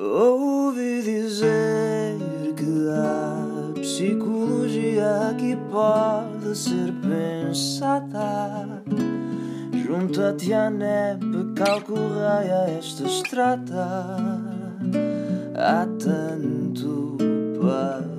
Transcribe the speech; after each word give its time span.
Ouvi 0.00 1.02
dizer 1.02 2.18
que 2.56 2.88
a 2.88 3.72
psicologia 3.80 5.30
aqui 5.30 5.58
pode 5.72 6.56
ser 6.56 6.94
pensada. 7.02 8.80
Junta-te 9.84 10.52
à 10.52 10.70
NEP, 10.70 11.52
calcorreia 11.56 12.78
esta 12.78 13.08
estrada. 13.08 14.06
Há 15.56 15.84
tanto 15.98 17.18
para 17.60 18.17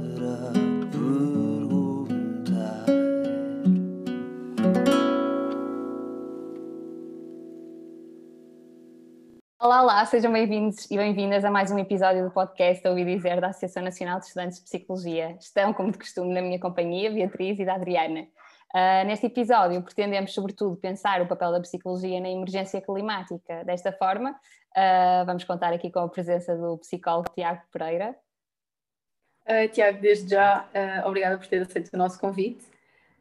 Olá, 9.69 9.83
olá, 9.83 10.03
sejam 10.07 10.33
bem-vindos 10.33 10.89
e 10.89 10.97
bem-vindas 10.97 11.45
a 11.45 11.51
mais 11.51 11.69
um 11.69 11.77
episódio 11.77 12.23
do 12.23 12.31
podcast 12.31 12.87
Ouvi 12.87 13.05
Dizer 13.05 13.39
da 13.39 13.49
Associação 13.49 13.83
Nacional 13.83 14.19
de 14.19 14.25
Estudantes 14.25 14.57
de 14.57 14.63
Psicologia. 14.63 15.37
Estão, 15.39 15.71
como 15.75 15.91
de 15.91 15.99
costume, 15.99 16.33
na 16.33 16.41
minha 16.41 16.59
companhia, 16.59 17.11
Beatriz 17.11 17.59
e 17.59 17.65
da 17.65 17.75
Adriana. 17.75 18.21
Uh, 18.73 19.05
neste 19.05 19.27
episódio, 19.27 19.79
pretendemos, 19.83 20.33
sobretudo, 20.33 20.75
pensar 20.75 21.21
o 21.21 21.27
papel 21.27 21.51
da 21.51 21.59
psicologia 21.59 22.19
na 22.19 22.31
emergência 22.31 22.81
climática. 22.81 23.63
Desta 23.63 23.91
forma, 23.91 24.31
uh, 24.31 25.25
vamos 25.27 25.43
contar 25.43 25.71
aqui 25.71 25.91
com 25.91 25.99
a 25.99 26.09
presença 26.09 26.57
do 26.57 26.79
psicólogo 26.79 27.29
Tiago 27.35 27.61
Pereira. 27.71 28.15
Uh, 29.47 29.69
Tiago, 29.71 30.01
desde 30.01 30.31
já, 30.31 30.67
obrigada 31.05 31.37
por 31.37 31.45
ter 31.45 31.61
aceito 31.61 31.93
o 31.93 31.97
nosso 31.97 32.19
convite. 32.19 32.65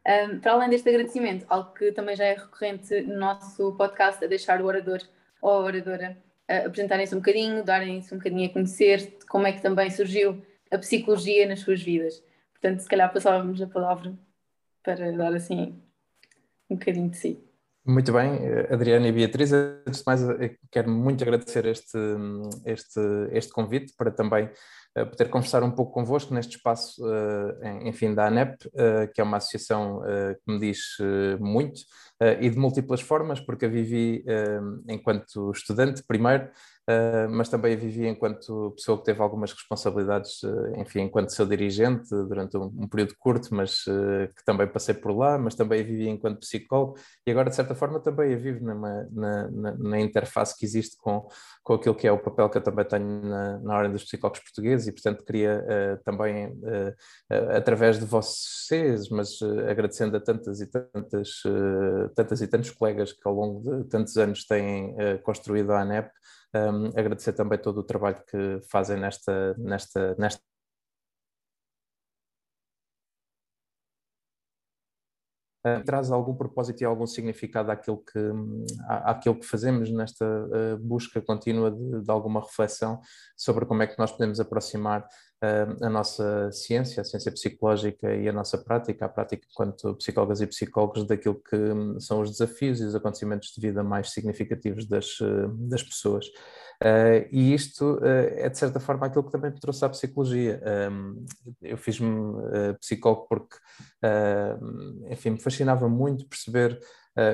Um, 0.03 0.39
para 0.39 0.53
além 0.53 0.69
deste 0.69 0.89
agradecimento, 0.89 1.45
algo 1.47 1.73
que 1.75 1.91
também 1.91 2.15
já 2.15 2.25
é 2.25 2.33
recorrente 2.33 3.01
no 3.01 3.19
nosso 3.19 3.71
podcast, 3.77 4.25
é 4.25 4.27
deixar 4.27 4.59
o 4.63 4.65
orador 4.65 4.99
ou 5.43 5.51
a 5.51 5.59
oradora 5.59 6.17
apresentarem-se 6.49 7.13
um 7.15 7.19
bocadinho, 7.19 7.63
darem-se 7.63 8.13
um 8.13 8.17
bocadinho 8.17 8.49
a 8.49 8.53
conhecer 8.53 9.17
como 9.29 9.45
é 9.45 9.51
que 9.51 9.61
também 9.61 9.89
surgiu 9.89 10.43
a 10.71 10.77
psicologia 10.77 11.47
nas 11.47 11.59
suas 11.59 11.81
vidas. 11.81 12.23
Portanto, 12.51 12.79
se 12.79 12.87
calhar 12.87 13.11
passávamos 13.11 13.61
a 13.61 13.67
palavra 13.67 14.13
para 14.83 15.11
dar 15.11 15.33
assim 15.33 15.81
um 16.69 16.75
bocadinho 16.75 17.09
de 17.09 17.17
si. 17.17 17.48
Muito 17.89 18.13
bem, 18.13 18.37
Adriana 18.71 19.07
e 19.07 19.11
Beatriz, 19.11 19.51
antes 19.51 20.01
de 20.01 20.03
mais 20.05 20.21
quero 20.71 20.91
muito 20.91 21.23
agradecer 21.23 21.65
este, 21.65 21.97
este, 22.63 22.99
este 23.31 23.51
convite 23.51 23.95
para 23.97 24.11
também 24.11 24.45
uh, 24.95 25.07
poder 25.07 25.27
conversar 25.29 25.63
um 25.63 25.71
pouco 25.71 25.91
convosco 25.91 26.31
neste 26.31 26.57
espaço, 26.57 27.01
enfim, 27.83 28.13
da 28.13 28.27
ANEP, 28.27 28.57
que 29.15 29.19
é 29.19 29.23
uma 29.23 29.37
associação 29.37 30.03
que 30.03 30.53
me 30.53 30.59
diz 30.59 30.97
muito 31.39 31.81
e 32.39 32.47
de 32.47 32.59
múltiplas 32.59 33.01
formas, 33.01 33.39
porque 33.39 33.65
a 33.65 33.69
vivi 33.69 34.23
enquanto 34.87 35.49
estudante 35.49 36.03
primeiro, 36.07 36.47
Uh, 36.89 37.29
mas 37.29 37.47
também 37.49 37.75
a 37.75 37.77
vivi 37.77 38.07
enquanto 38.07 38.71
pessoa 38.71 38.97
que 38.97 39.03
teve 39.03 39.21
algumas 39.21 39.53
responsabilidades, 39.53 40.41
uh, 40.41 40.75
enfim, 40.75 41.01
enquanto 41.01 41.29
seu 41.29 41.45
dirigente 41.45 42.09
durante 42.09 42.57
um, 42.57 42.63
um 42.63 42.87
período 42.87 43.13
curto, 43.19 43.53
mas 43.53 43.85
uh, 43.85 44.27
que 44.35 44.43
também 44.43 44.65
passei 44.65 44.95
por 44.95 45.15
lá, 45.15 45.37
mas 45.37 45.53
também 45.53 45.81
a 45.81 45.83
vivi 45.83 46.09
enquanto 46.09 46.39
psicólogo. 46.39 46.97
E 47.27 47.29
agora, 47.29 47.51
de 47.51 47.55
certa 47.55 47.75
forma, 47.75 47.99
também 47.99 48.33
a 48.33 48.37
vivo 48.37 48.65
numa, 48.65 49.07
na, 49.11 49.51
na, 49.51 49.75
na, 49.77 49.99
interface 49.99 50.57
que 50.57 50.65
existe 50.65 50.97
com, 50.97 51.27
com 51.63 51.73
aquilo 51.75 51.93
que 51.93 52.07
é 52.07 52.11
o 52.11 52.17
papel 52.17 52.49
que 52.49 52.57
eu 52.57 52.63
também 52.63 52.85
tenho 52.85 53.21
na, 53.21 53.59
na 53.59 53.75
Ordem 53.75 53.91
dos 53.91 54.05
Psicólogos 54.05 54.41
Portugueses 54.41 54.87
e, 54.87 54.91
portanto, 54.91 55.23
queria 55.23 55.63
também, 56.03 56.51
através 57.55 57.99
de 57.99 58.05
vocês, 58.05 59.09
mas 59.09 59.39
agradecendo 59.69 60.17
a 60.17 60.19
tantas 60.19 60.59
e 60.59 60.65
tantas, 60.65 61.43
tantas 62.15 62.41
e 62.41 62.47
tantos 62.47 62.71
colegas 62.71 63.13
que 63.13 63.27
ao 63.27 63.33
longo 63.33 63.83
de 63.83 63.89
tantos 63.89 64.17
anos 64.17 64.45
têm 64.45 64.95
construído 65.23 65.71
a 65.71 65.81
ANEP, 65.81 66.09
um, 66.55 66.87
agradecer 66.97 67.33
também 67.33 67.59
todo 67.59 67.79
o 67.79 67.83
trabalho 67.83 68.23
que 68.25 68.59
fazem 68.69 68.99
nesta, 68.99 69.53
nesta, 69.57 70.15
nesta 70.17 70.41
Uh, 75.61 75.83
traz 75.83 76.09
algum 76.09 76.33
propósito 76.33 76.81
e 76.81 76.85
algum 76.85 77.05
significado 77.05 77.69
àquilo 77.69 77.97
que, 77.97 78.17
à, 78.87 79.11
àquilo 79.11 79.37
que 79.37 79.45
fazemos 79.45 79.91
nesta 79.91 80.25
uh, 80.25 80.77
busca 80.77 81.21
contínua 81.21 81.69
de, 81.69 82.01
de, 82.01 82.09
alguma 82.09 82.39
reflexão 82.39 83.01
sobre 83.35 83.65
como 83.65 83.83
é 83.83 83.87
que 83.87 83.99
nós 83.99 84.09
podemos 84.09 84.39
aproximar 84.39 85.05
a 85.41 85.89
nossa 85.89 86.51
ciência, 86.51 87.01
a 87.01 87.05
ciência 87.05 87.31
psicológica 87.31 88.13
e 88.13 88.27
a 88.27 88.33
nossa 88.33 88.57
prática, 88.57 89.05
a 89.05 89.09
prática 89.09 89.47
enquanto 89.49 89.95
psicólogas 89.95 90.41
e 90.41 90.47
psicólogos, 90.47 91.07
daquilo 91.07 91.41
que 91.41 91.55
um, 91.55 91.99
são 91.99 92.21
os 92.21 92.31
desafios 92.31 92.81
e 92.81 92.83
os 92.83 92.93
acontecimentos 92.93 93.53
de 93.55 93.61
vida 93.61 93.81
mais 93.81 94.11
significativos 94.11 94.85
das, 94.85 95.17
das 95.69 95.81
pessoas. 95.81 96.25
Uh, 96.81 97.27
e 97.29 97.53
isto 97.53 97.95
uh, 97.95 98.05
é, 98.05 98.47
de 98.49 98.57
certa 98.57 98.79
forma, 98.79 99.05
aquilo 99.05 99.25
que 99.25 99.31
também 99.31 99.51
me 99.51 99.59
trouxe 99.59 99.83
à 99.83 99.89
psicologia. 99.89 100.61
Um, 100.91 101.25
eu 101.61 101.77
fiz-me 101.77 102.35
psicólogo 102.79 103.27
porque, 103.27 103.57
enfim, 105.09 105.31
me 105.31 105.41
fascinava 105.41 105.87
muito 105.87 106.27
perceber 106.27 106.79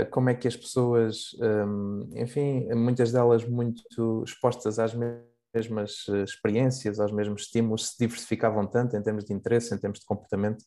como 0.10 0.30
é 0.30 0.34
que 0.34 0.48
as 0.48 0.56
pessoas, 0.56 1.36
um, 1.40 2.10
enfim, 2.16 2.68
muitas 2.74 3.12
delas 3.12 3.46
muito 3.46 3.84
expostas 4.24 4.80
às 4.80 4.94
mesmas 4.94 5.35
mesmas 5.56 6.06
eh, 6.10 6.24
experiências, 6.24 7.00
aos 7.00 7.12
mesmos 7.12 7.44
estímulos, 7.44 7.90
se 7.90 8.00
diversificavam 8.00 8.68
tanto 8.68 8.96
em 8.98 9.02
termos 9.02 9.24
de 9.24 9.34
interesse, 9.34 9.74
em 9.74 9.78
termos 9.78 10.00
de 10.00 10.06
comportamento, 10.06 10.62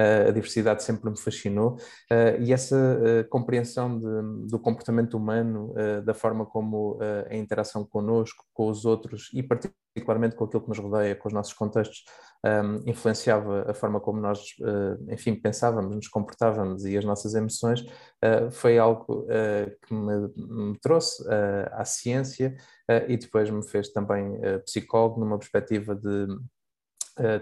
uh, 0.00 0.28
a 0.28 0.30
diversidade 0.32 0.82
sempre 0.82 1.08
me 1.08 1.18
fascinou 1.18 1.76
uh, 2.10 2.40
e 2.40 2.52
essa 2.52 2.76
compreensão 3.30 3.98
de, 3.98 4.48
do 4.48 4.58
comportamento 4.58 5.16
humano, 5.16 5.72
da 6.04 6.14
forma 6.14 6.44
como 6.44 6.98
a 7.30 7.34
interação 7.34 7.84
connosco, 7.84 8.44
com 8.52 8.68
os 8.68 8.84
outros 8.84 9.30
e 9.32 9.42
particularmente 9.42 10.34
com 10.34 10.44
aquilo 10.44 10.62
que 10.62 10.68
nos 10.68 10.78
rodeia, 10.78 11.14
com 11.14 11.28
os 11.28 11.34
nossos 11.34 11.52
contextos, 11.52 12.04
um, 12.44 12.90
influenciava 12.90 13.70
a 13.70 13.74
forma 13.74 14.00
como 14.00 14.20
nós, 14.20 14.40
enfim, 15.08 15.34
pensávamos, 15.34 15.94
nos 15.94 16.08
comportávamos 16.08 16.84
e 16.84 16.96
as 16.96 17.04
nossas 17.04 17.34
emoções, 17.34 17.84
foi 18.50 18.78
algo 18.78 19.26
que 19.86 19.94
me, 19.94 20.28
me 20.36 20.78
trouxe 20.80 21.22
à 21.72 21.84
ciência 21.84 22.56
e 23.08 23.16
depois 23.16 23.50
me 23.50 23.66
fez 23.66 23.90
também 23.92 24.38
psicólogo 24.64 25.20
numa 25.20 25.38
perspectiva 25.38 25.94
de 25.94 26.26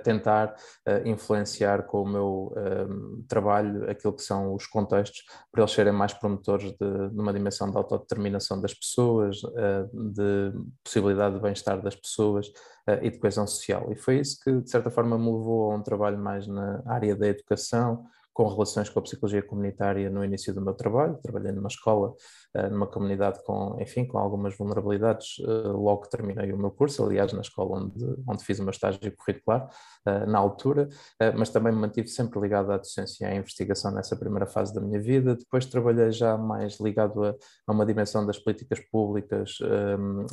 tentar 0.03 0.55
uh, 0.87 1.09
influenciar 1.09 1.85
com 1.85 2.03
o 2.03 2.09
meu 2.09 2.55
um, 2.57 3.25
trabalho 3.29 3.89
aquilo 3.89 4.13
que 4.13 4.23
são 4.23 4.55
os 4.55 4.67
contextos, 4.67 5.25
para 5.51 5.63
eles 5.63 5.73
serem 5.73 5.93
mais 5.93 6.13
promotores 6.13 6.73
de, 6.73 7.09
de 7.11 7.21
uma 7.21 7.33
dimensão 7.33 7.71
de 7.71 7.77
autodeterminação 7.77 8.61
das 8.61 8.75
pessoas, 8.75 9.43
uh, 9.43 10.13
de 10.13 10.53
possibilidade 10.83 11.37
de 11.37 11.41
bem-estar 11.41 11.81
das 11.81 11.95
pessoas 11.95 12.49
uh, 12.49 12.99
e 13.03 13.11
de 13.11 13.19
coesão 13.19 13.47
social. 13.47 13.91
E 13.93 13.97
foi 13.97 14.19
isso 14.19 14.39
que, 14.43 14.61
de 14.61 14.71
certa 14.71 14.91
forma, 14.91 15.17
me 15.17 15.27
levou 15.27 15.71
a 15.71 15.77
um 15.77 15.83
trabalho 15.83 16.19
mais 16.19 16.47
na 16.47 16.83
área 16.87 17.15
da 17.15 17.29
educação, 17.29 18.05
com 18.33 18.49
relações 18.49 18.89
com 18.89 18.99
a 18.99 19.03
psicologia 19.03 19.43
comunitária 19.43 20.09
no 20.09 20.25
início 20.25 20.55
do 20.55 20.61
meu 20.61 20.75
trabalho, 20.75 21.19
trabalhei 21.23 21.53
numa 21.53 21.69
escola, 21.69 22.15
eh, 22.55 22.69
numa 22.69 22.87
comunidade 22.87 23.43
com, 23.45 23.77
enfim, 23.81 24.05
com 24.05 24.19
algumas 24.19 24.57
vulnerabilidades, 24.57 25.37
eh, 25.41 25.69
logo 25.69 26.03
que 26.03 26.11
terminei 26.11 26.53
o 26.53 26.57
meu 26.57 26.71
curso, 26.71 27.05
aliás, 27.05 27.33
na 27.33 27.41
escola 27.41 27.79
onde, 27.79 28.05
onde 28.27 28.45
fiz 28.45 28.59
o 28.59 28.63
meu 28.63 28.71
estágio 28.71 29.01
curricular, 29.17 29.69
eh, 30.07 30.27
na 30.27 30.39
altura, 30.39 30.89
mas 31.37 31.51
também 31.51 31.73
me 31.73 31.81
mantive 31.81 32.09
sempre 32.09 32.41
ligado 32.41 32.71
à 32.73 32.77
docência 32.77 33.25
e 33.25 33.29
à 33.29 33.35
investigação 33.35 33.91
nessa 33.91 34.17
primeira 34.17 34.47
fase 34.47 34.73
da 34.75 34.81
minha 34.81 35.01
vida. 35.01 35.35
Depois 35.37 35.67
trabalhei 35.67 36.13
já 36.13 36.37
mais 36.37 36.79
ligado 36.81 37.25
a, 37.25 37.35
a 37.67 37.73
uma 37.73 37.85
dimensão 37.85 38.25
das 38.25 38.39
políticas 38.39 38.81
públicas, 38.91 39.59
ehm, 39.63 40.27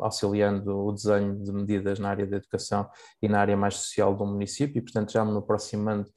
auxiliando 0.00 0.86
o 0.86 0.92
desenho 0.92 1.36
de 1.42 1.52
medidas 1.52 1.98
na 1.98 2.10
área 2.10 2.26
da 2.26 2.36
educação 2.36 2.88
e 3.20 3.28
na 3.28 3.40
área 3.40 3.56
mais 3.56 3.76
social 3.76 4.14
do 4.14 4.24
município, 4.26 4.78
e, 4.78 4.82
portanto, 4.82 5.12
já 5.12 5.24
me 5.24 5.36
aproximando 5.36 6.10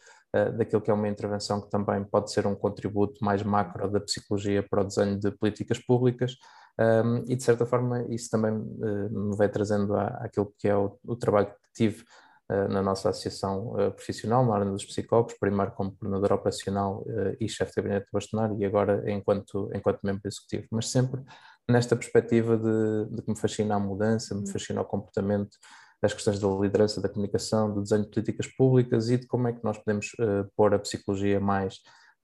daquilo 0.57 0.81
que 0.81 0.91
é 0.91 0.93
uma 0.93 1.07
intervenção 1.07 1.61
que 1.61 1.69
também 1.69 2.03
pode 2.03 2.31
ser 2.31 2.45
um 2.45 2.55
contributo 2.55 3.23
mais 3.23 3.41
macro 3.43 3.89
da 3.89 3.99
psicologia 3.99 4.65
para 4.67 4.81
o 4.81 4.83
desenho 4.83 5.19
de 5.19 5.31
políticas 5.31 5.79
públicas. 5.79 6.35
Um, 6.77 7.23
e 7.29 7.37
de 7.37 7.43
certa 7.43 7.65
forma 7.65 8.05
isso 8.09 8.29
também 8.29 8.51
uh, 8.51 9.29
me 9.29 9.35
vai 9.37 9.47
trazendo 9.47 9.95
à, 9.95 10.07
àquilo 10.25 10.53
que 10.59 10.67
é 10.67 10.75
o, 10.75 10.99
o 11.05 11.15
trabalho 11.15 11.47
que 11.47 11.53
tive 11.73 12.03
uh, 12.51 12.67
na 12.67 12.81
nossa 12.81 13.09
associação 13.09 13.69
uh, 13.69 13.91
profissional, 13.93 14.45
na 14.45 14.51
ordem 14.51 14.73
dos 14.73 14.83
psicólogos, 14.83 15.35
primeiro 15.39 15.71
como 15.71 15.95
coordenador 15.95 16.33
operacional 16.33 17.05
e 17.39 17.47
chefe 17.47 17.71
de 17.75 17.81
gabinete 17.81 18.09
bastonário 18.11 18.57
e 18.59 18.65
agora 18.65 19.09
enquanto, 19.09 19.69
enquanto 19.73 20.01
membro 20.03 20.27
executivo, 20.27 20.67
mas 20.69 20.89
sempre 20.89 21.23
nesta 21.69 21.95
perspectiva 21.95 22.57
de, 22.57 23.15
de 23.15 23.21
que 23.21 23.29
me 23.29 23.37
fascina 23.37 23.75
a 23.75 23.79
mudança, 23.79 24.35
me 24.35 24.41
uhum. 24.41 24.47
fascina 24.47 24.81
o 24.81 24.85
comportamento, 24.85 25.57
as 26.05 26.13
questões 26.13 26.39
da 26.39 26.47
liderança, 26.47 27.01
da 27.01 27.09
comunicação, 27.09 27.73
do 27.73 27.81
desenho 27.81 28.03
de 28.03 28.09
políticas 28.09 28.47
públicas 28.47 29.09
e 29.09 29.17
de 29.17 29.27
como 29.27 29.47
é 29.47 29.53
que 29.53 29.63
nós 29.63 29.77
podemos 29.77 30.07
uh, 30.19 30.49
pôr 30.55 30.73
a 30.73 30.79
psicologia 30.79 31.39
mais 31.39 31.75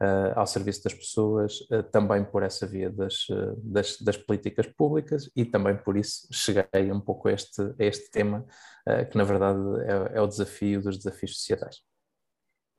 uh, 0.01 0.33
ao 0.35 0.47
serviço 0.47 0.83
das 0.83 0.93
pessoas, 0.93 1.59
uh, 1.71 1.83
também 1.91 2.23
por 2.23 2.43
essa 2.43 2.65
via 2.65 2.89
das, 2.89 3.25
das, 3.57 3.97
das, 3.97 4.17
políticas 4.17 4.67
públicas 4.67 5.29
e 5.35 5.43
também 5.45 5.75
por 5.75 5.97
isso 5.97 6.27
cheguei 6.31 6.91
um 6.91 7.01
pouco 7.01 7.27
a 7.27 7.33
este, 7.33 7.61
a 7.61 7.83
este 7.83 8.09
tema, 8.11 8.45
que 9.11 9.17
na 9.17 9.23
verdade 9.23 9.59
é, 9.83 10.17
é 10.17 10.21
o 10.21 10.27
desafio 10.27 10.81
dos 10.81 10.97
desafios 10.97 11.37
societais. 11.37 11.90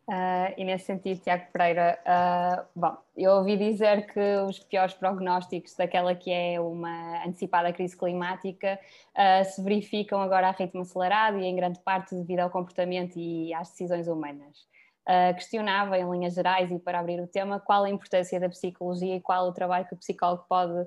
Uh, 0.09 0.53
e 0.57 0.65
nesse 0.65 0.87
sentido, 0.87 1.21
Tiago 1.21 1.47
Pereira, 1.53 1.97
uh, 2.05 2.67
bom, 2.75 2.97
eu 3.17 3.33
ouvi 3.33 3.57
dizer 3.57 4.13
que 4.13 4.37
os 4.49 4.59
piores 4.59 4.95
prognósticos 4.95 5.77
daquela 5.77 6.13
que 6.13 6.31
é 6.31 6.61
uma 6.61 7.25
antecipada 7.25 7.73
crise 7.73 7.97
climática 7.97 8.81
uh, 9.17 9.45
se 9.45 9.63
verificam 9.63 10.21
agora 10.21 10.49
a 10.49 10.51
ritmo 10.51 10.83
acelerado 10.83 11.39
e 11.39 11.45
em 11.45 11.55
grande 11.55 11.79
parte 11.81 12.17
devido 12.17 12.41
ao 12.41 12.51
comportamento 12.51 13.17
e 13.17 13.55
às 13.55 13.71
decisões 13.71 14.09
humanas. 14.09 14.67
questionava, 15.35 15.97
em 15.99 16.11
linhas 16.11 16.35
gerais 16.35 16.71
e 16.71 16.79
para 16.79 16.99
abrir 16.99 17.21
o 17.21 17.27
tema, 17.29 17.61
qual 17.61 17.85
a 17.85 17.91
importância 17.91 18.41
da 18.41 18.49
psicologia 18.49 19.17
e 19.17 19.21
qual 19.21 19.49
o 19.49 19.53
trabalho 19.53 19.87
que 19.87 19.95
o 19.95 19.99
psicólogo 19.99 20.45
pode 20.49 20.87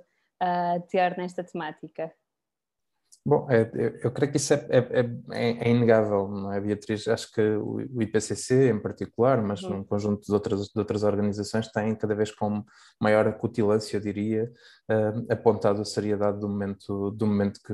ter 0.90 1.18
nesta 1.18 1.44
temática. 1.44 2.14
Bom, 3.28 3.48
é, 3.50 3.72
eu 4.04 4.12
creio 4.12 4.32
que 4.32 4.38
isso 4.38 4.54
é, 4.54 4.68
é, 4.70 5.00
é, 5.32 5.68
é, 5.68 5.70
inegável, 5.72 6.28
não 6.28 6.54
é, 6.54 6.62
Beatriz? 6.62 7.08
Acho 7.08 7.32
que 7.32 7.42
o 7.42 7.82
IPCC 8.00 8.70
em 8.70 8.80
particular, 8.80 9.42
mas 9.42 9.64
uhum. 9.64 9.80
um 9.80 9.84
conjunto 9.84 10.28
de 10.28 10.32
outras, 10.32 10.68
de 10.68 10.78
outras 10.78 11.02
organizações, 11.02 11.68
têm 11.72 11.96
cada 11.96 12.14
vez 12.14 12.30
com 12.30 12.64
maior 13.02 13.28
acutilância, 13.28 13.98
eu 13.98 14.02
diria, 14.02 14.52
uh, 14.92 15.26
apontado 15.34 15.82
a 15.82 15.86
seriedade 15.86 16.40
do 16.40 16.48
momento, 16.48 17.10
do 17.10 17.26
momento 17.26 17.60
que, 17.66 17.74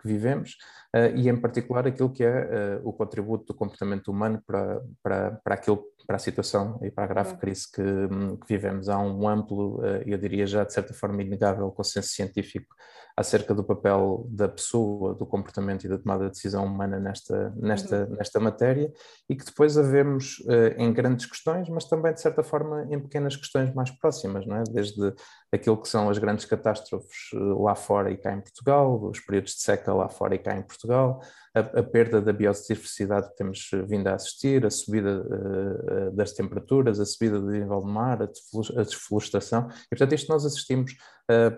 que 0.00 0.08
vivemos 0.08 0.56
uh, 0.96 1.14
e, 1.14 1.28
em 1.28 1.36
particular, 1.38 1.86
aquilo 1.86 2.10
que 2.10 2.24
é 2.24 2.80
uh, 2.80 2.88
o 2.88 2.90
contributo 2.90 3.44
do 3.44 3.54
comportamento 3.54 4.08
humano 4.08 4.42
para, 4.46 4.82
para, 5.02 5.32
para, 5.44 5.54
aquilo, 5.54 5.84
para 6.08 6.16
a 6.16 6.18
situação 6.18 6.80
e 6.82 6.90
para 6.90 7.04
a 7.04 7.06
grave 7.06 7.36
crise 7.36 7.70
que, 7.70 7.82
que 7.82 8.48
vivemos. 8.48 8.88
Há 8.88 8.98
um 8.98 9.28
amplo, 9.28 9.84
eu 10.06 10.16
diria 10.16 10.46
já 10.46 10.64
de 10.64 10.72
certa 10.72 10.94
forma 10.94 11.20
inegável, 11.20 11.70
consenso 11.70 12.08
científico 12.08 12.74
acerca 13.14 13.52
do 13.52 13.62
papel 13.62 14.24
da 14.30 14.48
pessoa, 14.48 15.12
do 15.12 15.26
comportamento 15.26 15.84
e 15.84 15.88
da 15.88 15.98
tomada 15.98 16.26
de 16.26 16.30
decisão 16.30 16.64
humana 16.64 16.98
nesta, 16.98 17.52
nesta, 17.56 18.04
uhum. 18.04 18.16
nesta 18.16 18.40
matéria 18.40 18.90
e 19.28 19.34
que 19.34 19.44
depois 19.44 19.76
havemos 19.76 20.38
uh, 20.46 20.74
em 20.78 20.92
grandes 20.92 21.26
questões, 21.26 21.68
mas 21.68 21.84
também 21.84 22.14
de 22.14 22.22
certa 22.22 22.42
forma 22.42 22.86
em 22.88 22.98
pequenas 23.00 23.36
questões 23.36 23.74
mais 23.74 23.90
próximas, 23.90 24.46
não 24.46 24.56
é? 24.56 24.62
desde 24.70 25.12
aquilo 25.52 25.80
que 25.80 25.88
são 25.88 26.10
as 26.10 26.18
grandes 26.18 26.44
catástrofes 26.44 27.32
uh, 27.32 27.62
lá 27.62 27.74
fora 27.74 28.10
e 28.10 28.16
cá 28.16 28.34
em 28.34 28.40
Portugal, 28.40 29.02
os 29.04 29.20
períodos 29.20 29.54
de 29.54 29.62
seca 29.62 29.92
lá 29.94 30.08
fora 30.08 30.34
e 30.34 30.38
cá 30.38 30.56
em 30.56 30.62
Portugal, 30.62 31.22
a, 31.54 31.60
a 31.60 31.82
perda 31.82 32.20
da 32.20 32.32
biodiversidade 32.32 33.30
que 33.30 33.36
temos 33.36 33.70
vindo 33.86 34.06
a 34.08 34.14
assistir, 34.14 34.66
a 34.66 34.70
subida 34.70 35.20
uh, 35.20 36.12
das 36.12 36.32
temperaturas, 36.32 37.00
a 37.00 37.06
subida 37.06 37.40
do 37.40 37.50
nível 37.50 37.80
do 37.80 37.88
mar, 37.88 38.22
a 38.22 38.82
desflorestação, 38.82 39.68
e 39.86 39.88
portanto 39.90 40.14
isto 40.14 40.28
nós 40.30 40.44
assistimos 40.44 40.96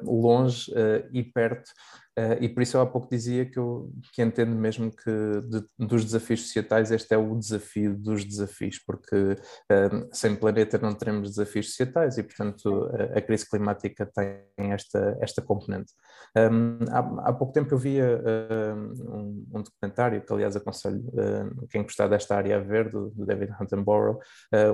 longe 0.02 0.72
e 1.12 1.22
perto 1.22 1.70
Uh, 2.18 2.42
e 2.42 2.48
por 2.48 2.62
isso 2.62 2.76
eu 2.76 2.80
há 2.80 2.86
pouco 2.86 3.08
dizia 3.08 3.46
que 3.46 3.56
eu 3.56 3.92
que 4.12 4.20
entendo 4.20 4.54
mesmo 4.54 4.90
que 4.90 5.10
de, 5.48 5.64
dos 5.78 6.04
desafios 6.04 6.42
societais 6.42 6.90
este 6.90 7.14
é 7.14 7.16
o 7.16 7.36
desafio 7.36 7.96
dos 7.96 8.24
desafios, 8.24 8.78
porque 8.84 9.16
uh, 9.16 10.08
sem 10.12 10.34
planeta 10.34 10.76
não 10.78 10.92
teremos 10.92 11.30
desafios 11.30 11.70
societais 11.70 12.18
e, 12.18 12.22
portanto, 12.24 12.90
a, 12.92 13.18
a 13.18 13.22
crise 13.22 13.48
climática 13.48 14.04
tem 14.06 14.72
esta, 14.72 15.16
esta 15.20 15.40
componente. 15.40 15.92
Um, 16.36 16.78
há, 16.90 17.28
há, 17.30 17.32
pouco 17.32 17.52
tempo 17.52 17.72
eu 17.72 17.78
via 17.78 18.20
uh, 18.20 19.16
um, 19.16 19.46
um, 19.54 19.62
documentário 19.62 20.20
que, 20.20 20.32
aliás, 20.32 20.56
aconselho 20.56 21.04
quem 21.70 21.82
gostar 21.82 22.08
desta 22.08 22.36
área 22.36 22.60
verde, 22.60 22.92
do 22.92 23.24
David 23.26 23.52
Attenborough, 23.58 24.18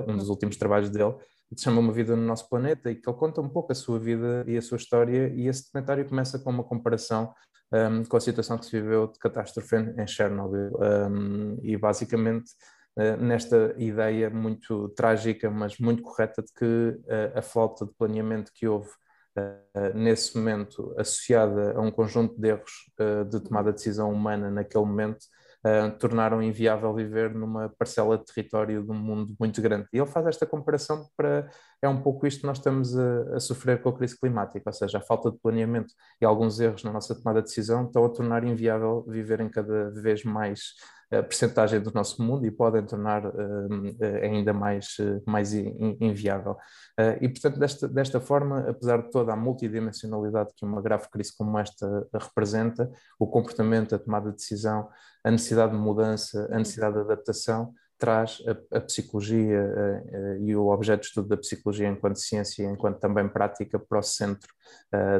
um 0.07 0.17
dos 0.17 0.29
últimos 0.29 0.57
trabalhos 0.57 0.89
dele, 0.89 1.15
que 1.49 1.59
se 1.59 1.63
chama 1.63 1.79
Uma 1.79 1.93
Vida 1.93 2.15
no 2.15 2.23
Nosso 2.23 2.49
Planeta 2.49 2.91
e 2.91 2.95
que 2.95 3.09
ele 3.09 3.17
conta 3.17 3.41
um 3.41 3.49
pouco 3.49 3.71
a 3.71 3.75
sua 3.75 3.99
vida 3.99 4.43
e 4.47 4.57
a 4.57 4.61
sua 4.61 4.77
história 4.77 5.29
e 5.33 5.47
esse 5.47 5.65
documentário 5.65 6.07
começa 6.07 6.39
com 6.39 6.49
uma 6.49 6.63
comparação 6.63 7.33
um, 7.71 8.03
com 8.03 8.17
a 8.17 8.19
situação 8.19 8.57
que 8.57 8.65
se 8.65 8.71
viveu 8.71 9.07
de 9.07 9.19
catástrofe 9.19 9.75
em 9.75 10.07
Chernobyl. 10.07 10.71
Um, 10.79 11.57
e 11.63 11.77
basicamente 11.77 12.51
uh, 12.97 13.21
nesta 13.21 13.75
ideia 13.77 14.29
muito 14.29 14.89
trágica 14.89 15.49
mas 15.49 15.77
muito 15.77 16.03
correta 16.03 16.41
de 16.41 16.53
que 16.53 16.65
uh, 16.65 17.37
a 17.37 17.41
falta 17.41 17.85
de 17.85 17.93
planeamento 17.93 18.51
que 18.53 18.67
houve 18.67 18.89
uh, 19.37 19.93
nesse 19.95 20.37
momento 20.37 20.93
associada 20.97 21.73
a 21.77 21.81
um 21.81 21.91
conjunto 21.91 22.39
de 22.39 22.49
erros 22.49 22.71
de 23.29 23.39
tomada 23.41 23.71
de 23.71 23.77
decisão 23.77 24.11
humana 24.11 24.49
naquele 24.49 24.85
momento 24.85 25.25
uh, 25.67 25.91
tornaram 25.97 26.41
inviável 26.41 26.93
viver 26.93 27.33
numa 27.33 27.69
parcela 27.77 28.17
de 28.17 28.25
território 28.25 28.83
de 28.83 28.91
um 28.91 28.95
mundo 28.95 29.35
muito 29.39 29.61
grande. 29.61 29.87
E 29.91 29.97
ele 29.97 30.05
faz 30.07 30.25
esta 30.27 30.45
comparação 30.45 31.07
para. 31.15 31.49
É 31.81 31.87
um 31.87 32.01
pouco 32.01 32.25
isto 32.25 32.41
que 32.41 32.47
nós 32.47 32.57
estamos 32.57 32.97
a, 32.97 33.35
a, 33.35 33.39
sofrer 33.39 33.81
com 33.81 33.89
a 33.89 33.95
crise 33.95 34.19
climática, 34.19 34.63
ou 34.65 34.73
seja, 34.73 34.97
a 34.97 35.01
falta 35.01 35.31
de 35.31 35.37
planeamento 35.37 35.93
e 36.21 36.25
alguns 36.25 36.59
erros 36.59 36.83
na 36.83 36.91
nossa 36.91 37.15
tomada 37.15 37.41
de 37.41 37.47
decisão 37.47 37.85
estão 37.85 38.03
a 38.03 38.09
tornar 38.09 38.43
inviável 38.43 39.05
viver 39.07 39.39
em 39.41 39.49
cada 39.49 39.91
vez 39.91 40.23
mais 40.23 40.73
a 41.09 41.23
percentagem 41.23 41.79
do 41.79 41.91
nosso 41.93 42.21
mundo 42.21 42.45
e 42.45 42.51
podem 42.51 42.85
tornar 42.85 43.25
uh, 43.25 43.33
ainda 44.21 44.53
mais, 44.53 44.97
uh, 44.99 45.21
mais 45.25 45.53
inviável. 45.53 46.53
Uh, 46.99 47.17
e, 47.21 47.29
portanto, 47.29 47.57
desta, 47.57 47.87
desta 47.87 48.19
forma, 48.19 48.69
apesar 48.69 49.01
de 49.03 49.11
toda 49.11 49.31
a 49.31 49.35
multidimensionalidade 49.35 50.51
que 50.55 50.65
uma 50.65 50.81
grave 50.81 51.07
crise 51.09 51.31
como 51.35 51.57
esta 51.57 52.07
representa, 52.13 52.91
o 53.17 53.25
comportamento, 53.25 53.95
a 53.95 53.99
tomada 53.99 54.31
de 54.31 54.35
decisão, 54.35 54.89
a 55.23 55.31
necessidade 55.31 55.71
de 55.71 55.77
mudança, 55.77 56.47
a 56.51 56.57
necessidade 56.57 56.95
de 56.95 57.01
adaptação, 57.01 57.73
traz 57.97 58.43
a, 58.45 58.77
a 58.77 58.81
psicologia 58.81 60.03
e 60.41 60.55
o 60.55 60.67
objeto 60.67 61.01
de 61.01 61.07
estudo 61.07 61.29
da 61.29 61.37
psicologia 61.37 61.87
enquanto 61.87 62.19
ciência, 62.19 62.63
enquanto 62.63 62.99
também 62.99 63.27
prática, 63.27 63.79
para 63.79 63.97
o 63.97 64.03
centro 64.03 64.47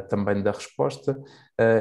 também 0.08 0.40
da 0.40 0.52
resposta 0.52 1.20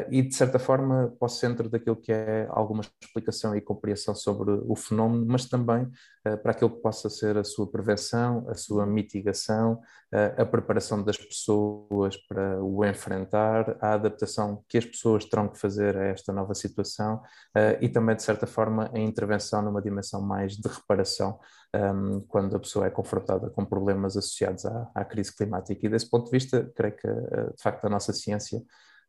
e, 0.09 0.23
de 0.23 0.33
certa 0.33 0.57
forma, 0.57 1.13
para 1.19 1.25
o 1.25 1.29
centro 1.29 1.69
daquilo 1.69 1.95
que 1.95 2.11
é 2.11 2.47
alguma 2.49 2.81
explicação 3.01 3.55
e 3.55 3.61
compreensão 3.61 4.15
sobre 4.15 4.51
o 4.51 4.75
fenómeno, 4.75 5.25
mas 5.27 5.45
também 5.45 5.87
para 6.41 6.51
aquilo 6.51 6.71
que 6.71 6.81
possa 6.81 7.09
ser 7.09 7.37
a 7.37 7.43
sua 7.43 7.69
prevenção, 7.69 8.45
a 8.49 8.55
sua 8.55 8.85
mitigação, 8.85 9.79
a 10.37 10.45
preparação 10.45 11.01
das 11.03 11.17
pessoas 11.17 12.17
para 12.27 12.61
o 12.61 12.83
enfrentar, 12.83 13.77
a 13.79 13.93
adaptação 13.93 14.63
que 14.67 14.77
as 14.77 14.85
pessoas 14.85 15.23
terão 15.25 15.47
que 15.47 15.59
fazer 15.59 15.95
a 15.95 16.05
esta 16.05 16.33
nova 16.33 16.53
situação 16.53 17.21
e 17.79 17.87
também, 17.87 18.15
de 18.15 18.23
certa 18.23 18.47
forma, 18.47 18.89
a 18.93 18.99
intervenção 18.99 19.61
numa 19.61 19.81
dimensão 19.81 20.21
mais 20.21 20.53
de 20.53 20.67
reparação 20.67 21.39
um, 21.75 22.21
quando 22.21 22.55
a 22.55 22.59
pessoa 22.59 22.87
é 22.87 22.89
confrontada 22.89 23.49
com 23.49 23.65
problemas 23.65 24.15
associados 24.15 24.65
à, 24.65 24.89
à, 24.95 25.05
crise 25.05 25.35
climática. 25.35 25.85
E 25.85 25.89
desse 25.89 26.09
ponto 26.09 26.25
de 26.25 26.31
vista, 26.31 26.71
creio 26.75 26.95
que, 26.95 27.07
uh, 27.07 27.53
de 27.55 27.61
facto, 27.61 27.85
a 27.85 27.89
nossa 27.89 28.13
ciência 28.13 28.61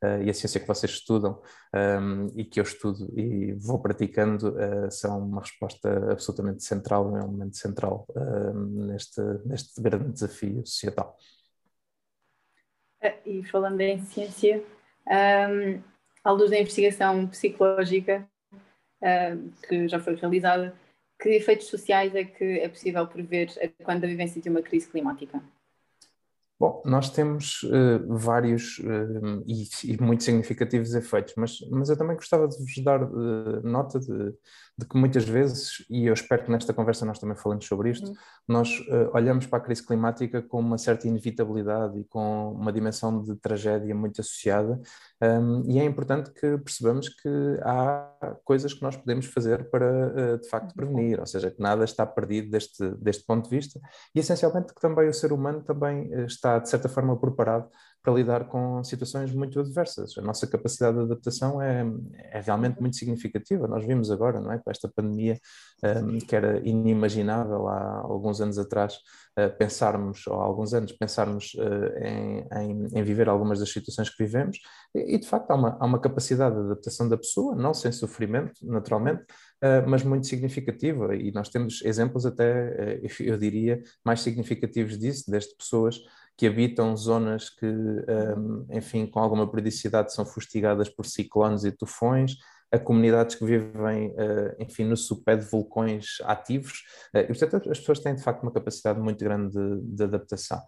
uh, 0.03 0.23
e 0.23 0.31
a 0.31 0.35
ciência 0.35 0.61
que 0.61 0.67
vocês 0.67 0.93
estudam 0.93 1.41
um, 1.75 2.27
e 2.37 2.45
que 2.45 2.61
eu 2.61 2.65
estudo 2.65 3.12
e 3.19 3.53
vou 3.55 3.81
praticando 3.81 4.50
uh, 4.50 4.91
são 4.91 5.19
uma 5.19 5.41
resposta 5.41 6.12
absolutamente 6.12 6.62
central, 6.65 7.11
um 7.11 7.19
elemento 7.19 7.56
central 7.56 8.06
neste, 8.55 9.21
neste 9.45 9.81
grande 9.81 10.12
desafio 10.12 10.65
societal. 10.67 11.17
E 13.25 13.45
falando 13.45 13.81
em 13.81 14.05
ciência, 14.06 14.62
um, 15.06 15.81
à 16.25 16.31
luz 16.33 16.50
da 16.50 16.59
investigação 16.59 17.27
psicológica 17.29 18.29
que 19.69 19.87
já 19.87 20.00
foi 20.00 20.17
realizada, 20.17 20.75
que 21.21 21.28
efeitos 21.28 21.69
sociais 21.69 22.12
é 22.17 22.25
que 22.25 22.59
é 22.59 22.69
possível 22.69 23.07
prever 23.07 23.49
quando 23.85 24.02
a 24.02 24.09
vivência 24.09 24.43
de 24.43 24.49
uma 24.49 24.61
crise 24.61 24.88
climática? 24.88 25.40
Bom, 26.61 26.83
nós 26.85 27.09
temos 27.11 27.62
uh, 27.62 28.19
vários 28.19 28.81
uh, 28.81 29.45
e, 29.47 29.69
e, 29.85 30.03
muito 30.03 30.25
significativos 30.25 30.93
efeitos, 30.93 31.35
mas, 31.37 31.61
mas 31.71 31.88
eu 31.88 31.97
também 31.97 32.17
gostava 32.17 32.49
de 32.49 32.59
vos 32.59 32.83
dar 32.83 33.00
uh, 33.00 33.62
nota 33.62 34.00
de, 34.00 34.35
de, 34.77 34.85
que 34.85 34.99
muitas 34.99 35.23
vezes, 35.25 35.87
e 35.88 36.07
eu 36.07 36.12
espero 36.12 36.43
que 36.43 36.50
nesta 36.50 36.75
conversa 36.75 37.07
nós 37.07 37.21
também 37.21 37.37
falemos 37.37 37.65
sobre 37.65 37.91
isto, 37.91 38.09
uhum. 38.09 38.15
nós 38.49 38.69
olhamos 39.12 39.47
para 39.47 39.59
a 39.59 39.61
crise 39.61 39.87
climática 39.87 40.43
com 40.43 40.59
uma 40.59 40.79
certa 40.79 41.07
inevitabilidade 41.07 42.00
e 42.00 42.05
com 42.05 42.53
uma 42.53 42.73
dimensão 42.73 43.23
de 43.23 43.37
tragédia 43.37 43.95
muito 43.95 44.21
associada, 44.21 44.81
um, 45.23 45.62
e 45.71 45.79
é 45.79 45.85
importante 45.85 46.33
que 46.33 46.59
percebamos 46.59 47.09
que 47.09 47.29
há 47.62 48.37
coisas 48.45 48.75
que 48.75 48.83
nós 48.83 48.97
podemos 48.97 49.27
fazer 49.27 49.71
para, 49.71 50.38
de 50.38 50.49
facto, 50.49 50.71
uhum. 50.71 50.75
prevenir, 50.77 51.21
ou 51.21 51.27
seja, 51.27 51.53
que 51.53 51.62
nada 51.62 51.85
está 51.85 52.05
perdido 52.05 52.50
deste, 52.50 52.88
deste 52.97 53.25
ponto 53.25 53.49
de 53.49 53.57
vista, 53.57 53.81
e 54.12 54.19
essencialmente 54.19 54.75
que 54.75 54.81
também 54.81 55.09
o 55.09 55.15
ser 55.15 55.33
humano 55.33 55.62
também 55.62 56.11
está 56.25 56.48
está, 56.49 56.59
de 56.59 56.69
certa 56.71 56.88
forma, 56.88 57.19
preparado 57.19 57.69
para 58.02 58.14
lidar 58.14 58.45
com 58.49 58.83
situações 58.85 59.35
muito 59.35 59.59
adversas. 59.61 60.17
A 60.17 60.23
nossa 60.23 60.47
capacidade 60.47 60.97
de 60.97 61.02
adaptação 61.02 61.61
é, 61.61 61.85
é 62.33 62.40
realmente 62.40 62.81
muito 62.81 62.97
significativa. 62.97 63.67
Nós 63.67 63.85
vimos 63.85 64.11
agora, 64.11 64.40
não 64.40 64.52
é, 64.52 64.59
com 64.59 64.71
esta 64.71 64.88
pandemia, 64.88 65.38
um, 65.85 66.19
que 66.19 66.35
era 66.35 66.59
inimaginável 66.67 67.69
há 67.69 68.00
alguns 68.05 68.40
anos 68.40 68.59
atrás, 68.59 68.95
uh, 69.38 69.55
pensarmos, 69.59 70.26
ou 70.26 70.40
há 70.40 70.45
alguns 70.45 70.73
anos, 70.73 70.93
pensarmos 70.93 71.55
uh, 71.55 71.99
em, 72.05 72.47
em, 72.52 72.88
em, 72.95 73.02
viver 73.02 73.28
algumas 73.28 73.59
das 73.59 73.71
situações 73.71 74.09
que 74.09 74.25
vivemos, 74.25 74.59
e, 74.95 75.17
e 75.17 75.19
de 75.19 75.26
facto 75.26 75.50
há 75.50 75.55
uma, 75.55 75.76
há 75.78 75.85
uma 75.85 76.00
capacidade 76.00 76.55
de 76.55 76.62
adaptação 76.62 77.09
da 77.09 77.17
pessoa, 77.17 77.55
não 77.55 77.75
sem 77.75 77.93
sofrimento, 77.93 78.55
naturalmente, 78.62 79.25
Uh, 79.61 79.83
mas 79.88 80.05
muito 80.05 80.25
significativa, 80.25 81.17
e 81.17 81.33
nós 81.33 81.49
temos 81.49 81.83
exemplos 81.83 82.25
até, 82.25 83.00
eu 83.19 83.37
diria, 83.37 83.83
mais 84.05 84.21
significativos 84.21 84.97
disso, 84.97 85.28
desde 85.28 85.52
pessoas 85.57 85.99
que 86.38 86.47
habitam 86.47 86.97
zonas 86.97 87.50
que, 87.50 87.66
um, 87.66 88.64
enfim, 88.71 89.04
com 89.07 89.18
alguma 89.18 89.50
periodicidade 89.50 90.14
são 90.14 90.25
fustigadas 90.25 90.88
por 90.88 91.04
ciclones 91.04 91.64
e 91.64 91.73
tufões, 91.73 92.37
a 92.71 92.78
comunidades 92.78 93.35
que 93.35 93.45
vivem, 93.45 94.14
enfim, 94.59 94.85
no 94.85 94.95
supé 94.95 95.35
de 95.37 95.45
vulcões 95.47 96.18
ativos, 96.25 96.85
e 97.14 97.25
portanto 97.25 97.71
as 97.71 97.78
pessoas 97.78 97.99
têm 97.99 98.14
de 98.14 98.23
facto 98.23 98.42
uma 98.42 98.52
capacidade 98.52 99.00
muito 99.00 99.25
grande 99.25 99.54
de, 99.54 99.80
de 99.97 100.02
adaptação 100.04 100.61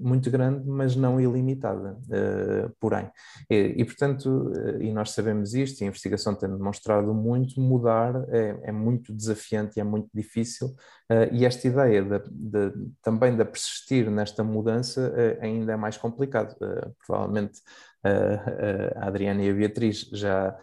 muito 0.00 0.30
grande, 0.30 0.68
mas 0.68 0.96
não 0.96 1.20
ilimitada, 1.20 1.98
uh, 2.08 2.74
porém. 2.80 3.10
E, 3.48 3.74
e, 3.76 3.84
portanto, 3.84 4.26
uh, 4.26 4.82
e 4.82 4.92
nós 4.92 5.12
sabemos 5.12 5.54
isto, 5.54 5.80
e 5.80 5.84
a 5.84 5.86
investigação 5.88 6.34
tem 6.34 6.48
demonstrado 6.48 7.14
muito, 7.14 7.60
mudar 7.60 8.14
é, 8.28 8.58
é 8.64 8.72
muito 8.72 9.12
desafiante 9.12 9.78
e 9.78 9.80
é 9.80 9.84
muito 9.84 10.08
difícil, 10.12 10.68
uh, 10.68 11.32
e 11.32 11.44
esta 11.44 11.66
ideia 11.66 12.02
de, 12.02 12.18
de, 12.30 12.90
também 13.02 13.36
de 13.36 13.44
persistir 13.44 14.10
nesta 14.10 14.44
mudança 14.44 15.12
ainda 15.40 15.72
é 15.72 15.76
mais 15.76 15.96
complicado. 15.96 16.54
provavelmente 17.06 17.60
a 18.96 19.06
Adriana 19.06 19.42
e 19.42 19.50
a 19.50 19.54
Beatriz 19.54 20.08
já 20.12 20.56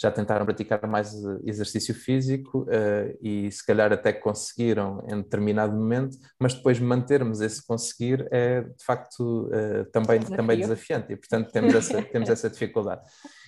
já 0.00 0.10
tentaram 0.10 0.46
praticar 0.46 0.86
mais 0.86 1.12
eh, 1.12 1.38
exercício 1.44 1.94
físico 1.94 2.60
uh, 2.62 3.18
e 3.20 3.52
se 3.52 3.64
calhar 3.64 3.92
até 3.92 4.12
conseguiram 4.12 5.04
em 5.06 5.16
determinado 5.16 5.74
momento, 5.74 6.16
mas 6.38 6.54
depois 6.54 6.80
mantermos 6.80 7.42
esse 7.42 7.64
conseguir 7.66 8.26
é 8.30 8.62
de 8.62 8.82
facto 8.82 9.48
uh, 9.48 9.84
também, 9.92 10.20
também 10.20 10.58
desafiante 10.58 11.12
e 11.12 11.16
portanto 11.16 11.52
temos 11.52 11.74
essa, 11.74 12.00
temos 12.10 12.30
essa 12.30 12.48
dificuldade. 12.48 13.02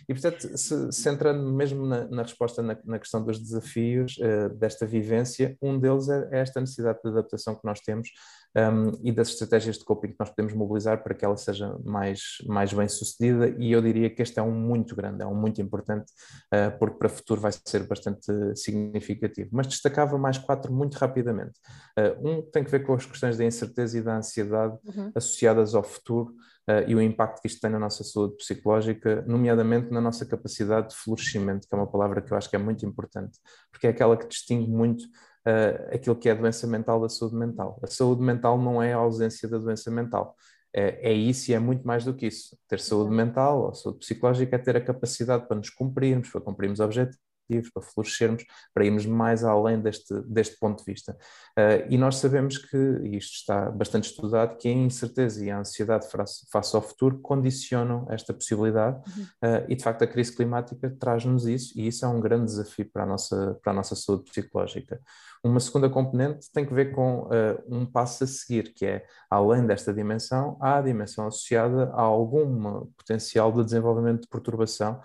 E 0.07 0.13
portanto, 0.13 0.59
se, 0.59 0.93
centrando 0.93 1.51
mesmo 1.51 1.87
na, 1.87 2.07
na 2.09 2.23
resposta 2.23 2.61
na, 2.61 2.77
na, 2.85 2.99
questão 2.99 3.25
dos 3.25 3.39
desafios 3.39 4.19
uh, 4.19 4.55
desta 4.55 4.85
vivência, 4.85 5.57
um 5.63 5.79
deles 5.79 6.09
é, 6.11 6.29
é 6.33 6.41
esta 6.41 6.61
necessidade 6.61 6.99
de 7.03 7.09
adaptação 7.09 7.55
que 7.55 7.65
nós 7.65 7.81
temos 7.81 8.11
um, 8.57 8.93
e 9.03 9.11
das 9.13 9.29
estratégias 9.29 9.79
de 9.79 9.85
coping 9.85 10.09
que 10.09 10.17
nós 10.19 10.29
podemos 10.29 10.53
mobilizar 10.53 11.03
para 11.03 11.15
que 11.15 11.25
ela 11.25 11.37
seja 11.37 11.77
mais, 11.85 12.39
mais 12.47 12.73
bem 12.73 12.89
sucedida. 12.89 13.49
E 13.59 13.73
eu 13.73 13.81
diria 13.81 14.11
que 14.11 14.21
este 14.21 14.39
é 14.39 14.43
um 14.43 14.53
muito 14.53 14.95
grande, 14.95 15.23
é 15.23 15.27
um 15.27 15.35
muito 15.35 15.61
importante, 15.61 16.13
uh, 16.53 16.77
porque 16.79 16.99
para 16.99 17.07
o 17.07 17.11
futuro 17.11 17.41
vai 17.41 17.53
ser 17.53 17.87
bastante 17.87 18.27
significativo. 18.55 19.51
Mas 19.53 19.67
destacava 19.67 20.19
mais 20.19 20.39
quatro 20.39 20.73
muito 20.73 20.97
rapidamente. 20.97 21.59
Uh, 21.99 22.29
um 22.29 22.43
tem 22.43 22.63
que 22.63 22.71
ver 22.71 22.85
com 22.85 22.95
as 22.95 23.07
questões 23.07 23.37
da 23.37 23.45
incerteza 23.45 23.99
e 23.99 24.03
da 24.03 24.17
ansiedade 24.17 24.79
uhum. 24.85 25.13
associadas 25.15 25.75
ao 25.75 25.83
futuro. 25.83 26.35
Uh, 26.69 26.87
e 26.87 26.95
o 26.95 27.03
impacto 27.03 27.41
que 27.41 27.49
isto 27.49 27.61
tem 27.61 27.71
na 27.71 27.79
nossa 27.79 28.05
saúde 28.05 28.37
psicológica, 28.37 29.25
nomeadamente 29.27 29.91
na 29.91 30.01
nossa 30.01 30.25
capacidade 30.25 30.91
de 30.91 30.95
florescimento, 30.95 31.67
que 31.67 31.75
é 31.75 31.77
uma 31.77 31.91
palavra 31.91 32.23
que 32.23 32.33
eu 32.33 32.37
acho 32.37 32.49
que 32.49 32.55
é 32.55 32.59
muito 32.59 32.87
importante, 32.87 33.37
porque 33.71 33.89
é 33.89 33.91
aquela 33.91 34.17
que 34.17 34.29
distingue 34.29 34.71
muito 34.71 35.05
uh, 35.47 35.95
aquilo 35.95 36.17
que 36.17 36.29
é 36.29 36.33
a 36.33 36.35
doença 36.35 36.67
mental 36.67 37.01
da 37.01 37.09
saúde 37.09 37.37
mental. 37.37 37.79
A 37.83 37.87
saúde 37.87 38.23
mental 38.23 38.59
não 38.59 38.83
é 38.83 38.93
a 38.93 38.97
ausência 38.97 39.49
da 39.49 39.59
doença 39.59 39.91
mental. 39.91 40.37
É, 40.75 41.11
é 41.11 41.13
isso 41.13 41.51
e 41.51 41.55
é 41.55 41.59
muito 41.59 41.87
mais 41.87 42.05
do 42.05 42.15
que 42.15 42.27
isso. 42.27 42.57
Ter 42.69 42.81
saúde 42.81 43.15
mental 43.15 43.67
ou 43.67 43.75
saúde 43.75 43.99
psicológica 43.99 44.57
é 44.57 44.59
ter 44.59 44.77
a 44.77 44.81
capacidade 44.81 45.47
para 45.47 45.57
nos 45.57 45.71
cumprirmos, 45.71 46.31
para 46.31 46.41
cumprirmos 46.41 46.81
objetivos 46.81 47.32
para 47.73 47.83
florescermos, 47.83 48.45
para 48.73 48.85
irmos 48.85 49.05
mais 49.05 49.45
além 49.45 49.81
deste, 49.81 50.15
deste 50.23 50.59
ponto 50.59 50.85
de 50.85 50.93
vista. 50.93 51.17
Uh, 51.59 51.87
e 51.91 51.99
nós 51.99 52.17
sabemos 52.17 52.59
que, 52.59 52.77
e 52.77 53.17
isto 53.17 53.35
está 53.35 53.71
bastante 53.71 54.05
estudado, 54.05 54.57
que 54.57 54.69
a 54.69 54.73
incerteza 54.73 55.45
e 55.45 55.51
a 55.51 55.59
ansiedade 55.59 56.07
face, 56.11 56.77
ao 56.77 56.83
futuro 56.83 57.19
condicionam 57.19 58.07
esta 58.11 58.33
possibilidade 58.33 58.97
uhum. 59.17 59.25
uh, 59.25 59.67
e, 59.69 59.77
de 59.77 59.83
facto, 59.83 60.03
a 60.03 60.07
crise 60.07 60.35
climática 60.35 60.91
traz-nos 60.99 61.47
isso 61.47 61.79
e 61.79 61.87
isso 61.87 62.05
é 62.05 62.09
um 62.09 62.21
grande 62.21 62.47
desafio 62.47 62.89
para 62.91 63.03
a 63.03 63.07
nossa, 63.07 63.59
para 63.63 63.73
a 63.73 63.75
nossa 63.75 63.95
saúde 63.95 64.25
psicológica. 64.31 65.01
Uma 65.45 65.59
segunda 65.59 65.91
componente 65.91 66.51
tem 66.53 66.65
que 66.65 66.73
ver 66.73 66.93
com 66.93 67.23
uh, 67.23 67.31
um 67.69 67.85
passo 67.85 68.23
a 68.23 68.27
seguir, 68.27 68.73
que 68.73 68.87
é, 68.87 69.05
além 69.29 69.67
desta 69.67 69.93
dimensão, 69.93 70.57
há 70.61 70.79
a 70.79 70.83
dimensão 70.83 71.27
associada 71.27 71.91
a 71.93 72.01
algum 72.01 72.87
potencial 72.97 73.51
de 73.51 73.65
desenvolvimento 73.65 74.23
de 74.23 74.29
perturbação 74.29 75.01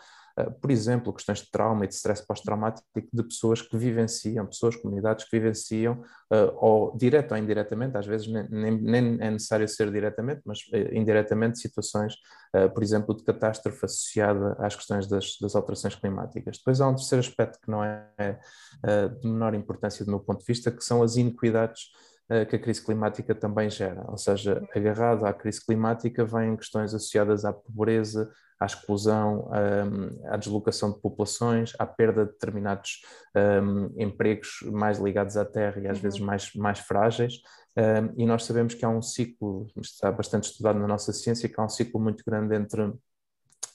por 0.62 0.70
exemplo, 0.70 1.12
questões 1.12 1.39
de 1.39 1.50
trauma 1.50 1.86
e 1.86 1.88
de 1.88 1.96
stress 1.96 2.25
pós-traumático 2.25 2.86
de 3.12 3.24
pessoas 3.24 3.62
que 3.62 3.75
vivenciam, 3.75 4.46
pessoas, 4.46 4.75
comunidades 4.75 5.25
que 5.25 5.32
vivenciam, 5.32 6.01
uh, 6.32 6.56
ou 6.56 6.96
direto 6.96 7.32
ou 7.32 7.38
indiretamente, 7.38 7.98
às 7.98 8.06
vezes 8.06 8.27
nem, 8.27 8.77
nem, 8.79 9.17
é 9.20 9.32
necessário 9.32 9.67
ser 9.67 9.91
diretamente, 9.91 10.41
mas 10.46 10.60
uh, 10.72 10.94
indiretamente, 10.94 11.58
situações, 11.58 12.13
uh, 12.56 12.70
por 12.72 12.84
exemplo, 12.84 13.15
de 13.15 13.24
catástrofe 13.24 13.84
associada 13.84 14.56
às 14.60 14.75
questões 14.75 15.08
das, 15.08 15.38
das, 15.41 15.56
alterações 15.56 15.96
climáticas. 15.96 16.58
Depois 16.58 16.79
há 16.82 16.88
um 16.88 16.96
terceiro 16.96 17.25
aspecto 17.25 17.60
que 17.60 17.72
não 17.72 17.84
é, 17.84 18.39
de 19.20 19.27
menor 19.27 19.56
importância 19.56 20.06
do 20.06 20.12
meu 20.12 20.20
ponto 20.20 20.39
de 20.39 20.46
vista, 20.46 20.72
que 20.72 20.84
são 20.84 21.01
as 21.01 21.15
iniquidades 21.15 21.89
que 22.50 22.55
a 22.57 22.60
crise 22.60 22.84
climática 22.84 23.34
também 23.34 23.69
gera. 23.69 24.03
Ou 24.10 24.17
seja, 24.17 24.62
agarrado 24.75 25.25
à 25.25 25.34
crise 25.34 25.65
climática 25.65 26.25
vêm 26.25 26.57
questões 26.57 26.93
associadas 26.93 27.46
à 27.46 27.53
pobreza, 27.53 28.29
à 28.60 28.65
exclusão, 28.65 29.50
um, 29.51 30.29
à 30.29 30.38
deslocação 30.38 30.91
de 30.91 31.00
populações, 31.00 31.74
à 31.77 31.86
perda 31.86 32.25
de 32.25 32.31
determinados 32.31 33.01
um, 33.36 33.93
empregos 34.01 34.62
mais 34.72 34.98
ligados 34.98 35.38
à 35.38 35.46
terra 35.46 35.79
e 35.79 35.88
às 35.88 35.98
uhum. 35.98 36.03
vezes 36.03 36.19
mais, 36.19 36.53
mais 36.55 36.79
frágeis. 36.79 37.41
Um, 37.77 38.22
e 38.22 38.25
nós 38.25 38.43
sabemos 38.43 38.74
que 38.74 38.84
há 38.84 38.89
um 38.89 39.01
ciclo, 39.01 39.67
está 39.77 40.12
bastante 40.12 40.50
estudado 40.50 40.79
na 40.79 40.88
nossa 40.88 41.13
ciência, 41.13 41.48
que 41.48 41.60
há 41.60 41.63
um 41.63 41.69
ciclo 41.69 42.01
muito 42.01 42.24
grande 42.25 42.55
entre 42.55 42.91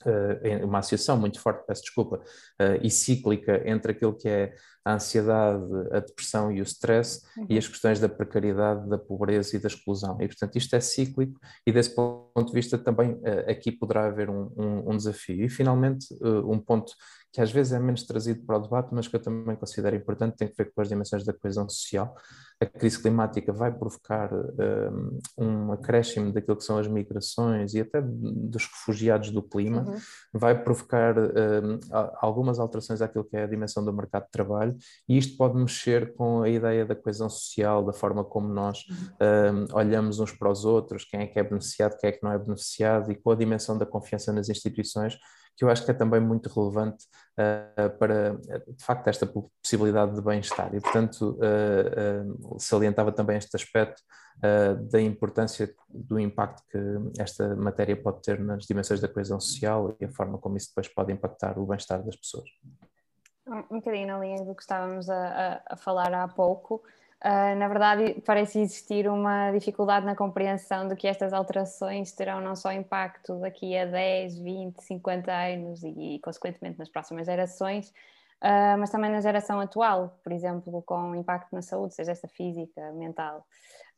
uh, 0.06 0.66
uma 0.66 0.78
associação 0.78 1.18
muito 1.18 1.40
forte, 1.40 1.66
peço 1.66 1.82
desculpa, 1.82 2.16
uh, 2.16 2.78
e 2.82 2.90
cíclica 2.90 3.62
entre 3.68 3.92
aquilo 3.92 4.16
que 4.16 4.28
é 4.28 4.54
a 4.84 4.94
ansiedade, 4.94 5.64
a 5.92 6.00
depressão 6.00 6.50
e 6.50 6.60
o 6.60 6.64
stress 6.64 7.22
uhum. 7.36 7.46
e 7.48 7.56
as 7.56 7.68
questões 7.68 8.00
da 8.00 8.08
precariedade, 8.08 8.88
da 8.88 8.98
pobreza 8.98 9.56
e 9.56 9.60
da 9.60 9.68
exclusão. 9.68 10.16
E, 10.20 10.26
portanto, 10.26 10.56
isto 10.56 10.74
é 10.74 10.80
cíclico 10.80 11.40
e, 11.66 11.72
desse 11.72 11.94
ponto 11.94 12.46
de 12.46 12.52
vista, 12.52 12.76
também 12.76 13.12
uh, 13.12 13.50
aqui 13.50 13.70
poderá 13.70 14.06
haver 14.06 14.28
um, 14.28 14.50
um, 14.56 14.90
um 14.90 14.96
desafio. 14.96 15.44
E, 15.44 15.48
finalmente, 15.48 16.06
um 16.20 16.58
ponto 16.58 16.92
que 17.32 17.40
às 17.40 17.50
vezes 17.50 17.72
é 17.72 17.78
menos 17.78 18.02
trazido 18.02 18.44
para 18.44 18.58
o 18.58 18.60
debate, 18.60 18.90
mas 18.92 19.08
que 19.08 19.16
eu 19.16 19.20
também 19.20 19.56
considero 19.56 19.96
importante, 19.96 20.36
tem 20.36 20.48
que 20.48 20.56
ver 20.56 20.70
com 20.72 20.82
as 20.82 20.88
dimensões 20.88 21.24
da 21.24 21.32
coesão 21.32 21.66
social. 21.68 22.14
A 22.60 22.66
crise 22.66 23.00
climática 23.00 23.52
vai 23.52 23.72
provocar 23.72 24.30
um, 24.32 25.18
um 25.38 25.72
acréscimo 25.72 26.30
daquilo 26.30 26.56
que 26.56 26.62
são 26.62 26.78
as 26.78 26.86
migrações 26.86 27.72
e 27.74 27.80
até 27.80 28.00
dos 28.02 28.66
refugiados 28.66 29.30
do 29.30 29.42
clima, 29.42 29.82
uhum. 29.82 29.96
vai 30.32 30.62
provocar 30.62 31.18
um, 31.18 31.80
algumas 32.16 32.58
alterações 32.58 33.00
àquilo 33.00 33.24
que 33.24 33.36
é 33.36 33.44
a 33.44 33.46
dimensão 33.46 33.82
do 33.82 33.92
mercado 33.92 34.26
de 34.26 34.30
trabalho, 34.30 34.76
e 35.08 35.16
isto 35.16 35.36
pode 35.36 35.56
mexer 35.56 36.14
com 36.14 36.42
a 36.42 36.48
ideia 36.48 36.84
da 36.84 36.94
coesão 36.94 37.30
social, 37.30 37.82
da 37.82 37.92
forma 37.92 38.22
como 38.22 38.46
nós 38.48 38.84
uhum. 38.88 39.66
um, 39.72 39.76
olhamos 39.76 40.20
uns 40.20 40.32
para 40.32 40.50
os 40.50 40.64
outros, 40.64 41.04
quem 41.04 41.20
é 41.20 41.26
que 41.26 41.38
é 41.38 41.42
beneficiado, 41.42 41.98
quem 41.98 42.10
é 42.10 42.12
que 42.12 42.22
não 42.22 42.30
é 42.30 42.38
beneficiado, 42.38 43.10
e 43.10 43.16
com 43.16 43.30
a 43.30 43.34
dimensão 43.34 43.76
da 43.76 43.86
confiança 43.86 44.32
nas 44.32 44.48
instituições 44.48 45.18
que 45.56 45.64
eu 45.64 45.70
acho 45.70 45.84
que 45.84 45.90
é 45.90 45.94
também 45.94 46.20
muito 46.20 46.48
relevante 46.48 47.04
uh, 47.38 47.90
para, 47.98 48.36
de 48.36 48.84
facto, 48.84 49.08
esta 49.08 49.26
possibilidade 49.26 50.14
de 50.14 50.22
bem-estar. 50.22 50.74
E, 50.74 50.80
portanto, 50.80 51.38
uh, 51.38 52.54
uh, 52.54 52.60
salientava 52.60 53.12
também 53.12 53.36
este 53.36 53.56
aspecto 53.56 54.02
da 54.90 55.00
importância 55.00 55.72
do 55.88 56.18
impacto 56.18 56.62
que 56.68 56.78
esta 57.20 57.54
matéria 57.54 57.94
pode 57.94 58.22
ter 58.22 58.40
nas 58.40 58.64
dimensões 58.64 58.98
da 58.98 59.06
coesão 59.06 59.38
social 59.38 59.94
e 60.00 60.06
a 60.06 60.08
forma 60.08 60.38
como 60.38 60.56
isso 60.56 60.68
depois 60.68 60.88
pode 60.88 61.12
impactar 61.12 61.58
o 61.58 61.66
bem-estar 61.66 62.02
das 62.02 62.16
pessoas. 62.16 62.48
Um 63.46 63.76
bocadinho 63.76 64.06
na 64.06 64.18
linha 64.18 64.42
do 64.42 64.54
que 64.54 64.62
estávamos 64.62 65.08
a, 65.10 65.28
a, 65.68 65.74
a 65.74 65.76
falar 65.76 66.12
há 66.14 66.26
pouco, 66.26 66.82
Uh, 67.24 67.54
na 67.56 67.68
verdade, 67.68 68.20
parece 68.26 68.58
existir 68.58 69.08
uma 69.08 69.52
dificuldade 69.52 70.04
na 70.04 70.16
compreensão 70.16 70.88
de 70.88 70.96
que 70.96 71.06
estas 71.06 71.32
alterações 71.32 72.10
terão 72.10 72.40
não 72.40 72.56
só 72.56 72.72
impacto 72.72 73.38
daqui 73.38 73.76
a 73.78 73.84
10, 73.86 74.40
20, 74.40 74.82
50 74.82 75.32
anos 75.32 75.84
e, 75.84 76.18
consequentemente, 76.20 76.80
nas 76.80 76.88
próximas 76.88 77.26
gerações, 77.26 77.90
uh, 78.42 78.76
mas 78.76 78.90
também 78.90 79.08
na 79.08 79.20
geração 79.20 79.60
atual, 79.60 80.18
por 80.24 80.32
exemplo, 80.32 80.82
com 80.82 81.14
impacto 81.14 81.52
na 81.52 81.62
saúde, 81.62 81.94
seja 81.94 82.10
esta 82.10 82.26
física, 82.26 82.90
mental. 82.90 83.46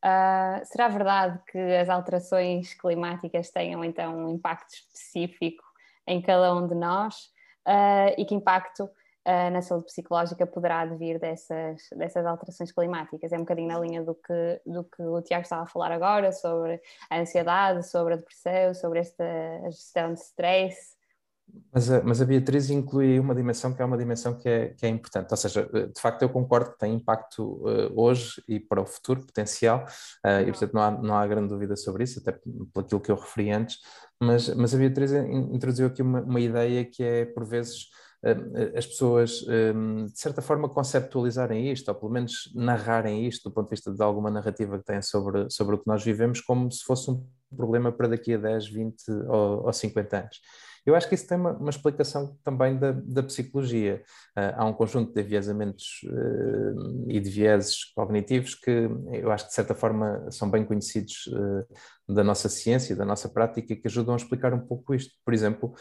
Uh, 0.05 0.63
será 0.67 0.89
verdade 0.89 1.41
que 1.51 1.59
as 1.59 1.89
alterações 1.89 2.75
climáticas 2.75 3.49
tenham 3.49 3.83
então 3.83 4.19
um 4.19 4.29
impacto 4.29 4.75
específico 4.75 5.65
em 6.07 6.21
cada 6.21 6.55
um 6.55 6.69
de 6.69 6.75
nós 6.75 7.33
e 8.19 8.27
que 8.27 8.35
impacto 8.35 8.91
uh, 9.27 9.51
na 9.51 9.63
saúde 9.63 9.87
psicológica 9.87 10.47
poderá 10.47 10.81
advir 10.81 11.19
dessas, 11.19 11.83
dessas 11.97 12.27
alterações 12.27 12.73
climáticas. 12.73 13.33
É 13.33 13.37
um 13.37 13.41
bocadinho 13.41 13.69
na 13.69 13.79
linha 13.79 14.03
do 14.03 14.15
que, 14.15 14.61
do 14.67 14.85
que 14.85 15.03
o 15.03 15.23
Tiago 15.23 15.43
estava 15.43 15.63
a 15.63 15.67
falar 15.67 15.93
agora, 15.93 16.33
sobre 16.33 16.81
a 17.11 17.21
ansiedade, 17.21 17.89
sobre 17.89 18.15
a 18.15 18.17
depressão, 18.17 18.75
sobre 18.75 19.01
esta 19.01 19.25
gestão 19.71 20.13
de 20.13 20.21
stress. 20.21 20.95
Mas 21.73 21.91
a, 21.91 22.03
mas 22.03 22.23
a 22.23 22.25
Beatriz 22.25 22.71
inclui 22.71 23.21
uma 23.21 23.35
dimensão 23.35 23.75
que 23.75 23.83
é 23.83 23.85
uma 23.85 23.99
dimensão 23.99 24.37
que 24.37 24.49
é, 24.49 24.69
que 24.71 24.87
é 24.87 24.89
importante, 24.89 25.31
ou 25.31 25.37
seja, 25.37 25.65
de 25.65 26.01
facto 26.01 26.23
eu 26.23 26.31
concordo 26.31 26.73
que 26.73 26.79
tem 26.79 26.95
impacto 26.95 27.43
uh, 27.43 27.93
hoje 27.95 28.43
e 28.49 28.59
para 28.59 28.81
o 28.81 28.87
futuro 28.87 29.21
potencial, 29.25 29.85
uh, 30.25 30.41
e 30.41 30.47
portanto 30.47 30.73
não 30.73 30.83
há, 30.83 30.91
não 30.91 31.15
há 31.17 31.27
grande 31.27 31.49
dúvida 31.49 31.77
sobre 31.77 32.05
isso, 32.05 32.19
até 32.19 32.33
pelo 32.33 32.69
aquilo 32.79 33.01
que 33.01 33.11
eu 33.11 33.17
referi 33.17 33.51
antes, 33.51 33.79
mas, 34.21 34.49
mas 34.55 34.75
a 34.75 34.79
Beatriz 34.79 35.13
introduziu 35.13 35.87
aqui 35.87 36.03
uma, 36.03 36.23
uma 36.23 36.41
ideia 36.41 36.85
que 36.85 37.03
é, 37.03 37.25
por 37.27 37.45
vezes, 37.45 37.89
eh, 37.89 38.04
as 38.75 38.87
pessoas, 38.87 39.45
ehm, 39.49 40.07
de 40.07 40.19
certa 40.19 40.41
forma, 40.41 40.69
conceptualizarem 40.69 41.71
isto, 41.71 41.89
ou 41.89 41.95
pelo 41.95 42.11
menos 42.11 42.51
narrarem 42.55 43.27
isto, 43.27 43.49
do 43.49 43.55
ponto 43.55 43.67
de 43.67 43.77
vista 43.77 43.93
de 43.93 44.03
alguma 44.03 44.31
narrativa 44.31 44.79
que 44.79 44.85
têm 44.85 45.03
sobre, 45.03 45.51
sobre 45.51 45.75
o 45.75 45.79
que 45.79 45.87
nós 45.87 46.03
vivemos, 46.03 46.41
como 46.41 46.71
se 46.71 46.83
fosse 46.85 47.11
um 47.11 47.23
problema 47.55 47.93
para 47.93 48.09
daqui 48.09 48.35
a 48.35 48.39
10, 48.39 48.69
20 48.69 49.11
ou, 49.29 49.67
ou 49.67 49.73
50 49.73 50.17
anos. 50.19 50.41
Eu 50.87 50.95
acho 50.95 51.09
que 51.09 51.15
isso 51.15 51.27
tem 51.27 51.39
uma, 51.39 51.53
uma 51.53 51.71
explicação 51.71 52.37
também 52.45 52.79
da, 52.79 52.93
da 52.93 53.23
psicologia. 53.23 54.03
Uh, 54.37 54.53
há 54.57 54.65
um 54.67 54.73
conjunto 54.73 55.15
de 55.15 55.21
enviesamentos 55.21 56.03
uh, 56.05 57.05
e 57.09 57.19
de 57.19 57.31
vieses 57.31 57.85
cognitivos 57.95 58.55
que 58.55 58.89
eu 59.13 59.31
acho 59.33 59.45
que, 59.45 59.51
de 59.51 59.55
certa 59.55 59.75
forma, 59.75 60.31
são 60.31 60.51
bem 60.51 60.65
conhecidos 60.65 61.27
uh, 61.29 61.67
da 62.07 62.23
nossa 62.23 62.51
ciência, 62.51 62.95
da 62.95 63.05
nossa 63.05 63.31
prática, 63.31 63.75
que 63.75 63.87
ajudam 63.87 64.13
a 64.13 64.17
explicar 64.19 64.53
um 64.53 64.61
pouco 64.61 64.95
isto. 64.95 65.15
Por 65.25 65.33
exemplo, 65.33 65.73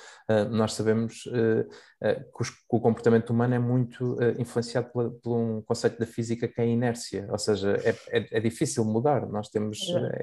nós 0.52 0.72
sabemos 0.72 1.24
que, 1.24 2.52
o 2.70 2.80
comportamento 2.80 3.32
humano 3.32 3.56
é 3.56 3.60
muito 3.60 4.18
influenciado 4.40 4.90
por, 4.94 5.12
por 5.20 5.36
um 5.36 5.62
conceito 5.62 6.00
da 6.00 6.06
física 6.06 6.48
que 6.48 6.62
é 6.62 6.64
a 6.64 6.68
inércia, 6.68 7.28
ou 7.30 7.38
seja, 7.38 7.76
é, 7.84 8.18
é, 8.18 8.38
é 8.38 8.40
difícil 8.40 8.86
mudar. 8.86 9.28
Nós 9.28 9.50
temos. 9.50 9.78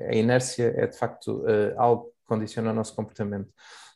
A 0.09 0.15
inércia 0.15 0.73
é, 0.75 0.87
de 0.87 0.97
facto, 0.97 1.45
algo 1.77 2.05
que 2.05 2.20
condiciona 2.31 2.71
o 2.71 2.75
nosso 2.75 2.95
comportamento. 2.95 3.51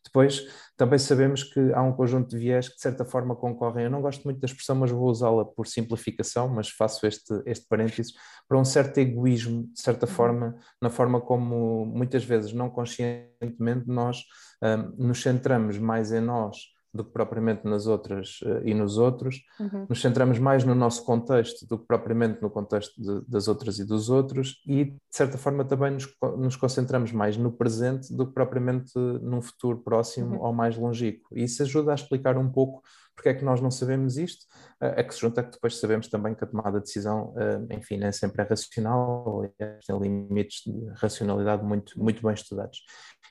Depois, 0.05 0.47
também 0.76 0.99
sabemos 0.99 1.45
que 1.45 1.73
há 1.73 1.81
um 1.81 1.93
conjunto 1.93 2.29
de 2.29 2.37
viés 2.37 2.69
que, 2.69 2.75
de 2.75 2.83
certa 2.83 3.05
forma, 3.05 3.35
concorrem. 3.35 3.85
Eu 3.85 3.91
não 3.91 4.03
gosto 4.03 4.25
muito 4.25 4.41
da 4.41 4.47
expressão, 4.47 4.76
mas 4.76 4.91
vou 4.91 5.09
usá-la 5.09 5.45
por 5.45 5.67
simplificação, 5.67 6.49
mas 6.49 6.69
faço 6.69 7.07
este, 7.07 7.33
este 7.47 7.67
parênteses, 7.67 8.12
para 8.47 8.59
um 8.59 8.64
certo 8.64 8.99
egoísmo, 8.99 9.69
de 9.73 9.81
certa 9.81 10.07
uhum. 10.07 10.12
forma, 10.12 10.57
na 10.83 10.91
forma 10.91 11.21
como, 11.21 11.87
muitas 11.87 12.25
vezes, 12.25 12.53
não 12.53 12.69
conscientemente, 12.69 13.87
nós 13.87 14.25
um, 14.62 15.07
nos 15.07 15.23
centramos 15.23 15.79
mais 15.79 16.12
em 16.12 16.21
nós 16.21 16.74
do 16.95 17.05
que 17.05 17.11
propriamente 17.11 17.65
nas 17.65 17.87
outras 17.87 18.41
uh, 18.43 18.63
e 18.65 18.73
nos 18.73 18.97
outros. 18.97 19.43
Uhum. 19.59 19.87
Nos 19.89 20.01
centramos 20.01 20.39
mais 20.39 20.65
no 20.65 20.75
nosso 20.75 21.05
contexto 21.05 21.67
do 21.67 21.79
que 21.79 21.87
propriamente 21.87 22.41
no 22.41 22.49
contexto 22.49 23.01
de, 23.01 23.29
das 23.29 23.49
outras 23.49 23.79
e 23.79 23.85
dos 23.85 24.09
outros, 24.09 24.63
e 24.67 24.85
de 24.85 24.99
certa 25.11 25.37
forma 25.37 25.65
também 25.65 25.93
nos, 25.93 26.09
nos, 26.39 26.57
concentramos 26.57 27.11
mais 27.11 27.37
no 27.37 27.51
presente 27.51 28.15
do 28.15 28.27
que 28.27 28.33
propriamente 28.33 28.93
num 28.97 29.43
futuro 29.43 29.79
próximo 29.79 30.37
uhum. 30.37 30.43
ou 30.43 30.53
mais 30.53 30.77
longínquo. 30.77 31.37
E 31.37 31.45
isso 31.45 31.63
ajuda 31.63 31.93
a 31.93 31.95
explicar 31.95 32.39
um 32.39 32.49
pouco 32.49 32.83
porque 33.15 33.29
é 33.29 33.35
que 33.35 33.45
nós 33.45 33.61
não 33.61 33.71
sabemos 33.71 34.17
isto, 34.17 34.45
é 34.81 35.03
que 35.03 35.15
se 35.15 35.21
junta 35.21 35.43
que 35.43 35.53
depois 35.53 35.79
sabemos 35.79 36.09
também 36.09 36.35
que 36.35 36.43
a 36.43 36.47
tomada 36.47 36.79
de 36.79 36.85
decisão, 36.85 37.33
uh, 37.35 37.73
enfim, 37.73 37.97
nem 37.97 38.11
sempre 38.11 38.43
é 38.43 38.45
racional, 38.45 39.43
tem 39.57 39.99
limites 39.99 40.63
de 40.67 40.87
racionalidade 40.97 41.63
muito, 41.65 41.99
muito 41.99 42.23
bem 42.23 42.35
estudados. 42.35 42.83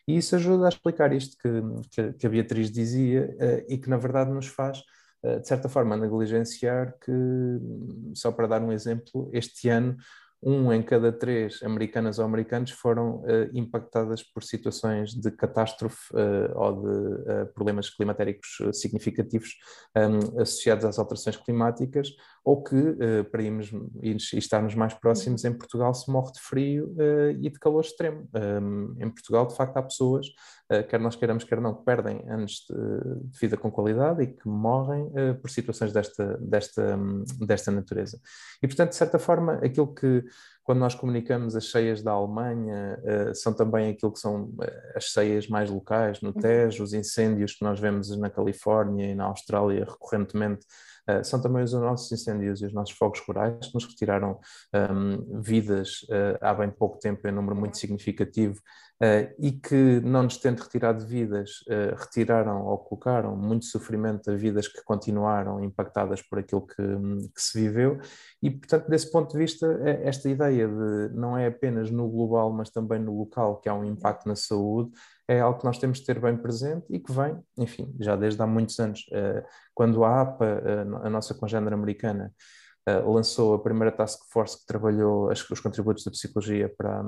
E 0.07 0.17
isso 0.17 0.36
ajuda 0.36 0.65
a 0.65 0.69
explicar 0.69 1.13
isto 1.13 1.38
que, 1.38 2.13
que 2.13 2.27
a 2.27 2.29
Beatriz 2.29 2.72
dizia 2.72 3.29
uh, 3.39 3.72
e 3.72 3.77
que, 3.77 3.89
na 3.89 3.98
verdade, 3.98 4.31
nos 4.31 4.48
faz, 4.48 4.83
uh, 5.24 5.39
de 5.39 5.48
certa 5.48 5.69
forma, 5.69 5.95
negligenciar 5.95 6.93
que, 7.00 7.12
só 8.13 8.31
para 8.31 8.48
dar 8.48 8.62
um 8.62 8.72
exemplo, 8.72 9.29
este 9.31 9.69
ano 9.69 9.95
um 10.45 10.71
em 10.73 10.81
cada 10.81 11.12
três 11.12 11.62
americanas 11.63 12.19
ou 12.19 12.25
americanos 12.25 12.71
foram 12.71 13.17
uh, 13.17 13.50
impactadas 13.53 14.21
por 14.23 14.43
situações 14.43 15.13
de 15.13 15.31
catástrofe 15.31 16.13
uh, 16.13 16.57
ou 16.57 16.81
de 16.81 16.88
uh, 16.88 17.53
problemas 17.53 17.89
climatéricos 17.89 18.57
significativos 18.73 19.55
um, 19.95 20.41
associados 20.41 20.85
às 20.85 21.00
alterações 21.00 21.38
climáticas, 21.38 22.09
ou 22.43 22.62
que, 22.62 22.75
para 23.31 23.41
irmos 23.41 23.71
e 24.01 24.17
estarmos 24.38 24.75
mais 24.75 24.93
próximos, 24.93 25.45
em 25.45 25.53
Portugal 25.53 25.93
se 25.93 26.12
morre 26.12 26.33
de 26.33 26.41
frio 26.41 26.93
e 27.39 27.50
de 27.50 27.57
calor 27.57 27.79
extremo. 27.79 28.27
Um, 28.35 28.95
em 29.00 29.09
Portugal, 29.09 29.47
de 29.47 29.55
facto, 29.55 29.77
há 29.77 29.81
pessoas, 29.81 30.27
quer 30.89 31.00
nós 31.00 31.15
queiramos, 31.15 31.43
quer 31.43 31.60
não, 31.60 31.74
que 31.74 31.84
perdem 31.84 32.24
anos 32.27 32.65
de, 32.70 33.29
de 33.29 33.39
vida 33.39 33.58
com 33.58 33.70
qualidade 33.70 34.24
e 34.24 34.27
que 34.27 34.48
morrem 34.48 35.12
por 35.41 35.50
situações 35.50 35.91
desta, 35.91 36.38
desta, 36.39 36.96
um, 36.96 37.24
desta 37.46 37.72
natureza. 37.72 38.20
E, 38.62 38.67
portanto, 38.67 38.89
de 38.89 38.96
certa 38.96 39.20
forma, 39.20 39.53
aquilo 39.55 39.93
que 39.93 40.24
quando 40.63 40.79
nós 40.79 40.96
comunicamos 40.96 41.55
as 41.55 41.65
cheias 41.65 42.01
da 42.01 42.12
Alemanha, 42.12 42.98
uh, 43.03 43.36
são 43.36 43.53
também 43.53 43.91
aquilo 43.91 44.13
que 44.13 44.20
são 44.20 44.46
uh, 44.46 44.58
as 44.96 45.05
cheias 45.05 45.48
mais 45.48 45.70
locais, 45.70 46.22
no 46.22 46.29
uhum. 46.29 46.41
Tejo, 46.41 46.84
os 46.84 46.93
incêndios 46.93 47.53
que 47.53 47.63
nós 47.63 47.79
vemos 47.79 48.15
na 48.17 48.29
Califórnia 48.29 49.12
e 49.12 49.15
na 49.15 49.25
Austrália 49.25 49.84
recorrentemente, 49.84 50.65
uh, 51.10 51.24
são 51.24 51.41
também 51.41 51.63
os 51.63 51.74
nossos 51.74 52.10
incêndios 52.12 52.62
e 52.62 52.65
os 52.65 52.74
nossos 52.74 52.96
fogos 52.96 53.20
rurais 53.27 53.67
que 53.67 53.74
nos 53.74 53.86
retiraram 53.86 54.39
um, 54.74 55.41
vidas 55.41 56.05
há 56.39 56.53
bem 56.53 56.70
pouco 56.70 56.98
tempo, 56.98 57.27
em 57.27 57.32
número 57.32 57.55
muito 57.55 57.77
significativo, 57.77 58.62
Uh, 58.92 58.92
e 59.39 59.51
que, 59.51 60.00
não 60.01 60.23
nos 60.23 60.38
tendo 60.38 60.62
retirado 60.62 61.05
vidas, 61.05 61.62
uh, 61.67 61.95
retiraram 61.97 62.65
ou 62.65 62.77
colocaram 62.77 63.35
muito 63.35 63.65
sofrimento 63.65 64.31
a 64.31 64.35
vidas 64.35 64.67
que 64.67 64.81
continuaram 64.83 65.63
impactadas 65.63 66.21
por 66.21 66.39
aquilo 66.39 66.65
que, 66.65 66.75
que, 66.75 67.41
se 67.41 67.59
viveu. 67.59 68.00
E, 68.41 68.50
portanto, 68.50 68.88
desse 68.88 69.12
ponto 69.12 69.31
de 69.31 69.38
vista, 69.38 69.67
eh, 69.84 70.08
esta 70.08 70.29
ideia 70.29 70.67
de 70.67 71.10
não 71.13 71.38
é 71.38 71.47
apenas 71.47 71.91
no 71.91 72.08
global, 72.10 72.51
mas 72.51 72.69
também 72.69 72.99
no 72.99 73.17
local 73.17 73.60
que 73.60 73.67
há 73.67 73.73
um 73.73 73.84
impacto 73.84 74.27
na 74.27 74.36
saúde, 74.36 74.91
é 75.27 75.39
algo 75.39 75.60
que 75.60 75.65
nós 75.65 75.77
temos 75.77 75.99
de 75.99 76.06
ter 76.06 76.19
bem 76.19 76.38
presente 76.38 76.86
e 76.89 76.99
que 76.99 77.12
vem, 77.12 77.38
enfim, 77.58 77.93
já 77.99 78.15
desde 78.15 78.41
há 78.41 78.47
muitos 78.47 78.77
anos. 78.79 79.06
Quando 79.73 80.03
a 80.03 80.21
APA, 80.21 80.62
a 81.03 81.10
nossa 81.10 81.34
congênere 81.34 81.73
americana, 81.73 82.34
uh, 82.89 83.12
lançou 83.12 83.54
a 83.54 83.60
primeira 83.60 83.91
task 83.91 84.19
force 84.32 84.60
que 84.60 84.65
trabalhou 84.65 85.30
as, 85.30 85.48
os 85.50 85.60
contributos 85.60 86.04
da 86.04 86.12
psicologia 86.12 86.74
para, 86.78 87.04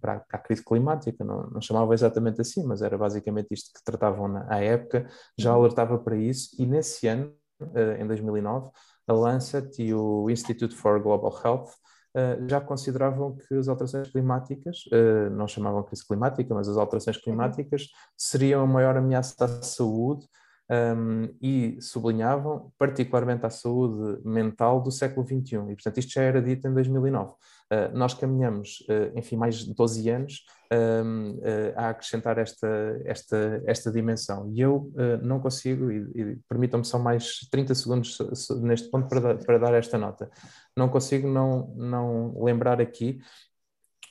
para, 0.00 0.20
para 0.20 0.38
a 0.38 0.38
crise 0.38 0.64
climática, 0.64 1.24
não, 1.24 1.48
não, 1.50 1.60
chamava 1.60 1.94
exatamente 1.94 2.40
assim, 2.40 2.64
mas 2.66 2.82
era 2.82 2.96
basicamente 2.96 3.48
isto 3.50 3.72
que 3.72 3.84
tratavam 3.84 4.28
na, 4.28 4.46
à 4.52 4.62
época, 4.62 5.08
já 5.38 5.52
uhum. 5.52 5.60
alertava 5.60 5.98
para 5.98 6.16
isso, 6.16 6.50
e 6.58 6.66
nesse 6.66 7.06
ano, 7.06 7.32
uh, 7.60 8.00
em 8.00 8.06
2009, 8.06 8.70
a 9.08 9.12
Lancet 9.12 9.82
e 9.82 9.94
o 9.94 10.28
Institute 10.30 10.74
for 10.74 11.00
Global 11.00 11.32
Health 11.44 11.70
Uh, 12.16 12.48
já 12.48 12.62
consideravam 12.62 13.36
que 13.36 13.54
as 13.54 13.68
alterações 13.68 14.08
climáticas, 14.08 14.84
uh, 14.86 15.28
não 15.28 15.46
chamavam 15.46 15.82
crise 15.82 16.02
climática, 16.02 16.54
mas 16.54 16.66
as 16.66 16.78
alterações 16.78 17.18
uhum. 17.18 17.22
climáticas 17.24 17.88
seriam 18.16 18.62
a 18.62 18.66
maior 18.66 18.96
ameaça 18.96 19.44
à 19.44 19.48
saúde 19.62 20.26
um, 20.68 21.28
e 21.40 21.78
sublinhavam 21.80 22.72
particularmente 22.78 23.46
a 23.46 23.50
saúde 23.50 24.20
mental 24.24 24.82
do 24.82 24.90
século 24.90 25.26
XXI. 25.26 25.56
E, 25.56 25.74
portanto, 25.74 25.98
isto 25.98 26.12
já 26.12 26.22
era 26.22 26.42
dito 26.42 26.66
em 26.66 26.74
2009. 26.74 27.30
Uh, 27.32 27.34
ah, 27.70 27.88
nós 27.92 28.14
caminhamos, 28.14 28.84
uh, 28.88 29.16
enfim, 29.18 29.36
mais 29.36 29.56
de 29.56 29.74
12 29.74 30.08
anos 30.08 30.44
um, 30.72 31.30
uh, 31.30 31.72
a 31.76 31.88
acrescentar 31.90 32.38
esta, 32.38 32.68
esta, 33.04 33.62
esta 33.66 33.90
dimensão. 33.90 34.50
E 34.52 34.60
eu 34.60 34.92
não 35.22 35.40
consigo, 35.40 35.90
e, 35.90 35.98
e 36.14 36.36
permitam-me 36.48 36.84
só 36.84 36.98
mais 36.98 37.40
30 37.50 37.74
segundos 37.74 38.18
neste 38.62 38.90
ponto 38.90 39.08
para, 39.08 39.20
dar, 39.20 39.38
para 39.38 39.58
dar 39.58 39.74
esta 39.74 39.98
nota, 39.98 40.30
não 40.76 40.88
consigo 40.88 41.28
não, 41.28 41.68
não 41.76 42.42
lembrar 42.42 42.80
aqui 42.80 43.18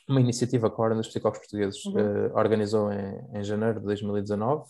uma 0.08 0.22
iniciativa 0.22 0.70
que 0.70 0.80
a 0.80 0.84
Ordem 0.84 0.98
dos 0.98 1.08
Psicólogos 1.08 1.40
Portugueses 1.40 1.84
uhum. 1.86 2.36
organizou 2.36 2.92
em, 2.92 3.40
em 3.40 3.44
janeiro 3.44 3.80
de 3.80 3.86
2019, 3.86 4.66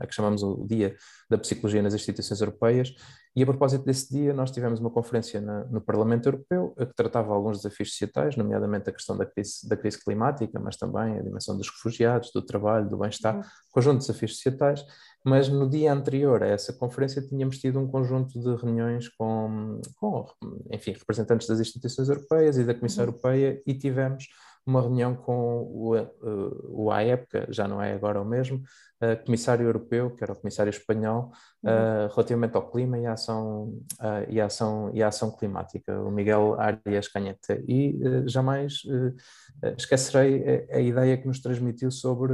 a 0.00 0.06
que 0.06 0.14
chamamos 0.14 0.42
o 0.42 0.66
Dia 0.66 0.94
da 1.28 1.38
Psicologia 1.38 1.82
nas 1.82 1.94
Instituições 1.94 2.40
Europeias, 2.40 2.94
e 3.34 3.42
a 3.42 3.46
propósito 3.46 3.84
desse 3.84 4.12
dia 4.12 4.34
nós 4.34 4.50
tivemos 4.50 4.78
uma 4.78 4.90
conferência 4.90 5.40
na, 5.40 5.64
no 5.64 5.80
Parlamento 5.80 6.26
Europeu 6.26 6.74
que 6.76 6.94
tratava 6.94 7.32
alguns 7.32 7.58
desafios 7.58 7.92
societais, 7.92 8.36
nomeadamente 8.36 8.90
a 8.90 8.92
questão 8.92 9.16
da 9.16 9.24
crise, 9.24 9.66
da 9.66 9.76
crise 9.76 9.98
climática, 9.98 10.60
mas 10.60 10.76
também 10.76 11.18
a 11.18 11.22
dimensão 11.22 11.56
dos 11.56 11.70
refugiados, 11.70 12.30
do 12.34 12.42
trabalho, 12.42 12.90
do 12.90 12.98
bem-estar, 12.98 13.36
uhum. 13.36 13.42
conjunto 13.70 14.00
de 14.00 14.06
desafios 14.06 14.36
societais, 14.36 14.84
mas 15.24 15.48
no 15.48 15.68
dia 15.68 15.92
anterior 15.92 16.42
a 16.42 16.48
essa 16.48 16.74
conferência 16.74 17.22
tínhamos 17.22 17.58
tido 17.58 17.78
um 17.78 17.86
conjunto 17.86 18.38
de 18.38 18.54
reuniões 18.54 19.08
com, 19.08 19.80
com 19.96 20.26
enfim, 20.70 20.92
representantes 20.92 21.46
das 21.46 21.58
instituições 21.58 22.08
europeias 22.10 22.58
e 22.58 22.64
da 22.64 22.74
Comissão 22.74 23.04
uhum. 23.04 23.10
Europeia 23.10 23.62
e 23.66 23.72
tivemos 23.72 24.26
uma 24.64 24.80
reunião 24.80 25.14
com 25.14 25.62
o, 25.62 26.84
o, 26.84 26.90
à 26.90 27.02
época, 27.02 27.46
já 27.50 27.66
não 27.66 27.82
é 27.82 27.92
agora 27.92 28.20
o 28.20 28.24
mesmo, 28.24 28.62
uh, 29.02 29.24
comissário 29.24 29.66
europeu, 29.66 30.14
que 30.14 30.22
era 30.22 30.32
o 30.32 30.36
comissário 30.36 30.70
espanhol, 30.70 31.32
uhum. 31.62 31.70
uh, 31.70 32.08
relativamente 32.14 32.56
ao 32.56 32.70
clima 32.70 32.98
e 32.98 33.06
à 33.06 33.12
ação, 33.12 33.72
e 34.28 34.40
à 34.40 34.46
ação, 34.46 34.90
e 34.94 35.02
à 35.02 35.08
ação 35.08 35.36
climática, 35.36 36.00
o 36.00 36.10
Miguel 36.10 36.56
Arias 36.60 37.08
Canhete. 37.08 37.64
E 37.66 37.98
jamais 38.26 38.82
esquecerei 39.76 40.66
a, 40.70 40.76
a, 40.76 40.80
ideia 40.80 41.16
que 41.16 41.26
nos 41.26 41.40
transmitiu 41.40 41.90
sobre 41.90 42.32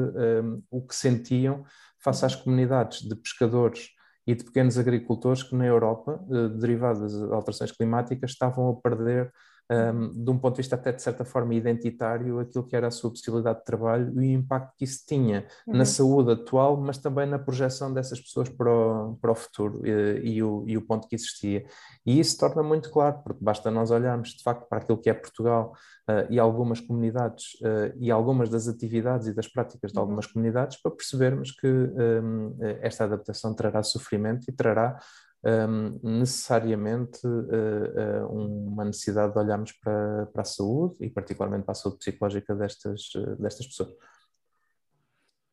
o 0.71 0.83
que 0.83 0.95
sentiam 0.95 1.64
face 1.99 2.25
às 2.25 2.37
comunidades 2.37 3.01
de 3.01 3.14
pescadores 3.17 3.88
e 4.27 4.35
de 4.35 4.45
pequenos 4.45 4.77
agricultores 4.77 5.43
que 5.43 5.57
na 5.57 5.64
Europa, 5.64 6.21
derivadas 6.59 7.12
das 7.12 7.33
alterações 7.33 7.73
climáticas, 7.73 8.33
estavam 8.33 8.69
a 8.69 8.75
perder 8.77 9.33
um, 9.71 10.25
de 10.25 10.31
um 10.31 10.39
ponto 10.39 10.55
de 10.55 10.63
vista 10.63 10.77
até 10.77 10.93
de 10.93 11.03
certa 11.03 11.25
forma 11.25 11.55
identitário, 11.55 12.41
aquilo 12.41 12.65
que 12.65 12.75
era 12.75 12.87
a 12.87 12.91
sua 12.91 13.11
possibilidade 13.11 13.59
de 13.59 13.65
trabalho 13.65 14.21
e 14.21 14.29
o 14.29 14.33
impacto 14.33 14.75
que 14.77 14.85
isso 14.85 15.05
tinha 15.07 15.47
uhum. 15.67 15.77
na 15.77 15.85
saúde 15.85 16.33
atual, 16.33 16.77
mas 16.79 16.99
também 16.99 17.27
na 17.27 17.39
projeção 17.39 17.93
dessas 17.93 18.21
pessoas 18.21 18.49
para 18.49 18.71
o, 18.71 19.19
para 19.21 19.31
o 19.31 19.35
futuro 19.35 19.87
e, 19.87 20.37
e, 20.37 20.43
o, 20.43 20.65
e 20.67 20.77
o 20.77 20.83
ponto 20.83 21.07
que 21.07 21.15
existia. 21.15 21.67
E 22.07 22.19
isso 22.19 22.39
torna 22.39 22.63
muito 22.63 22.91
claro, 22.91 23.19
porque 23.23 23.45
basta 23.45 23.71
nós 23.71 23.91
olharmos 23.91 24.31
de 24.31 24.43
facto 24.43 24.67
para 24.69 24.79
aquilo 24.79 24.99
que 24.99 25.11
é 25.11 25.15
Portugal 25.15 25.75
uh, 26.09 26.33
e 26.33 26.39
algumas 26.39 26.81
comunidades 26.81 27.55
uh, 27.61 27.95
e 27.99 28.11
algumas 28.11 28.49
das 28.49 28.69
atividades 28.69 29.27
e 29.27 29.35
das 29.35 29.49
práticas 29.49 29.93
de 29.93 29.99
uhum. 29.99 30.05
algumas 30.05 30.27
comunidades 30.27 30.81
para 30.81 30.93
percebermos 30.93 31.51
que 31.53 31.67
um, 31.67 32.57
esta 32.81 33.05
adaptação 33.05 33.55
trará 33.55 33.83
sofrimento 33.83 34.49
e 34.49 34.53
trará 34.53 34.99
um, 35.44 36.18
necessariamente 36.18 37.27
uh, 37.27 38.24
uh, 38.24 38.72
uma 38.72 38.85
necessidade 38.85 39.33
de 39.33 39.38
olharmos 39.38 39.72
para, 39.72 40.27
para, 40.27 40.42
a 40.42 40.44
saúde 40.44 40.96
e 41.01 41.11
particularmente 41.11 41.64
para 41.64 41.72
a 41.72 41.77
saúde 41.77 41.98
psicológica 41.98 42.55
destas, 42.55 43.14
uh, 43.14 43.37
destas 43.37 43.66
pessoas. 43.66 43.94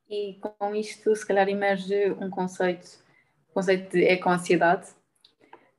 e 0.10 0.40
com 0.40 0.76
isto 0.76 1.16
se 1.16 1.26
calhar 1.26 1.48
emerge 1.48 2.12
um 2.14 2.30
conceito, 2.30 2.98
conceito 3.54 3.92
de 3.92 4.06
eco-ansiedade. 4.06 4.88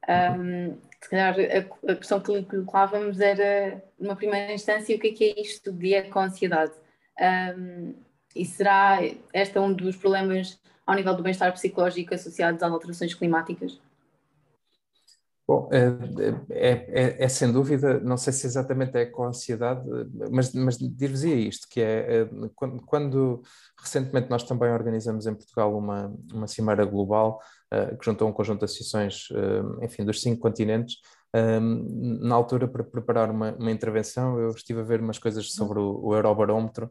Um, 0.08 0.78
se 1.02 1.10
calhar 1.10 1.34
a, 1.38 1.92
a, 1.92 1.96
questão 1.96 2.20
que 2.20 2.32
lhe 2.32 2.44
colocávamos 2.44 3.20
era, 3.20 3.82
numa 3.98 4.14
primeira 4.14 4.52
instância, 4.52 4.96
o 4.96 5.00
que 5.00 5.08
é, 5.08 5.12
que 5.12 5.24
é 5.24 5.40
isto 5.40 5.72
de 5.72 5.94
eco-ansiedade? 5.94 6.72
Um, 7.20 7.94
e 8.34 8.44
será 8.44 8.98
este 9.32 9.58
um 9.58 9.72
dos 9.72 9.96
problemas 9.96 10.60
ao 10.86 10.94
nível 10.94 11.14
do 11.16 11.22
bem-estar 11.22 11.52
psicológico 11.52 12.14
associados 12.14 12.62
às 12.62 12.70
alterações 12.70 13.14
climáticas? 13.14 13.80
Bom, 15.48 15.68
é, 15.70 15.86
é, 16.50 17.24
é, 17.24 17.28
sem 17.28 17.52
dúvida, 17.52 18.00
não 18.00 18.16
sei 18.16 18.32
se 18.32 18.48
exatamente 18.48 18.96
é 18.98 19.06
com 19.06 19.22
a 19.22 19.28
ansiedade, 19.28 19.80
mas, 20.28 20.52
mas 20.52 20.76
dir-vos-ia 20.76 21.36
isto, 21.36 21.68
que 21.70 21.80
é, 21.80 22.22
é 22.22 22.28
quando, 22.52 22.82
quando, 22.84 23.42
recentemente 23.80 24.28
nós 24.28 24.42
também 24.42 24.72
organizamos 24.72 25.24
em 25.24 25.34
Portugal 25.34 25.76
uma, 25.78 26.12
uma 26.32 26.48
cimeira 26.48 26.84
global 26.84 27.40
que 27.70 28.04
juntou 28.04 28.28
um 28.28 28.32
conjunto 28.32 28.60
de 28.60 28.64
associações, 28.64 29.28
enfim, 29.82 30.04
dos 30.04 30.20
cinco 30.20 30.40
continentes, 30.40 30.96
na 31.32 32.34
altura 32.34 32.66
para 32.66 32.82
preparar 32.82 33.30
uma, 33.30 33.52
uma, 33.52 33.70
intervenção 33.70 34.38
eu 34.38 34.50
estive 34.50 34.80
a 34.80 34.84
ver 34.84 35.00
umas 35.00 35.18
coisas 35.18 35.52
sobre 35.52 35.78
o, 35.78 36.00
o 36.00 36.14
Eurobarómetro 36.14 36.90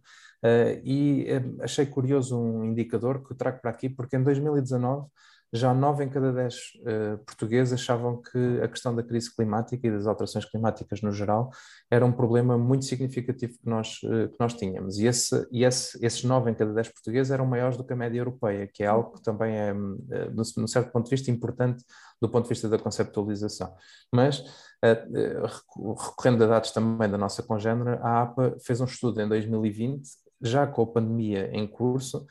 e 0.83 1.27
achei 1.61 1.85
curioso 1.85 2.39
um 2.39 2.63
indicador 2.65 3.25
que 3.25 3.35
trago 3.35 3.59
para 3.61 3.71
aqui, 3.71 3.89
porque 3.89 4.15
em 4.15 4.23
2019 4.23 5.07
já 5.55 5.73
nove 5.73 6.03
em 6.03 6.09
cada 6.09 6.33
dez 6.33 6.55
uh, 6.81 7.17
portugueses 7.19 7.73
achavam 7.73 8.21
que 8.21 8.61
a 8.61 8.67
questão 8.67 8.95
da 8.95 9.01
crise 9.01 9.33
climática 9.33 9.87
e 9.87 9.91
das 9.91 10.05
alterações 10.05 10.45
climáticas 10.45 11.01
no 11.01 11.11
geral 11.11 11.49
era 11.89 12.05
um 12.05 12.11
problema 12.11 12.57
muito 12.57 12.85
significativo 12.85 13.53
que 13.53 13.69
nós, 13.69 14.01
uh, 14.03 14.29
que 14.29 14.35
nós 14.39 14.53
tínhamos. 14.53 14.99
E, 14.99 15.05
esse, 15.05 15.47
e 15.51 15.63
esse, 15.63 16.03
esses 16.05 16.23
nove 16.23 16.51
em 16.51 16.53
cada 16.53 16.73
dez 16.73 16.89
portugueses 16.89 17.31
eram 17.31 17.45
maiores 17.45 17.77
do 17.77 17.83
que 17.83 17.93
a 17.93 17.95
média 17.95 18.19
europeia, 18.19 18.67
que 18.67 18.83
é 18.83 18.87
algo 18.87 19.13
que 19.13 19.23
também 19.23 19.55
é, 19.55 19.73
uh, 19.73 20.35
num 20.35 20.67
certo 20.67 20.91
ponto 20.91 21.05
de 21.05 21.11
vista, 21.11 21.31
importante 21.31 21.83
do 22.21 22.29
ponto 22.29 22.43
de 22.43 22.49
vista 22.49 22.67
da 22.67 22.77
conceptualização. 22.77 23.73
Mas, 24.11 24.43
recorrendo 24.81 26.43
a 26.43 26.47
dados 26.47 26.71
também 26.71 27.09
da 27.09 27.17
nossa 27.17 27.43
congênera, 27.43 27.99
a 28.01 28.21
APA 28.21 28.55
fez 28.63 28.79
um 28.79 28.85
estudo 28.85 29.21
em 29.21 29.27
2020, 29.27 30.07
já 30.41 30.65
com 30.65 30.83
a 30.83 30.87
pandemia 30.87 31.49
em 31.51 31.67
curso, 31.67 32.25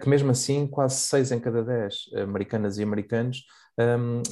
que 0.00 0.08
mesmo 0.08 0.30
assim 0.30 0.66
quase 0.66 0.96
seis 0.96 1.32
em 1.32 1.40
cada 1.40 1.64
dez 1.64 2.10
americanas 2.22 2.76
e 2.78 2.82
americanos 2.82 3.44
um, 3.78 4.22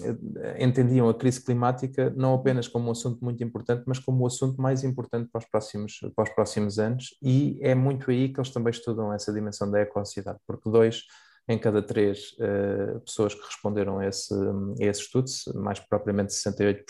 entendiam 0.58 1.08
a 1.08 1.14
crise 1.14 1.42
climática 1.42 2.12
não 2.16 2.34
apenas 2.34 2.68
como 2.68 2.88
um 2.88 2.92
assunto 2.92 3.24
muito 3.24 3.42
importante, 3.42 3.82
mas 3.87 3.98
como 3.98 4.22
o 4.22 4.26
assunto 4.26 4.61
mais 4.61 4.84
importante 4.84 5.28
para 5.30 5.38
os 5.38 5.46
próximos, 5.46 6.00
para 6.14 6.24
os 6.24 6.30
próximos 6.30 6.78
anos, 6.78 7.16
e 7.22 7.58
é 7.62 7.74
muito 7.74 8.11
aí 8.11 8.28
que 8.28 8.38
eles 8.38 8.50
também 8.50 8.70
estudam 8.70 9.12
essa 9.12 9.32
dimensão 9.32 9.70
da 9.70 9.80
ecocidade, 9.80 10.38
porque 10.46 10.70
dois 10.70 11.04
em 11.48 11.58
cada 11.58 11.80
três 11.80 12.32
uh, 12.32 13.00
pessoas 13.00 13.34
que 13.34 13.42
responderam 13.42 13.98
a 13.98 14.06
esse, 14.06 14.34
a 14.34 14.84
esse 14.84 15.00
estudo, 15.00 15.30
mais 15.54 15.80
propriamente 15.80 16.34
68%, 16.34 16.84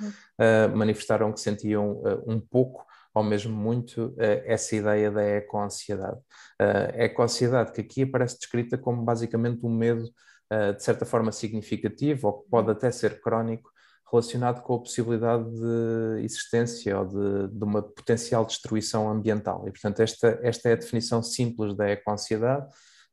uhum. 0.00 0.08
uh, 0.08 0.76
manifestaram 0.76 1.32
que 1.32 1.40
sentiam 1.40 1.92
uh, 1.92 2.22
um 2.26 2.38
pouco 2.38 2.84
ou 3.14 3.22
mesmo 3.22 3.54
muito 3.54 4.06
uh, 4.06 4.42
essa 4.44 4.74
ideia 4.74 5.10
da 5.10 5.22
eco-ansiedade. 5.22 6.18
Uh, 6.60 6.92
eco-ansiedade 6.94 7.72
que 7.72 7.80
aqui 7.80 8.02
aparece 8.02 8.38
descrita 8.38 8.78
como 8.78 9.02
basicamente 9.02 9.64
um 9.64 9.74
medo, 9.74 10.04
uh, 10.52 10.74
de 10.74 10.82
certa 10.82 11.04
forma, 11.04 11.32
significativo, 11.32 12.28
ou 12.28 12.42
que 12.42 12.50
pode 12.50 12.70
até 12.70 12.90
ser 12.90 13.20
crónico, 13.20 13.70
relacionado 14.10 14.62
com 14.62 14.74
a 14.74 14.78
possibilidade 14.78 15.44
de 15.50 16.22
existência 16.22 16.98
ou 16.98 17.06
de, 17.06 17.48
de 17.48 17.64
uma 17.64 17.82
potencial 17.82 18.44
destruição 18.44 19.10
ambiental. 19.10 19.66
E, 19.66 19.70
portanto, 19.70 20.00
esta, 20.00 20.38
esta 20.42 20.68
é 20.68 20.72
a 20.72 20.76
definição 20.76 21.22
simples 21.22 21.74
da 21.74 21.88
eco-ansiedade, 21.88 22.66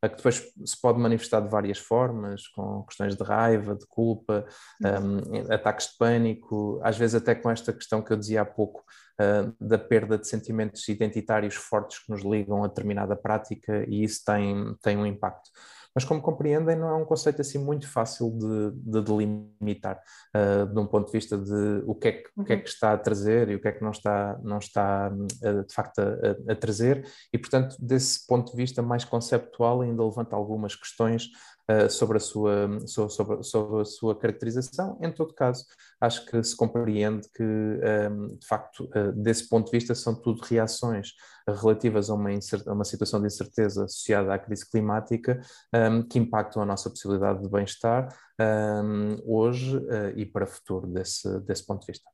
que 0.08 0.16
depois 0.16 0.42
se 0.66 0.82
pode 0.82 1.00
manifestar 1.00 1.42
de 1.42 1.50
várias 1.50 1.78
formas, 1.78 2.48
com 2.48 2.84
questões 2.84 3.16
de 3.16 3.24
raiva, 3.24 3.76
de 3.76 3.86
culpa, 3.88 4.46
um, 4.82 5.52
ataques 5.54 5.88
de 5.88 5.98
pânico, 5.98 6.80
às 6.84 6.98
vezes 6.98 7.16
até 7.16 7.36
com 7.36 7.50
esta 7.50 7.74
questão 7.74 8.02
que 8.02 8.14
eu 8.14 8.18
dizia 8.18 8.42
há 8.42 8.46
pouco, 8.46 8.84
uh, 9.20 9.54
da 9.60 9.78
perda 9.78 10.18
de 10.18 10.28
sentimentos 10.28 10.88
identitários 10.88 11.56
fortes 11.56 12.00
que 12.00 12.10
nos 12.10 12.24
ligam 12.24 12.64
a 12.64 12.68
determinada 12.68 13.16
prática, 13.16 13.84
e 13.90 14.04
isso 14.04 14.24
tem, 14.24 14.74
tem 14.82 14.96
um 14.98 15.06
impacto 15.06 15.50
mas 15.94 16.06
como 16.06 16.22
compreendem, 16.22 16.76
não 16.76 16.90
é 16.90 16.96
um 16.96 17.06
conceito 17.06 17.42
assim 17.42 17.58
muito 17.58 17.88
fácil 17.90 18.32
de, 18.32 18.72
de 18.72 19.02
delimitar, 19.02 20.02
uh, 20.36 20.66
de 20.66 20.80
um 20.80 20.86
ponto 20.86 21.08
de 21.08 21.12
vista 21.12 21.38
de 21.38 21.84
o 21.86 21.96
que, 21.96 22.08
é 22.08 22.12
que, 22.12 22.30
o 22.36 22.44
que, 22.44 22.54
é 22.54 22.56
uhum. 22.56 22.62
que 22.62 22.70
está 22.70 22.94
a 22.94 22.98
trazer 22.98 23.50
e 23.50 23.56
o 23.56 23.62
que 23.62 23.68
é 23.68 23.72
que 23.72 23.84
não 23.84 23.92
está, 23.92 24.40
não 24.44 24.58
está 24.58 25.12
uh, 25.12 25.66
de 25.66 25.74
facto 25.74 26.00
a, 26.00 26.52
a, 26.52 26.56
trazer, 26.56 27.06
e 27.34 27.38
portanto, 27.38 27.76
desse 27.80 28.26
ponto 28.28 28.52
de 28.52 28.58
vista 28.58 28.82
mais 28.82 29.04
conceptual, 29.04 29.82
ainda 29.82 30.04
levanta 30.04 30.36
algumas 30.36 30.76
questões 30.76 31.30
uh, 31.70 31.90
sobre, 31.90 32.18
a 32.18 32.20
sua, 32.20 32.80
sobre, 32.88 33.44
sobre, 33.44 33.82
a 33.82 33.86
sua 33.86 34.18
caracterização. 34.18 34.98
Em 35.02 35.12
todo 35.12 35.34
caso, 35.34 35.66
acho 36.02 36.26
que 36.26 36.42
se 36.44 36.56
compreende 36.56 37.30
que, 37.30 37.44
um, 37.44 38.28
de 38.28 38.48
facto, 38.48 38.90
uh, 38.96 39.12
desse 39.14 39.48
ponto 39.48 39.66
de 39.66 39.78
vista, 39.78 39.94
são 39.94 40.16
tudo 40.16 40.42
reações 40.42 41.14
relativas 41.48 42.10
a 42.10 42.14
uma, 42.14 42.30
a 42.30 42.74
uma 42.74 42.86
situação 42.86 43.20
de 43.20 43.28
incerteza 43.28 43.86
associada 43.86 44.34
à 44.34 44.40
crise 44.40 44.70
climática 44.70 45.40
um, 45.74 46.04
que 46.04 46.20
impactam 46.20 46.62
a 46.62 46.66
nossa 46.66 46.90
possibilidade 46.90 47.42
de 47.42 47.50
bem-estar 47.50 48.10
um, 48.40 49.18
hoje 49.26 49.78
uh, 49.78 50.10
e 50.16 50.26
para 50.26 50.46
o 50.46 50.48
futuro 50.48 50.88
desse, 50.88 51.40
desse 51.42 51.66
ponto 51.66 51.82
de 51.82 51.88
vista. 51.88 52.10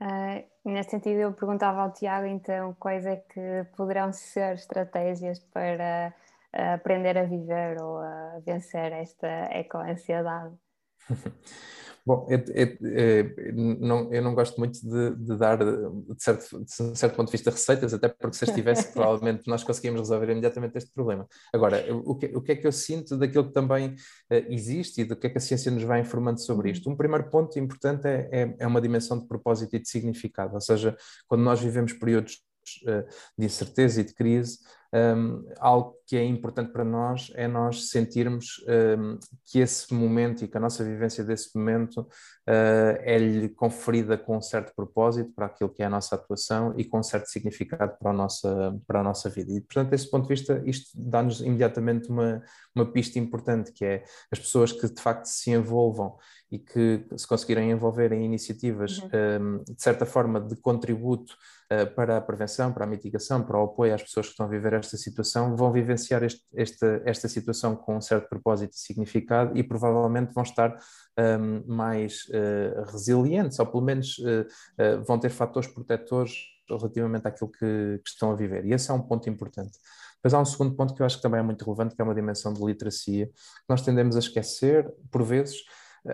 Uh, 0.00 0.44
nesse 0.64 0.90
sentido, 0.90 1.20
eu 1.20 1.32
perguntava 1.32 1.82
ao 1.82 1.92
Tiago, 1.92 2.26
então, 2.26 2.74
quais 2.78 3.06
é 3.06 3.16
que 3.16 3.64
poderão 3.76 4.12
ser 4.12 4.54
estratégias 4.54 5.38
para 5.38 6.12
uh, 6.56 6.74
aprender 6.74 7.18
a 7.18 7.24
viver 7.24 7.80
ou 7.82 7.98
a 7.98 8.40
vencer 8.44 8.92
esta 8.92 9.26
eco-ansiedade? 9.50 10.54
Bom, 12.06 12.26
eu, 12.28 12.38
eu, 12.54 12.76
eu, 12.82 13.54
não, 13.54 14.12
eu 14.12 14.22
não 14.22 14.34
gosto 14.34 14.58
muito 14.58 14.78
de, 14.78 15.16
de 15.16 15.38
dar, 15.38 15.56
de 15.56 16.22
certo, 16.22 16.62
de 16.62 16.98
certo 16.98 17.16
ponto 17.16 17.28
de 17.28 17.32
vista, 17.32 17.50
receitas, 17.50 17.94
até 17.94 18.08
porque 18.08 18.36
se 18.36 18.44
estivesse, 18.44 18.88
provavelmente 18.92 19.48
nós 19.48 19.64
conseguíamos 19.64 20.02
resolver 20.02 20.30
imediatamente 20.30 20.76
este 20.76 20.92
problema. 20.92 21.26
Agora, 21.50 21.82
o 22.04 22.14
que, 22.14 22.26
o 22.26 22.42
que 22.42 22.52
é 22.52 22.56
que 22.56 22.66
eu 22.66 22.72
sinto 22.72 23.16
daquilo 23.16 23.46
que 23.46 23.54
também 23.54 23.88
uh, 23.88 23.96
existe 24.50 25.00
e 25.00 25.04
do 25.04 25.16
que 25.16 25.28
é 25.28 25.30
que 25.30 25.38
a 25.38 25.40
ciência 25.40 25.70
nos 25.72 25.82
vai 25.82 26.00
informando 26.00 26.40
sobre 26.42 26.70
isto? 26.70 26.90
Um 26.90 26.96
primeiro 26.96 27.30
ponto 27.30 27.58
importante 27.58 28.06
é, 28.06 28.28
é, 28.30 28.56
é 28.58 28.66
uma 28.66 28.82
dimensão 28.82 29.18
de 29.18 29.26
propósito 29.26 29.74
e 29.74 29.78
de 29.78 29.88
significado, 29.88 30.52
ou 30.54 30.60
seja, 30.60 30.94
quando 31.26 31.42
nós 31.42 31.58
vivemos 31.58 31.94
períodos 31.94 32.44
uh, 32.82 33.02
de 33.38 33.46
incerteza 33.46 34.02
e 34.02 34.04
de 34.04 34.12
crise, 34.12 34.58
um, 34.94 35.44
algo 35.58 35.96
que 36.06 36.16
é 36.16 36.24
importante 36.24 36.70
para 36.70 36.84
nós 36.84 37.32
é 37.34 37.48
nós 37.48 37.88
sentirmos 37.88 38.64
um, 38.96 39.18
que 39.44 39.58
esse 39.58 39.92
momento 39.92 40.44
e 40.44 40.48
que 40.48 40.56
a 40.56 40.60
nossa 40.60 40.84
vivência 40.84 41.24
desse 41.24 41.56
momento 41.56 42.02
uh, 42.02 42.96
é-lhe 43.00 43.48
conferida 43.48 44.16
com 44.16 44.36
um 44.36 44.42
certo 44.42 44.72
propósito 44.76 45.32
para 45.34 45.46
aquilo 45.46 45.70
que 45.70 45.82
é 45.82 45.86
a 45.86 45.90
nossa 45.90 46.14
atuação 46.14 46.74
e 46.76 46.84
com 46.84 47.00
um 47.00 47.02
certo 47.02 47.26
significado 47.26 47.96
para 47.98 48.10
a 48.10 48.14
nossa, 48.14 48.78
para 48.86 49.00
a 49.00 49.02
nossa 49.02 49.28
vida. 49.28 49.52
E, 49.52 49.60
portanto, 49.60 49.90
desse 49.90 50.08
ponto 50.08 50.28
de 50.28 50.34
vista, 50.34 50.62
isto 50.64 50.90
dá-nos 50.94 51.40
imediatamente 51.40 52.08
uma, 52.08 52.40
uma 52.72 52.86
pista 52.86 53.18
importante, 53.18 53.72
que 53.72 53.84
é 53.84 54.04
as 54.30 54.38
pessoas 54.38 54.70
que 54.70 54.88
de 54.88 55.02
facto 55.02 55.24
se 55.24 55.50
envolvam 55.50 56.16
e 56.52 56.58
que 56.58 57.04
se 57.16 57.26
conseguirem 57.26 57.72
envolver 57.72 58.12
em 58.12 58.24
iniciativas, 58.24 58.98
uhum. 58.98 59.58
um, 59.58 59.64
de 59.64 59.82
certa 59.82 60.06
forma, 60.06 60.40
de 60.40 60.54
contributo 60.56 61.34
para 61.94 62.16
a 62.16 62.20
prevenção, 62.20 62.72
para 62.72 62.84
a 62.84 62.86
mitigação, 62.86 63.42
para 63.42 63.58
o 63.58 63.64
apoio 63.64 63.94
às 63.94 64.02
pessoas 64.02 64.26
que 64.26 64.32
estão 64.32 64.46
a 64.46 64.48
viver 64.48 64.72
esta 64.74 64.96
situação 64.96 65.56
vão 65.56 65.72
vivenciar 65.72 66.22
este, 66.22 66.42
esta, 66.54 67.02
esta 67.04 67.28
situação 67.28 67.76
com 67.76 67.96
um 67.96 68.00
certo 68.00 68.28
propósito 68.28 68.72
e 68.72 68.78
significado 68.78 69.56
e 69.56 69.62
provavelmente 69.62 70.32
vão 70.32 70.42
estar 70.42 70.76
um, 71.18 71.74
mais 71.74 72.24
uh, 72.28 72.90
resilientes, 72.90 73.58
ou 73.58 73.66
pelo 73.66 73.82
menos 73.82 74.18
uh, 74.18 74.42
uh, 74.42 75.04
vão 75.04 75.18
ter 75.18 75.30
fatores 75.30 75.68
protetores 75.68 76.32
relativamente 76.68 77.26
àquilo 77.26 77.50
que, 77.50 78.00
que, 78.02 78.08
estão 78.08 78.30
a 78.30 78.34
viver. 78.34 78.64
E 78.64 78.72
esse 78.72 78.90
é 78.90 78.94
um 78.94 79.02
ponto 79.02 79.28
importante. 79.28 79.78
Mas 80.22 80.32
há 80.32 80.40
um 80.40 80.44
segundo 80.44 80.74
ponto 80.74 80.94
que 80.94 81.02
eu 81.02 81.06
acho 81.06 81.16
que 81.16 81.22
também 81.22 81.40
é 81.40 81.42
muito 81.42 81.64
relevante, 81.64 81.94
que 81.94 82.00
é 82.00 82.04
uma 82.04 82.14
dimensão 82.14 82.52
de 82.52 82.64
literacia, 82.64 83.26
que 83.26 83.32
nós 83.68 83.82
tendemos 83.82 84.16
a 84.16 84.18
esquecer, 84.18 84.90
por 85.10 85.22
vezes, 85.22 85.58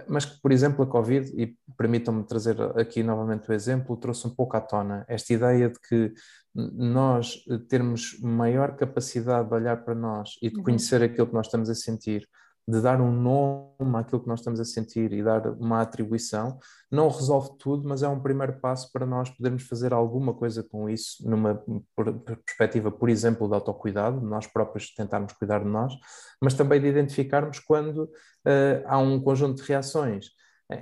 mas 0.07 0.25
que, 0.25 0.41
por 0.41 0.53
exemplo, 0.53 0.85
a 0.85 0.87
Covid, 0.87 1.33
e 1.37 1.57
permitam-me 1.77 2.25
trazer 2.25 2.61
aqui 2.79 3.03
novamente 3.03 3.51
o 3.51 3.53
exemplo, 3.53 3.97
trouxe 3.97 4.27
um 4.27 4.31
pouco 4.31 4.57
à 4.57 4.61
tona 4.61 5.05
esta 5.09 5.33
ideia 5.33 5.69
de 5.69 5.81
que 5.81 6.13
nós 6.55 7.45
termos 7.69 8.19
maior 8.21 8.77
capacidade 8.77 9.49
de 9.49 9.55
olhar 9.55 9.85
para 9.85 9.95
nós 9.95 10.37
e 10.43 10.49
de 10.49 10.57
uhum. 10.59 10.63
conhecer 10.63 11.03
aquilo 11.03 11.27
que 11.27 11.35
nós 11.35 11.47
estamos 11.47 11.69
a 11.69 11.75
sentir 11.75 12.29
de 12.67 12.81
dar 12.81 13.01
um 13.01 13.11
nome 13.11 13.99
àquilo 13.99 14.21
que 14.21 14.29
nós 14.29 14.41
estamos 14.41 14.61
a 14.61 14.65
sentir 14.65 15.13
e 15.13 15.23
dar 15.23 15.47
uma 15.59 15.81
atribuição, 15.81 16.59
não 16.91 17.09
resolve 17.09 17.51
tudo, 17.59 17.89
mas 17.89 18.03
é 18.03 18.09
um 18.09 18.21
primeiro 18.21 18.61
passo 18.61 18.91
para 18.93 19.05
nós 19.05 19.31
podermos 19.31 19.65
fazer 19.65 19.93
alguma 19.93 20.33
coisa 20.35 20.63
com 20.63 20.89
isso, 20.89 21.29
numa 21.29 21.63
perspectiva, 22.45 22.91
por 22.91 23.09
exemplo, 23.09 23.49
de 23.49 23.55
autocuidado, 23.55 24.21
nós 24.21 24.47
próprios 24.47 24.95
tentarmos 24.95 25.33
cuidar 25.33 25.61
de 25.61 25.69
nós, 25.69 25.93
mas 26.41 26.55
também 26.55 26.81
de 26.81 26.87
identificarmos 26.87 27.59
quando 27.59 28.05
uh, 28.05 28.85
há 28.87 28.99
um 28.99 29.21
conjunto 29.21 29.63
de 29.63 29.69
reações. 29.69 30.27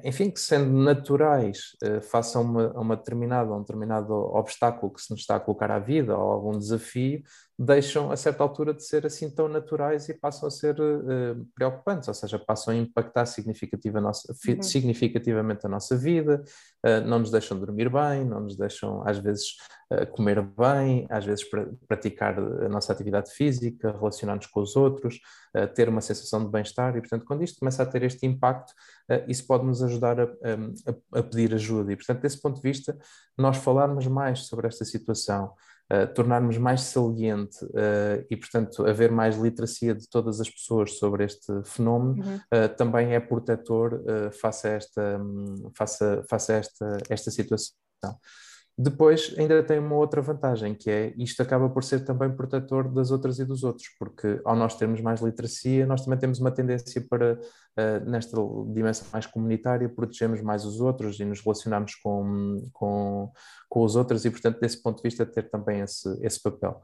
Enfim, 0.04 0.30
que 0.30 0.38
sendo 0.38 0.70
naturais 0.70 1.74
a 2.12 2.38
uma, 2.40 2.72
uma 2.78 2.94
determinada, 2.94 3.54
um 3.54 3.60
determinado 3.60 4.12
obstáculo 4.12 4.92
que 4.92 5.00
se 5.00 5.10
nos 5.10 5.20
está 5.20 5.36
a 5.36 5.40
colocar 5.40 5.70
à 5.70 5.78
vida 5.78 6.14
ou 6.14 6.30
algum 6.30 6.58
desafio, 6.58 7.22
deixam 7.58 8.12
a 8.12 8.16
certa 8.16 8.44
altura 8.44 8.72
de 8.72 8.84
ser 8.84 9.04
assim 9.04 9.28
tão 9.28 9.48
naturais 9.48 10.08
e 10.08 10.14
passam 10.14 10.46
a 10.46 10.50
ser 10.50 10.76
uh, 10.80 11.44
preocupantes, 11.56 12.06
ou 12.06 12.14
seja, 12.14 12.38
passam 12.38 12.72
a 12.72 12.76
impactar 12.76 13.26
significativa 13.26 13.98
a 13.98 14.00
nossa, 14.00 14.32
uhum. 14.32 14.62
significativamente 14.62 15.66
a 15.66 15.68
nossa 15.68 15.96
vida, 15.96 16.44
uh, 16.86 17.00
não 17.04 17.18
nos 17.18 17.32
deixam 17.32 17.58
dormir 17.58 17.90
bem, 17.90 18.24
não 18.24 18.42
nos 18.42 18.56
deixam 18.56 19.02
às 19.04 19.18
vezes 19.18 19.56
uh, 19.92 20.06
comer 20.12 20.40
bem, 20.40 21.04
às 21.10 21.24
vezes 21.24 21.50
pra, 21.50 21.66
praticar 21.88 22.38
a 22.38 22.68
nossa 22.68 22.92
atividade 22.92 23.32
física, 23.32 23.90
relacionar-nos 23.90 24.46
com 24.46 24.60
os 24.60 24.76
outros, 24.76 25.20
ter 25.74 25.88
uma 25.88 26.02
sensação 26.02 26.44
de 26.44 26.50
bem-estar 26.50 26.94
e, 26.96 27.00
portanto, 27.00 27.24
quando 27.24 27.42
isto 27.42 27.58
começa 27.58 27.82
a 27.82 27.86
ter 27.86 28.02
este 28.02 28.26
impacto, 28.26 28.72
isso 29.26 29.46
pode 29.46 29.64
nos 29.64 29.82
ajudar 29.82 30.20
a, 30.20 30.24
a, 30.24 31.18
a 31.18 31.22
pedir 31.22 31.54
ajuda 31.54 31.90
e, 31.90 31.96
portanto, 31.96 32.20
desse 32.20 32.40
ponto 32.40 32.56
de 32.56 32.62
vista, 32.62 32.96
nós 33.36 33.56
falarmos 33.56 34.06
mais 34.06 34.40
sobre 34.40 34.68
esta 34.68 34.84
situação, 34.84 35.54
uh, 35.92 36.06
tornarmos 36.14 36.58
mais 36.58 36.82
saliente 36.82 37.64
uh, 37.64 38.24
e, 38.30 38.36
portanto, 38.36 38.86
haver 38.86 39.10
mais 39.10 39.36
literacia 39.36 39.94
de 39.94 40.08
todas 40.08 40.40
as 40.40 40.48
pessoas 40.48 40.98
sobre 40.98 41.24
este 41.24 41.52
fenómeno, 41.64 42.24
uhum. 42.24 42.36
uh, 42.36 42.76
também 42.76 43.14
é 43.14 43.20
protetor 43.20 44.02
face 44.40 44.66
a 44.66 44.70
esta, 44.72 45.18
um, 45.18 45.70
face 45.76 46.04
face 46.28 46.52
a 46.52 46.56
esta, 46.56 46.98
esta 47.08 47.30
situação. 47.30 47.74
Depois 48.80 49.34
ainda 49.36 49.60
tem 49.60 49.80
uma 49.80 49.96
outra 49.96 50.22
vantagem, 50.22 50.72
que 50.72 50.88
é 50.88 51.12
isto 51.18 51.42
acaba 51.42 51.68
por 51.68 51.82
ser 51.82 52.04
também 52.04 52.30
protetor 52.30 52.88
das 52.88 53.10
outras 53.10 53.40
e 53.40 53.44
dos 53.44 53.64
outros, 53.64 53.88
porque 53.98 54.40
ao 54.44 54.54
nós 54.54 54.76
termos 54.76 55.00
mais 55.00 55.20
literacia, 55.20 55.84
nós 55.84 56.04
também 56.04 56.16
temos 56.16 56.38
uma 56.38 56.52
tendência 56.52 57.04
para, 57.10 57.34
uh, 57.34 58.08
nesta 58.08 58.36
dimensão 58.72 59.08
mais 59.12 59.26
comunitária, 59.26 59.88
protegermos 59.88 60.40
mais 60.42 60.64
os 60.64 60.80
outros 60.80 61.18
e 61.18 61.24
nos 61.24 61.40
relacionarmos 61.40 61.96
com, 61.96 62.70
com, 62.72 63.32
com 63.68 63.82
os 63.82 63.96
outros 63.96 64.24
e, 64.24 64.30
portanto, 64.30 64.60
desse 64.60 64.80
ponto 64.80 64.98
de 64.98 65.02
vista, 65.02 65.26
ter 65.26 65.50
também 65.50 65.80
esse, 65.80 66.08
esse 66.24 66.40
papel. 66.40 66.80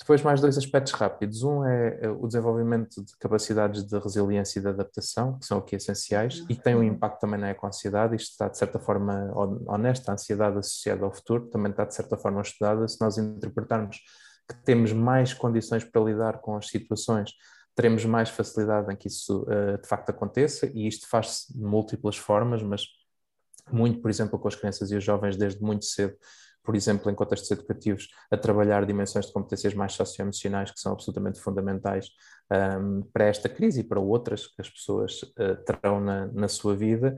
Depois, 0.00 0.22
mais 0.22 0.40
dois 0.40 0.56
aspectos 0.56 0.94
rápidos. 0.94 1.42
Um 1.42 1.62
é 1.62 2.08
o 2.08 2.26
desenvolvimento 2.26 3.04
de 3.04 3.14
capacidades 3.18 3.84
de 3.84 3.98
resiliência 3.98 4.58
e 4.58 4.62
de 4.62 4.68
adaptação, 4.68 5.38
que 5.38 5.44
são 5.44 5.58
aqui 5.58 5.76
essenciais, 5.76 6.42
e 6.48 6.56
que 6.56 6.62
têm 6.62 6.74
um 6.74 6.82
impacto 6.82 7.20
também 7.20 7.38
na 7.38 7.50
ecoansiedade. 7.50 8.16
Isto 8.16 8.30
está, 8.30 8.48
de 8.48 8.56
certa 8.56 8.78
forma, 8.78 9.30
honesta. 9.68 10.10
A 10.10 10.14
ansiedade 10.14 10.58
associada 10.58 11.04
ao 11.04 11.12
futuro 11.12 11.48
também 11.48 11.70
está, 11.70 11.84
de 11.84 11.94
certa 11.94 12.16
forma, 12.16 12.40
estudada. 12.40 12.88
Se 12.88 12.98
nós 12.98 13.18
interpretarmos 13.18 13.98
que 14.48 14.56
temos 14.64 14.90
mais 14.90 15.34
condições 15.34 15.84
para 15.84 16.02
lidar 16.02 16.40
com 16.40 16.56
as 16.56 16.68
situações, 16.68 17.32
teremos 17.74 18.04
mais 18.06 18.30
facilidade 18.30 18.90
em 18.90 18.96
que 18.96 19.06
isso, 19.06 19.42
uh, 19.42 19.80
de 19.80 19.86
facto, 19.86 20.08
aconteça, 20.08 20.66
e 20.66 20.88
isto 20.88 21.06
faz-se 21.08 21.52
de 21.52 21.62
múltiplas 21.62 22.16
formas, 22.16 22.62
mas 22.62 22.86
muito, 23.70 24.00
por 24.00 24.10
exemplo, 24.10 24.38
com 24.38 24.48
as 24.48 24.56
crianças 24.56 24.90
e 24.90 24.96
os 24.96 25.04
jovens 25.04 25.36
desde 25.36 25.62
muito 25.62 25.84
cedo 25.84 26.16
por 26.62 26.76
exemplo, 26.76 27.10
em 27.10 27.14
contextos 27.14 27.50
educativos, 27.50 28.08
a 28.30 28.36
trabalhar 28.36 28.84
dimensões 28.86 29.26
de 29.26 29.32
competências 29.32 29.74
mais 29.74 29.92
socioemocionais 29.92 30.70
que 30.70 30.80
são 30.80 30.92
absolutamente 30.92 31.40
fundamentais 31.40 32.08
um, 32.50 33.02
para 33.12 33.24
esta 33.24 33.48
crise 33.48 33.80
e 33.80 33.84
para 33.84 34.00
outras 34.00 34.46
que 34.46 34.60
as 34.60 34.68
pessoas 34.68 35.22
uh, 35.22 35.56
terão 35.64 36.00
na, 36.00 36.26
na 36.26 36.48
sua 36.48 36.76
vida. 36.76 37.16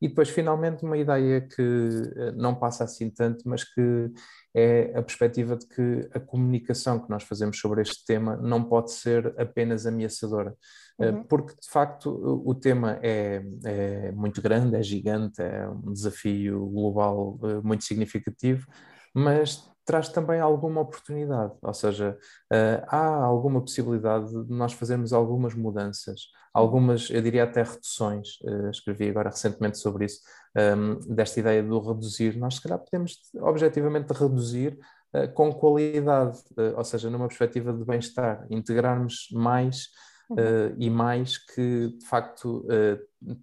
E 0.00 0.08
depois, 0.08 0.30
finalmente, 0.30 0.84
uma 0.84 0.96
ideia 0.96 1.40
que 1.40 1.62
uh, 1.62 2.32
não 2.34 2.54
passa 2.54 2.84
assim 2.84 3.10
tanto, 3.10 3.48
mas 3.48 3.64
que 3.64 4.10
é 4.54 4.92
a 4.96 5.02
perspectiva 5.02 5.56
de 5.56 5.66
que 5.66 6.08
a 6.12 6.20
comunicação 6.20 6.98
que 6.98 7.10
nós 7.10 7.22
fazemos 7.22 7.58
sobre 7.58 7.82
este 7.82 8.04
tema 8.04 8.36
não 8.36 8.64
pode 8.64 8.92
ser 8.92 9.34
apenas 9.38 9.86
ameaçadora. 9.86 10.56
Eh, 10.98 11.10
uhum. 11.10 11.24
Porque, 11.24 11.54
de 11.60 11.68
facto, 11.68 12.10
o 12.44 12.54
tema 12.54 12.98
é, 13.02 13.42
é, 13.64 14.12
muito 14.12 14.42
grande, 14.42 14.76
é 14.76 14.82
gigante, 14.82 15.40
é 15.40 15.68
um 15.68 15.92
desafio 15.92 16.66
global 16.66 17.38
eh, 17.42 17.60
muito 17.62 17.84
significativo, 17.84 18.66
mas 19.14 19.69
traz 19.84 20.08
também 20.08 20.40
alguma 20.40 20.80
oportunidade, 20.80 21.52
ou 21.62 21.74
seja, 21.74 22.16
uh, 22.52 22.84
há 22.86 23.24
alguma 23.24 23.60
possibilidade 23.60 24.30
de 24.44 24.52
nós 24.52 24.72
fazermos 24.72 25.12
algumas 25.12 25.54
mudanças, 25.54 26.28
algumas, 26.52 27.10
eu 27.10 27.20
diria 27.22 27.44
até 27.44 27.62
reduções, 27.62 28.38
uh, 28.42 28.70
escrevi 28.70 29.08
agora 29.08 29.30
recentemente 29.30 29.78
sobre 29.78 30.04
isso, 30.04 30.20
ehm, 30.54 30.98
desta 31.08 31.40
ideia 31.40 31.62
do 31.62 31.78
reduzir, 31.80 32.36
nós 32.36 32.56
se 32.56 32.62
calhar 32.62 32.78
podemos 32.78 33.18
objetivamente 33.40 34.12
reduzir 34.12 34.78
uh, 35.14 35.32
com 35.32 35.52
qualidade, 35.52 36.38
ou 36.76 36.84
seja, 36.84 37.10
numa 37.10 37.26
perspectiva 37.26 37.72
de 37.72 37.84
bem-estar, 37.84 38.46
integrarmos 38.50 39.28
mais 39.32 39.88
uh, 40.30 40.74
e 40.78 40.88
mais 40.88 41.38
que, 41.38 41.96
de 41.98 42.06
facto, 42.06 42.66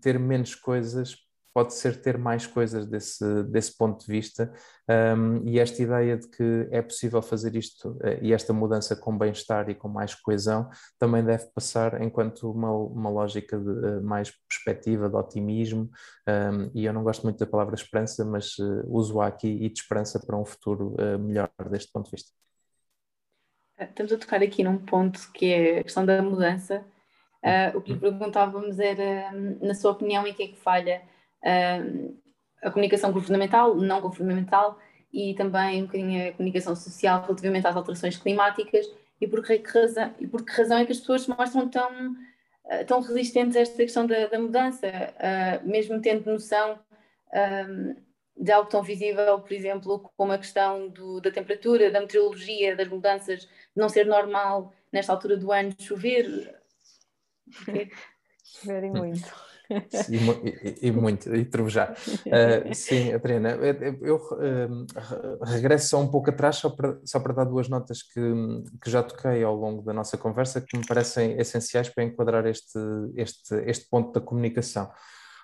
ter 0.02 0.17
menos 0.17 0.56
coisas 0.56 1.27
pode 1.58 1.74
ser 1.74 2.00
ter 2.00 2.20
mais 2.20 2.46
coisas 2.46 2.86
desse, 2.86 3.43
desse 3.46 3.76
ponto 3.76 4.06
de 4.06 4.12
vista 4.12 4.54
um, 5.17 5.41
e 5.43 5.60
esta 5.60 5.82
ideia 5.82 6.15
de 6.15 6.28
que 6.28 6.67
é 6.70 6.84
possível 6.84 7.20
fazer 7.20 7.56
isto 7.56 7.93
uh, 7.93 8.20
e 8.22 8.32
esta 8.32 8.54
mudança 8.54 8.96
com 8.96 9.17
bem-estar 9.17 9.67
e 9.67 9.74
com 9.74 9.88
mais 9.88 10.13
coesão 10.13 10.70
também 11.00 11.26
deve 11.26 11.48
passar 11.56 12.00
enquanto 12.00 12.52
uma, 12.52 12.72
uma 12.72 13.10
lógica 13.10 13.58
de 13.58 13.72
uh, 13.72 14.04
mais 14.04 14.32
perspectiva, 14.48 15.10
de 15.10 15.15
otimismo 15.15 15.89
um, 16.28 16.70
e 16.76 16.86
eu 16.86 16.93
não 16.93 17.04
gosto 17.04 17.24
muito 17.24 17.39
da 17.39 17.48
palavra 17.48 17.74
esperança, 17.74 18.24
mas 18.24 18.56
uh, 18.60 18.84
uso-a 18.88 19.26
aqui 19.26 19.48
e 19.48 19.67
de 19.67 19.80
esperança 19.80 20.24
para 20.24 20.38
um 20.38 20.46
futuro 20.46 20.96
melhor 21.20 21.50
deste 21.72 21.91
ponto 21.91 22.06
de 22.06 22.12
vista. 22.12 22.32
Estamos 23.80 24.13
a 24.13 24.17
tocar 24.20 24.43
aqui 24.43 24.63
num 24.63 24.78
ponto 24.78 25.32
que 25.34 25.52
é 25.52 25.80
a 25.80 25.84
questão 25.84 26.06
da 26.06 26.22
mudança. 26.22 26.86
Uh, 27.43 27.76
o 27.76 27.82
que 27.82 27.93
lhe 27.93 28.00
perguntávamos 28.00 28.78
era, 28.78 29.32
na 29.60 29.74
sua 29.74 29.93
opinião, 29.93 30.28
em 30.28 30.36
que 30.36 30.43
é 30.43 30.48
que 30.50 30.58
falha 30.58 31.02
uh, 31.43 32.17
a 32.62 32.71
comunicação 32.71 33.12
governamental, 33.12 33.76
não 33.76 34.02
governamental 34.02 34.80
e 35.12 35.34
também 35.36 35.82
um 35.82 35.86
bocadinho 35.86 36.30
a 36.30 36.32
comunicação 36.34 36.76
social 36.76 37.21
relativamente 37.21 37.67
às 37.67 37.76
alterações 37.76 38.17
climáticas 38.17 38.86
e 39.19 39.28
por 39.28 39.43
que 39.43 39.62
razão, 39.65 40.13
e 40.19 40.28
por 40.28 40.45
que 40.45 40.52
razão 40.52 40.78
é 40.78 40.86
que 40.86 40.91
as 40.91 41.00
pessoas 41.00 41.23
se 41.23 41.30
mostram 41.30 41.69
tão, 41.69 42.12
uh, 42.12 42.86
tão 42.86 43.02
resistentes 43.02 43.56
a 43.56 43.62
esta 43.62 43.78
questão 43.78 44.06
da, 44.06 44.28
da 44.28 44.39
mudança, 44.39 44.88
mesmo 45.63 46.02
tendo 46.02 46.32
noção 46.32 46.80
de 48.39 48.52
algo 48.52 48.69
tão 48.69 48.84
visível, 48.84 49.39
por 49.39 49.52
exemplo, 49.52 50.12
como 50.15 50.32
a 50.32 50.38
questão 50.38 50.88
do, 50.89 51.19
da 51.19 51.32
temperatura, 51.32 51.89
da 51.89 52.02
meteorologia, 52.02 52.76
das 52.76 52.88
mudanças, 52.88 53.41
de 53.41 53.50
não 53.76 53.89
ser 53.89 54.06
normal 54.06 54.73
nesta 54.91 55.12
altura 55.12 55.36
do 55.38 55.52
ano 55.52 55.73
chover. 55.80 56.56
Choverem 58.43 58.91
muito. 58.91 59.46
E, 59.69 60.15
e, 60.15 60.88
e, 60.88 60.91
muito, 60.91 61.34
e 61.36 61.45
trovejar. 61.45 61.95
Uh, 62.25 62.73
sim, 62.75 63.13
Adriana, 63.13 63.58
eu, 64.01 64.15
uh, 64.15 65.45
regresso 65.45 65.89
só 65.89 66.01
um 66.01 66.08
pouco 66.08 66.30
atrás, 66.30 66.58
só 66.58 66.69
para, 66.69 66.99
só 67.03 67.19
para 67.19 67.34
dar 67.34 67.45
duas 67.45 67.69
notas 67.69 68.01
que, 68.03 68.21
que 68.82 68.89
já 68.89 69.03
toquei 69.03 69.43
ao 69.43 69.56
longo 69.56 69.82
da 69.82 69.93
nossa 69.93 70.17
conversa, 70.17 70.62
que 70.62 70.77
me 70.77 70.86
parecem 70.86 71.39
essenciais 71.39 71.89
para 71.89 72.03
enquadrar 72.03 72.45
este, 72.45 72.80
este, 73.15 73.56
este 73.65 73.89
ponto 73.89 74.12
da 74.12 74.21
comunicação. 74.21 74.89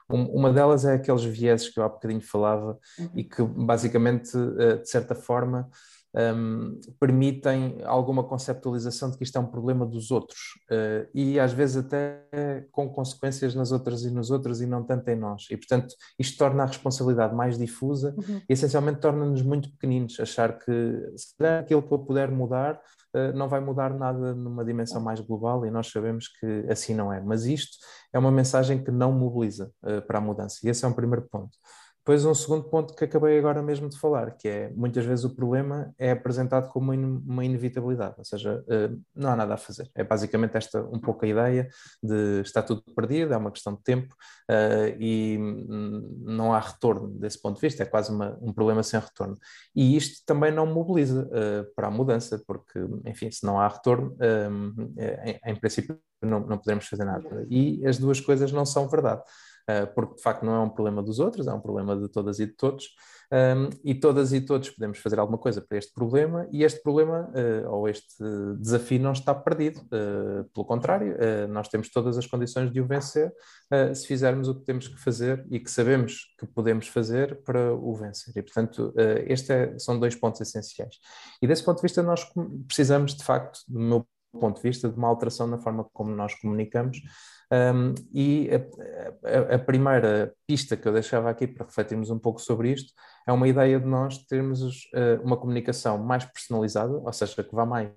Uma 0.10 0.52
delas 0.52 0.86
é 0.86 0.96
aqueles 0.96 1.24
vieses 1.24 1.70
que 1.70 1.80
eu 1.80 1.84
há 1.84 1.90
bocadinho 1.90 2.22
falava 2.22 2.78
uhum. 3.00 3.10
e 3.16 3.24
que 3.24 3.42
basicamente, 3.42 4.32
eh, 4.60 4.78
de 4.78 4.90
certa 4.90 5.16
forma, 5.16 5.70
um, 6.16 6.80
permitem 7.00 7.78
alguma 7.84 8.24
conceptualização 8.24 9.10
de 9.10 9.18
que 9.18 9.24
isto 9.24 9.38
é 9.38 9.42
um 9.42 9.48
problema 9.48 9.86
dos 9.86 10.12
outros 10.12 10.40
uh, 10.72 11.10
e 11.14 11.40
às 11.40 11.52
vezes 11.54 11.78
até 11.78 12.24
com 12.72 12.90
consequências 12.90 13.56
nas 13.56 13.72
outras 13.72 14.04
e 14.04 14.12
nos 14.12 14.30
outros 14.30 14.62
e 14.62 14.68
não 14.68 14.84
tanto 14.84 15.08
em 15.10 15.16
nós. 15.16 15.48
E 15.50 15.58
portanto 15.58 15.96
isto 16.20 16.38
torna 16.38 16.64
a 16.64 16.68
responsabilidade 16.68 17.36
mais 17.36 17.58
difusa 17.58 18.16
uhum. 18.18 18.42
e 18.48 18.54
essencialmente 18.54 19.00
torna-nos 19.00 19.42
muito 19.42 19.72
pequeninos, 19.72 20.20
achar 20.20 20.58
que 20.58 20.72
se 21.16 21.36
der 21.40 21.62
aquilo 21.62 21.82
que 21.82 21.92
eu 21.92 22.00
puder 22.00 22.30
mudar 22.30 22.80
uh, 23.16 23.36
não 23.36 23.48
vai 23.48 23.60
mudar 23.60 23.94
nada 23.94 24.36
numa 24.36 24.64
dimensão 24.64 25.02
mais 25.02 25.20
global 25.20 25.66
e 25.66 25.72
nós 25.72 25.88
sabemos 25.88 26.28
que 26.28 26.66
assim 26.70 26.94
não 26.94 27.12
é. 27.12 27.22
Mas 27.22 27.46
isto 27.46 27.78
é 28.14 28.20
uma 28.20 28.32
mensagem 28.32 28.84
que 28.84 28.92
não 28.92 29.12
mobiliza 29.12 29.72
uh, 29.84 30.02
para 30.06 30.20
a 30.20 30.22
mudança 30.22 30.60
e 30.64 30.70
esse 30.70 30.86
é 30.86 30.88
um 30.88 30.94
primeiro 30.94 31.28
ponto. 31.30 31.58
Depois 32.06 32.26
um 32.26 32.36
segundo 32.36 32.66
ponto 32.66 32.94
que 32.94 33.06
acabei 33.06 33.40
agora 33.40 33.64
mesmo 33.64 33.88
de 33.88 33.98
falar, 33.98 34.32
que 34.32 34.46
é 34.46 34.70
muitas 34.76 35.06
vezes 35.06 35.24
o 35.24 35.34
problema 35.34 35.96
é 35.98 36.12
apresentado 36.12 36.68
como 36.68 36.92
uma 36.92 37.46
inevitabilidade, 37.46 38.16
ou 38.18 38.26
seja, 38.26 38.62
eh, 38.70 38.90
não 39.16 39.30
há 39.30 39.38
nada 39.38 39.54
a 39.54 39.58
fazer. 39.58 39.90
É 39.96 40.04
basicamente 40.04 40.58
esta 40.58 40.84
um 40.84 41.00
pouco 41.00 41.24
a 41.24 41.28
ideia 41.30 41.70
de 42.04 42.42
está 42.42 42.62
tudo 42.62 42.84
perdido, 42.94 43.34
é 43.34 43.38
uma 43.38 43.52
questão 43.52 43.74
de 43.74 43.82
tempo 43.84 44.14
eh, 44.50 44.98
e 45.00 45.38
não 46.20 46.54
há 46.54 46.60
retorno 46.60 47.08
desse 47.08 47.42
ponto 47.42 47.56
de 47.56 47.62
vista, 47.62 47.84
é 47.84 47.86
quase 47.86 48.12
uma, 48.12 48.38
um 48.42 48.52
problema 48.52 48.84
sem 48.84 49.00
retorno. 49.00 49.38
E 49.74 49.96
isto 49.96 50.26
também 50.26 50.52
não 50.52 50.66
mobiliza 50.66 51.30
eh, 51.32 51.66
para 51.74 51.88
a 51.88 51.92
mudança, 51.92 52.44
porque, 52.46 52.80
enfim, 53.06 53.32
se 53.32 53.46
não 53.46 53.62
há 53.62 53.68
retorno, 53.70 54.18
em, 55.26 55.40
em 55.46 55.56
princípio 55.56 55.98
não, 56.22 56.42
não 56.42 56.58
podemos 56.58 56.86
fazer 56.86 57.06
nada. 57.06 57.46
E 57.50 57.86
as 57.88 57.98
duas 57.98 58.20
coisas 58.20 58.52
não 58.52 58.66
são 58.66 58.90
verdade. 58.90 59.22
Porque 59.96 60.16
de 60.16 60.22
facto 60.22 60.44
não 60.46 60.54
é 60.56 60.60
um 60.60 60.70
problema 60.70 61.02
dos 61.02 61.20
outros, 61.20 61.48
é 61.48 61.54
um 61.54 61.60
problema 61.60 61.96
de 61.96 62.10
todas 62.10 62.40
e 62.40 62.46
de 62.46 62.54
todos. 62.54 62.90
Um, 63.34 63.70
e 63.84 63.96
todas 63.96 64.32
e 64.32 64.42
todos 64.42 64.70
podemos 64.70 65.00
fazer 65.00 65.18
alguma 65.18 65.40
coisa 65.40 65.60
para 65.60 65.80
este 65.80 65.92
problema, 65.92 66.48
e 66.52 66.64
este 66.64 66.84
problema 66.84 67.32
uh, 67.32 67.72
ou 67.72 67.90
este 67.90 68.24
desafio 68.60 69.00
não 69.00 69.12
está 69.12 69.34
perdido. 69.34 69.80
Uh, 69.86 70.44
pelo 70.54 70.66
contrário, 70.66 71.18
nós 71.50 71.68
temos 71.68 71.90
todas 71.90 72.16
as 72.16 72.28
condições 72.28 72.72
de 72.72 72.80
o 72.80 72.86
vencer 72.86 73.34
se 73.96 74.06
fizermos 74.06 74.48
o 74.48 74.56
que 74.56 74.66
temos 74.66 74.88
que 74.88 75.00
fazer 75.00 75.46
e 75.50 75.60
que 75.60 75.72
sabemos 75.72 76.26
que 76.40 76.46
podemos 76.46 76.88
fazer 76.88 77.42
para 77.44 77.74
o 77.74 77.96
vencer. 77.96 78.34
E, 78.36 78.42
portanto, 78.42 78.94
estes 79.26 79.50
é, 79.50 79.78
são 79.80 80.00
dois 80.00 80.16
pontos 80.16 80.42
essenciais. 80.42 80.98
E 81.42 81.48
desse 81.48 81.64
ponto 81.64 81.78
de 81.78 81.84
vista, 81.84 82.04
nós 82.04 82.26
precisamos, 82.68 83.16
de 83.16 83.24
facto, 83.24 83.60
do 83.68 83.80
meu 83.80 84.08
ponto 84.40 84.58
de 84.58 84.64
vista, 84.64 84.90
de 84.90 84.98
uma 84.98 85.08
alteração 85.08 85.48
na 85.48 85.58
forma 85.58 85.86
como 85.94 86.12
nós 86.12 86.36
comunicamos. 86.36 87.02
Um, 87.52 87.94
e 88.12 88.50
a, 88.52 89.54
a, 89.54 89.56
a, 89.56 89.60
primeira 89.60 90.34
pista 90.48 90.76
que 90.76 90.88
eu 90.88 90.94
deixava 90.94 91.30
aqui 91.30 91.46
para 91.46 91.66
refletirmos 91.66 92.10
um 92.10 92.18
pouco 92.18 92.42
sobre 92.42 92.72
isto 92.72 92.92
é 93.28 93.32
uma 93.32 93.48
ideia 93.48 93.80
de 93.80 93.86
nós 93.86 94.18
termos 94.26 94.62
uh, 94.62 95.22
uma 95.24 95.38
comunicação 95.38 96.00
mais 96.04 96.26
personalizada, 96.26 96.94
ou 96.94 97.14
seja, 97.14 97.44
que 97.44 97.54
vá 97.54 97.66
mais 97.66 97.92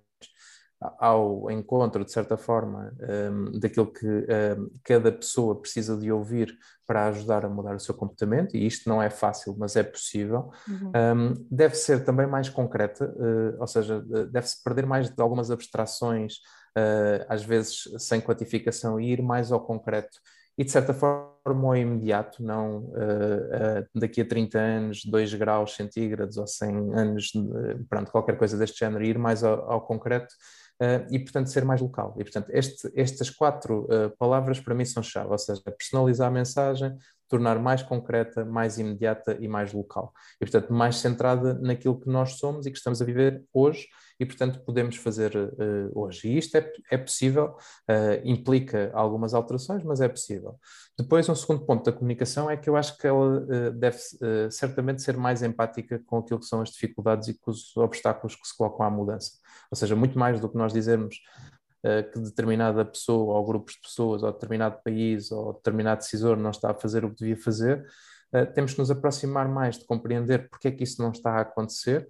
ao 0.80 1.50
encontro, 1.50 2.04
de 2.04 2.12
certa 2.12 2.36
forma, 2.36 2.92
um, 3.32 3.58
daquilo 3.58 3.92
que 3.92 4.06
um, 4.06 4.70
cada 4.84 5.10
pessoa 5.10 5.58
precisa 5.60 5.96
de 5.96 6.12
ouvir 6.12 6.56
para 6.86 7.06
ajudar 7.06 7.44
a 7.44 7.48
mudar 7.48 7.74
o 7.74 7.80
seu 7.80 7.94
comportamento, 7.94 8.56
e 8.56 8.66
isto 8.66 8.88
não 8.88 9.02
é 9.02 9.08
fácil, 9.08 9.56
mas 9.58 9.74
é 9.74 9.82
possível, 9.82 10.50
uhum. 10.68 10.92
um, 10.94 11.46
deve 11.50 11.74
ser 11.74 12.04
também 12.04 12.26
mais 12.26 12.48
concreta, 12.48 13.06
uh, 13.06 13.60
ou 13.60 13.66
seja, 13.66 14.00
deve-se 14.30 14.62
perder 14.62 14.86
mais 14.86 15.08
de 15.08 15.20
algumas 15.20 15.50
abstrações 15.50 16.36
uh, 16.76 17.24
às 17.28 17.42
vezes 17.42 17.84
sem 17.98 18.20
quantificação, 18.20 19.00
e 19.00 19.10
ir 19.12 19.22
mais 19.22 19.50
ao 19.50 19.60
concreto 19.60 20.18
e 20.58 20.64
de 20.64 20.70
certa 20.70 20.94
forma 20.94 21.34
ao 21.68 21.76
imediato, 21.76 22.42
não 22.42 22.78
uh, 22.78 22.92
uh, 22.92 23.86
daqui 23.94 24.22
a 24.22 24.26
30 24.26 24.58
anos, 24.58 25.04
2 25.04 25.34
graus 25.34 25.74
centígrados 25.74 26.38
ou 26.38 26.46
100 26.46 26.94
anos, 26.94 27.32
pronto, 27.90 28.10
qualquer 28.10 28.38
coisa 28.38 28.56
deste 28.56 28.78
género, 28.78 29.04
ir 29.04 29.18
mais 29.18 29.44
ao, 29.44 29.70
ao 29.70 29.80
concreto 29.82 30.34
uh, 30.80 31.06
e, 31.10 31.18
portanto, 31.18 31.48
ser 31.48 31.64
mais 31.64 31.80
local. 31.80 32.14
E, 32.18 32.24
portanto, 32.24 32.48
este, 32.50 32.90
estas 32.94 33.30
quatro 33.30 33.88
palavras 34.18 34.60
para 34.60 34.74
mim 34.74 34.84
são 34.84 35.02
chave, 35.02 35.30
ou 35.30 35.38
seja, 35.38 35.60
personalizar 35.62 36.28
a 36.28 36.30
mensagem, 36.30 36.96
tornar 37.28 37.58
mais 37.58 37.82
concreta, 37.82 38.44
mais 38.44 38.78
imediata 38.78 39.36
e 39.40 39.48
mais 39.48 39.72
local. 39.72 40.12
E, 40.40 40.44
portanto, 40.44 40.72
mais 40.72 40.96
centrada 40.96 41.54
naquilo 41.54 42.00
que 42.00 42.08
nós 42.08 42.38
somos 42.38 42.66
e 42.66 42.70
que 42.70 42.78
estamos 42.78 43.02
a 43.02 43.04
viver 43.04 43.44
hoje 43.52 43.86
e, 44.18 44.24
portanto, 44.24 44.60
podemos 44.64 44.96
fazer 44.96 45.36
uh, 45.36 45.90
hoje. 45.94 46.28
E 46.28 46.38
isto 46.38 46.56
é, 46.56 46.72
é 46.90 46.96
possível, 46.96 47.56
uh, 47.88 48.20
implica 48.24 48.90
algumas 48.94 49.34
alterações, 49.34 49.84
mas 49.84 50.00
é 50.00 50.08
possível. 50.08 50.58
Depois, 50.98 51.28
um 51.28 51.34
segundo 51.34 51.64
ponto 51.66 51.84
da 51.84 51.92
comunicação 51.92 52.50
é 52.50 52.56
que 52.56 52.68
eu 52.68 52.76
acho 52.76 52.96
que 52.96 53.06
ela 53.06 53.40
uh, 53.40 53.70
deve 53.72 53.98
certamente 54.50 55.02
ser 55.02 55.16
mais 55.16 55.42
empática 55.42 56.00
com 56.06 56.18
aquilo 56.18 56.40
que 56.40 56.46
são 56.46 56.62
as 56.62 56.70
dificuldades 56.70 57.28
e 57.28 57.34
com 57.34 57.50
os 57.50 57.76
obstáculos 57.76 58.34
que 58.34 58.46
se 58.46 58.56
colocam 58.56 58.86
à 58.86 58.90
mudança. 58.90 59.32
Ou 59.70 59.76
seja, 59.76 59.94
muito 59.94 60.18
mais 60.18 60.40
do 60.40 60.48
que 60.48 60.56
nós 60.56 60.72
dizermos 60.72 61.16
que 62.12 62.18
determinada 62.18 62.84
pessoa 62.84 63.36
ou 63.36 63.46
grupos 63.46 63.74
de 63.74 63.80
pessoas 63.80 64.24
ou 64.24 64.32
determinado 64.32 64.80
país 64.82 65.30
ou 65.30 65.52
determinado 65.52 66.00
decisor 66.00 66.36
não 66.36 66.50
está 66.50 66.72
a 66.72 66.74
fazer 66.74 67.04
o 67.04 67.10
que 67.10 67.20
devia 67.20 67.36
fazer, 67.36 67.86
temos 68.54 68.72
que 68.72 68.80
nos 68.80 68.90
aproximar 68.90 69.48
mais 69.48 69.78
de 69.78 69.86
compreender 69.86 70.48
porque 70.50 70.66
é 70.66 70.72
que 70.72 70.82
isso 70.82 71.00
não 71.00 71.12
está 71.12 71.34
a 71.34 71.42
acontecer 71.42 72.08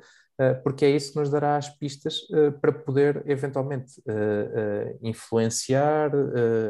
porque 0.63 0.85
é 0.85 0.91
isso 0.91 1.13
que 1.13 1.19
nos 1.19 1.31
dará 1.31 1.57
as 1.57 1.69
pistas 1.69 2.27
eh, 2.31 2.51
para 2.51 2.71
poder 2.71 3.23
eventualmente 3.27 4.03
eh, 4.07 4.97
influenciar, 5.01 6.11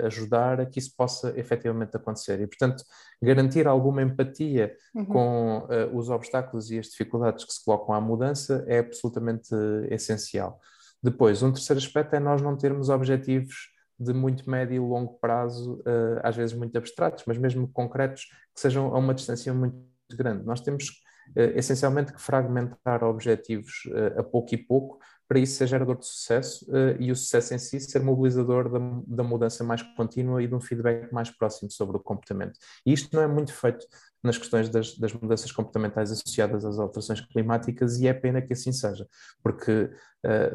ajudar 0.05 0.61
a 0.61 0.67
que 0.67 0.79
isso 0.79 0.95
possa 0.97 1.33
efetivamente 1.37 1.97
acontecer. 1.97 2.41
E, 2.41 2.47
portanto, 2.47 2.85
garantir 3.21 3.67
alguma 3.67 4.03
empatia 4.03 4.75
uhum. 4.95 5.05
com 5.05 5.69
os 5.93 6.11
obstáculos 6.11 6.71
e 6.71 6.79
as 6.79 6.87
dificuldades 6.87 7.45
que 7.45 7.53
se 7.53 7.65
colocam 7.65 7.95
à 7.95 8.01
mudança 8.01 8.65
é 8.69 8.79
absolutamente 8.79 9.49
essencial. 9.91 10.61
Depois, 11.03 11.43
um 11.43 11.53
terceiro 11.53 11.79
aspecto 11.79 12.15
é 12.15 12.21
nós 12.21 12.41
não 12.41 12.57
termos 12.57 12.89
objetivos 12.89 13.71
de 13.99 14.13
muito 14.13 14.49
médio 14.49 14.77
e 14.77 14.79
longo 14.79 15.19
prazo, 15.19 15.83
às 16.23 16.37
vezes 16.37 16.55
muito 16.55 16.77
abstratos, 16.77 17.25
mas 17.27 17.39
mesmo 17.39 17.69
concretos, 17.69 18.25
que 18.55 18.61
sejam 18.61 18.95
a 18.95 18.99
uma 18.99 19.15
distância 19.15 19.53
muito 19.53 19.77
grande. 20.13 20.45
Nós 20.45 20.61
temos 20.61 21.06
essencialmente 21.35 22.13
que 22.13 22.21
fragmentar 22.21 23.03
objetivos 23.05 23.85
uh, 23.87 24.21
a 24.21 24.23
pouco 24.23 24.55
e 24.55 24.59
pouco 24.59 24.99
para 25.29 25.41
isso 25.41 25.57
ser 25.57 25.67
gerador 25.67 25.99
de 25.99 26.07
sucesso 26.07 26.65
uh, 26.71 27.01
e 27.01 27.11
o 27.11 27.17
sucesso 27.17 27.53
em 27.53 27.59
si 27.59 27.81
ser 27.81 28.01
mobilizador 28.01 28.71
da, 28.71 28.79
da, 29.07 29.23
mudança 29.23 29.65
mais 29.65 29.83
contínua 29.83 30.43
e 30.43 30.47
de 30.47 30.55
um 30.55 30.61
feedback 30.61 31.13
mais 31.13 31.31
próximo 31.31 31.71
sobre 31.71 31.97
o 31.97 32.01
comportamento. 32.01 32.59
E 32.85 32.93
isto 32.93 33.15
não 33.15 33.23
é 33.23 33.27
muito 33.27 33.53
feito 33.53 33.87
nas 34.23 34.39
questões 34.39 34.69
das, 34.69 34.97
das 34.97 35.13
mudanças 35.13 35.51
comportamentais 35.53 36.11
associadas 36.11 36.65
às 36.65 36.79
alterações 36.79 37.21
climáticas 37.21 37.99
e 37.99 38.07
é 38.07 38.15
pena 38.15 38.41
que 38.41 38.53
assim 38.53 38.73
seja, 38.73 39.07
porque 39.43 39.91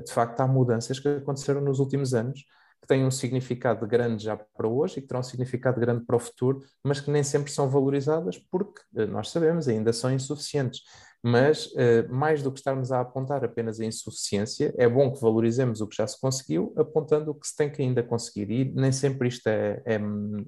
de 0.06 0.12
facto 0.12 0.42
há 0.42 0.48
mudanças 0.48 1.00
que 1.00 1.08
aconteceram 1.08 1.62
nos 1.62 1.80
últimos 1.80 2.14
anos 2.14 2.44
que 2.82 2.88
têm 2.88 3.06
um 3.06 3.12
significado 3.12 3.86
grande 3.88 4.24
já 4.24 4.36
para 4.36 4.68
hoje 4.68 4.98
e 4.98 5.02
que 5.02 5.08
terão 5.08 5.22
um 5.22 5.24
significado 5.24 5.80
grande 5.80 6.04
para 6.04 6.16
o 6.16 6.20
futuro, 6.20 6.64
mas 6.84 7.00
que 7.00 7.12
nem 7.12 7.24
sempre 7.24 7.52
são 7.52 7.70
valorizadas 7.70 8.38
porque 8.38 8.82
eh, 8.96 9.06
nós 9.06 9.30
sabemos 9.30 9.68
ainda 9.68 9.94
são 9.94 10.12
insuficientes. 10.12 10.82
Mas 11.24 11.68
uh, 11.68 12.10
mais 12.10 12.42
do 12.42 12.52
que 12.52 12.58
estarmos 12.58 12.92
a 12.92 13.00
apontar 13.00 13.46
apenas 13.46 13.80
a 13.80 13.86
insuficiência, 13.86 14.74
é 14.76 14.90
bom 14.90 15.14
que 15.14 15.22
valorizemos 15.22 15.80
o 15.80 15.88
que 15.88 15.96
já 15.96 16.08
se 16.08 16.20
conseguiu, 16.20 16.74
apontando 16.76 17.30
o 17.30 17.36
que 17.36 17.48
se 17.48 17.56
tem 17.56 17.70
que 17.70 17.80
ainda 17.80 18.02
conseguir. 18.02 18.50
E 18.50 18.74
nem 18.74 18.92
sempre 18.92 19.28
isto 19.28 19.46
é, 19.48 19.84
é, 19.86 20.00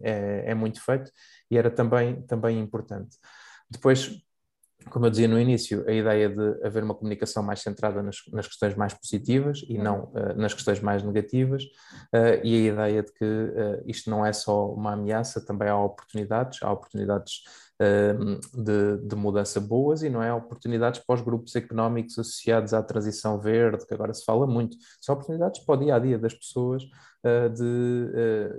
é, 0.01 0.43
é 0.47 0.55
muito 0.55 0.83
feito 0.83 1.11
e 1.51 1.57
era 1.59 1.69
também, 1.69 2.23
também 2.23 2.59
importante. 2.59 3.17
Depois, 3.69 4.19
como 4.89 5.05
eu 5.05 5.09
dizia 5.09 5.27
no 5.27 5.39
início, 5.39 5.83
a 5.87 5.91
ideia 5.91 6.29
de 6.29 6.65
haver 6.65 6.83
uma 6.83 6.93
comunicação 6.93 7.43
mais 7.43 7.61
centrada 7.61 8.01
nas, 8.01 8.17
nas 8.31 8.47
questões 8.47 8.75
mais 8.75 8.93
positivas 8.93 9.63
e 9.67 9.77
não 9.77 10.05
uh, 10.05 10.33
nas 10.35 10.53
questões 10.53 10.79
mais 10.79 11.03
negativas, 11.03 11.63
uh, 11.63 12.39
e 12.43 12.69
a 12.69 12.73
ideia 12.73 13.03
de 13.03 13.11
que 13.13 13.25
uh, 13.25 13.83
isto 13.85 14.09
não 14.09 14.25
é 14.25 14.33
só 14.33 14.71
uma 14.71 14.93
ameaça, 14.93 15.45
também 15.45 15.67
há 15.67 15.77
oportunidades, 15.77 16.59
há 16.61 16.71
oportunidades 16.71 17.43
de, 18.53 18.97
de, 19.05 19.15
mudança 19.15 19.59
boas 19.59 20.03
e 20.03 20.09
não 20.09 20.23
é 20.23 20.33
oportunidades 20.33 21.01
para 21.01 21.15
os 21.15 21.21
grupos 21.21 21.53
económicos 21.53 22.17
associados 22.17 22.73
à 22.73 22.81
transição 22.81 23.41
verde, 23.41 23.85
que 23.85 23.93
agora 23.93 24.13
se 24.13 24.23
fala 24.23 24.47
muito, 24.47 24.77
são 25.01 25.13
oportunidades 25.13 25.59
para 25.65 25.75
o 25.75 25.77
dia 25.77 25.95
a 25.95 25.99
dia 25.99 26.17
das 26.17 26.33
pessoas. 26.33 26.83
de 27.53 28.09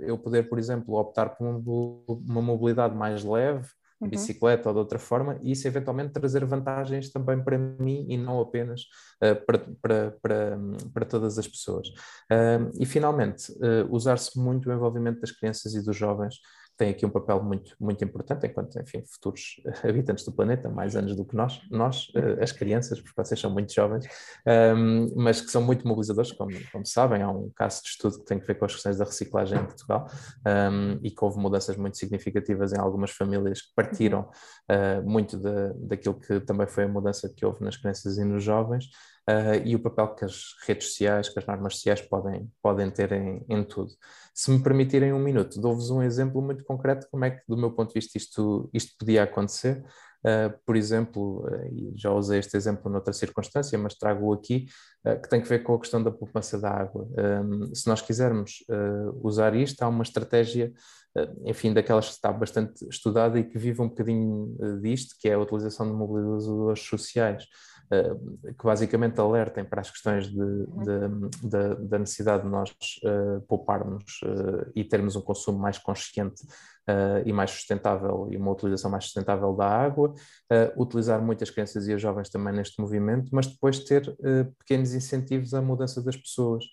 eu 0.01 0.15
poder, 0.19 0.47
por 0.47 0.59
exemplo, 0.59 0.99
optar 0.99 1.29
por 1.29 1.47
uma 1.47 2.41
mobilidade 2.41 2.93
mais 2.93 3.23
leve, 3.23 3.67
uhum. 4.05 4.09
bicicleta 4.09 4.69
ou 4.69 4.73
de 4.73 4.79
outra 4.79 4.99
forma, 4.99 5.37
e 5.41 5.51
isso 5.51 5.67
eventualmente 5.67 6.13
trazer 6.13 6.45
vantagens 6.45 7.11
também 7.11 7.43
para 7.43 7.57
mim 7.57 8.05
e 8.09 8.17
não 8.17 8.39
apenas 8.39 8.81
uh, 9.21 9.45
para, 9.45 9.59
para, 9.81 10.11
para, 10.21 10.57
para 10.93 11.05
todas 11.05 11.37
as 11.37 11.47
pessoas. 11.47 11.89
Uh, 12.31 12.71
e 12.79 12.85
finalmente, 12.85 13.51
uh, 13.53 13.87
usar-se 13.89 14.39
muito 14.39 14.69
o 14.69 14.73
envolvimento 14.73 15.21
das 15.21 15.31
crianças 15.31 15.73
e 15.73 15.83
dos 15.83 15.95
jovens 15.95 16.35
tem 16.77 16.89
aqui 16.89 17.05
um 17.05 17.09
papel 17.09 17.41
muito, 17.41 17.75
muito 17.79 18.03
importante, 18.03 18.45
enquanto, 18.45 18.79
enfim, 18.79 19.03
futuros 19.05 19.61
habitantes 19.83 20.25
do 20.25 20.31
planeta, 20.31 20.69
mais 20.69 20.95
anos 20.95 21.15
do 21.15 21.25
que 21.25 21.35
nós, 21.35 21.61
nós, 21.71 22.11
eh, 22.15 22.43
as 22.43 22.51
crianças, 22.51 22.99
porque 22.99 23.13
vocês 23.15 23.39
são 23.39 23.49
muito 23.49 23.73
jovens, 23.73 24.05
um, 24.75 25.13
mas 25.15 25.41
que 25.41 25.49
são 25.49 25.61
muito 25.61 25.87
mobilizadores, 25.87 26.31
como, 26.33 26.51
como 26.71 26.85
sabem, 26.85 27.21
há 27.21 27.29
um 27.29 27.49
caso 27.55 27.81
de 27.81 27.89
estudo 27.89 28.19
que 28.19 28.25
tem 28.25 28.39
que 28.39 28.45
ver 28.45 28.55
com 28.55 28.65
as 28.65 28.73
questões 28.73 28.97
da 28.97 29.05
reciclagem 29.05 29.59
em 29.59 29.65
Portugal 29.65 30.07
um, 30.45 30.99
e 31.01 31.11
que 31.11 31.23
houve 31.23 31.39
mudanças 31.39 31.77
muito 31.77 31.97
significativas 31.97 32.73
em 32.73 32.79
algumas 32.79 33.11
famílias 33.11 33.61
que 33.61 33.73
partiram 33.73 34.29
uh, 34.69 35.09
muito 35.09 35.37
de, 35.37 35.73
daquilo 35.87 36.19
que 36.19 36.39
também 36.41 36.67
foi 36.67 36.83
a 36.83 36.87
mudança 36.87 37.31
que 37.33 37.45
houve 37.45 37.63
nas 37.63 37.77
crianças 37.77 38.17
e 38.17 38.25
nos 38.25 38.43
jovens, 38.43 38.89
uh, 39.29 39.61
e 39.63 39.75
o 39.75 39.79
papel 39.79 40.15
que 40.15 40.25
as 40.25 40.55
redes 40.65 40.89
sociais, 40.89 41.29
que 41.29 41.39
as 41.39 41.45
normas 41.45 41.75
sociais 41.75 42.01
podem, 42.01 42.49
podem 42.61 42.89
ter 42.91 43.11
em, 43.11 43.45
em 43.49 43.63
tudo. 43.63 43.91
Se 44.33 44.51
me 44.51 44.61
permitirem 44.61 45.13
um 45.13 45.19
minuto, 45.19 45.59
dou-vos 45.59 45.89
um 45.89 46.01
exemplo 46.01 46.41
muito 46.41 46.63
concreto 46.63 47.05
de 47.05 47.11
como 47.11 47.25
é 47.25 47.31
que, 47.31 47.41
do 47.47 47.57
meu 47.57 47.71
ponto 47.71 47.89
de 47.89 47.99
vista, 47.99 48.17
isto, 48.17 48.69
isto 48.73 48.93
podia 48.97 49.23
acontecer. 49.23 49.83
Uh, 50.25 50.49
por 50.65 50.75
exemplo, 50.75 51.45
uh, 51.45 51.93
já 51.95 52.11
usei 52.11 52.39
este 52.39 52.57
exemplo 52.57 52.91
noutra 52.91 53.13
circunstância, 53.13 53.77
mas 53.77 53.93
trago-o 53.93 54.33
aqui, 54.33 54.65
uh, 55.05 55.21
que 55.21 55.29
tem 55.29 55.39
que 55.39 55.47
ver 55.47 55.59
com 55.59 55.75
a 55.75 55.79
questão 55.79 56.01
da 56.01 56.09
poupança 56.09 56.59
da 56.59 56.71
água. 56.71 57.07
Se 57.75 57.87
nós 57.87 58.01
quisermos 58.01 58.65
usar 59.21 59.55
isto, 59.55 59.83
há 59.83 59.87
uma 59.87 60.01
estratégia, 60.01 60.73
enfim, 61.45 61.71
daquelas 61.73 62.07
que 62.07 62.13
está 62.13 62.31
bastante 62.33 62.87
estudada 62.89 63.39
e 63.39 63.43
que 63.43 63.59
vive 63.59 63.81
um 63.81 63.87
bocadinho 63.87 64.57
disto, 64.81 65.15
que 65.19 65.29
é 65.29 65.33
a 65.33 65.39
utilização 65.39 65.85
de 65.85 65.93
mobilizadores 65.93 66.81
sociais. 66.81 67.45
Eh, 67.91 68.15
que 68.57 68.65
basicamente 68.65 69.19
alertem 69.19 69.63
para 69.63 69.81
as 69.81 69.91
questões 69.91 70.27
da 70.31 71.99
necessidade 71.99 72.43
de 72.43 72.49
nós 72.49 72.71
uh, 73.03 73.41
pouparmos 73.47 74.21
uh, 74.23 74.71
e 74.75 74.83
termos 74.83 75.15
um 75.15 75.21
consumo 75.21 75.59
mais 75.59 75.77
consciente 75.77 76.43
uh, 76.43 77.21
e 77.23 77.31
mais 77.31 77.51
sustentável 77.51 78.27
e 78.31 78.37
uma 78.37 78.51
utilização 78.51 78.89
mais 78.89 79.03
sustentável 79.03 79.53
da 79.53 79.67
água, 79.67 80.13
utilizar 80.75 81.21
muitas 81.21 81.51
crianças 81.51 81.87
e 81.87 81.93
os 81.93 82.01
jovens 82.01 82.29
também 82.29 82.53
neste 82.53 82.81
movimento, 82.81 83.29
mas 83.31 83.45
depois 83.47 83.79
ter 83.79 84.15
pequenos 84.59 84.93
incentivos 84.93 85.53
à 85.53 85.61
mudança 85.61 86.01
das 86.01 86.15
pessoas. 86.15 86.65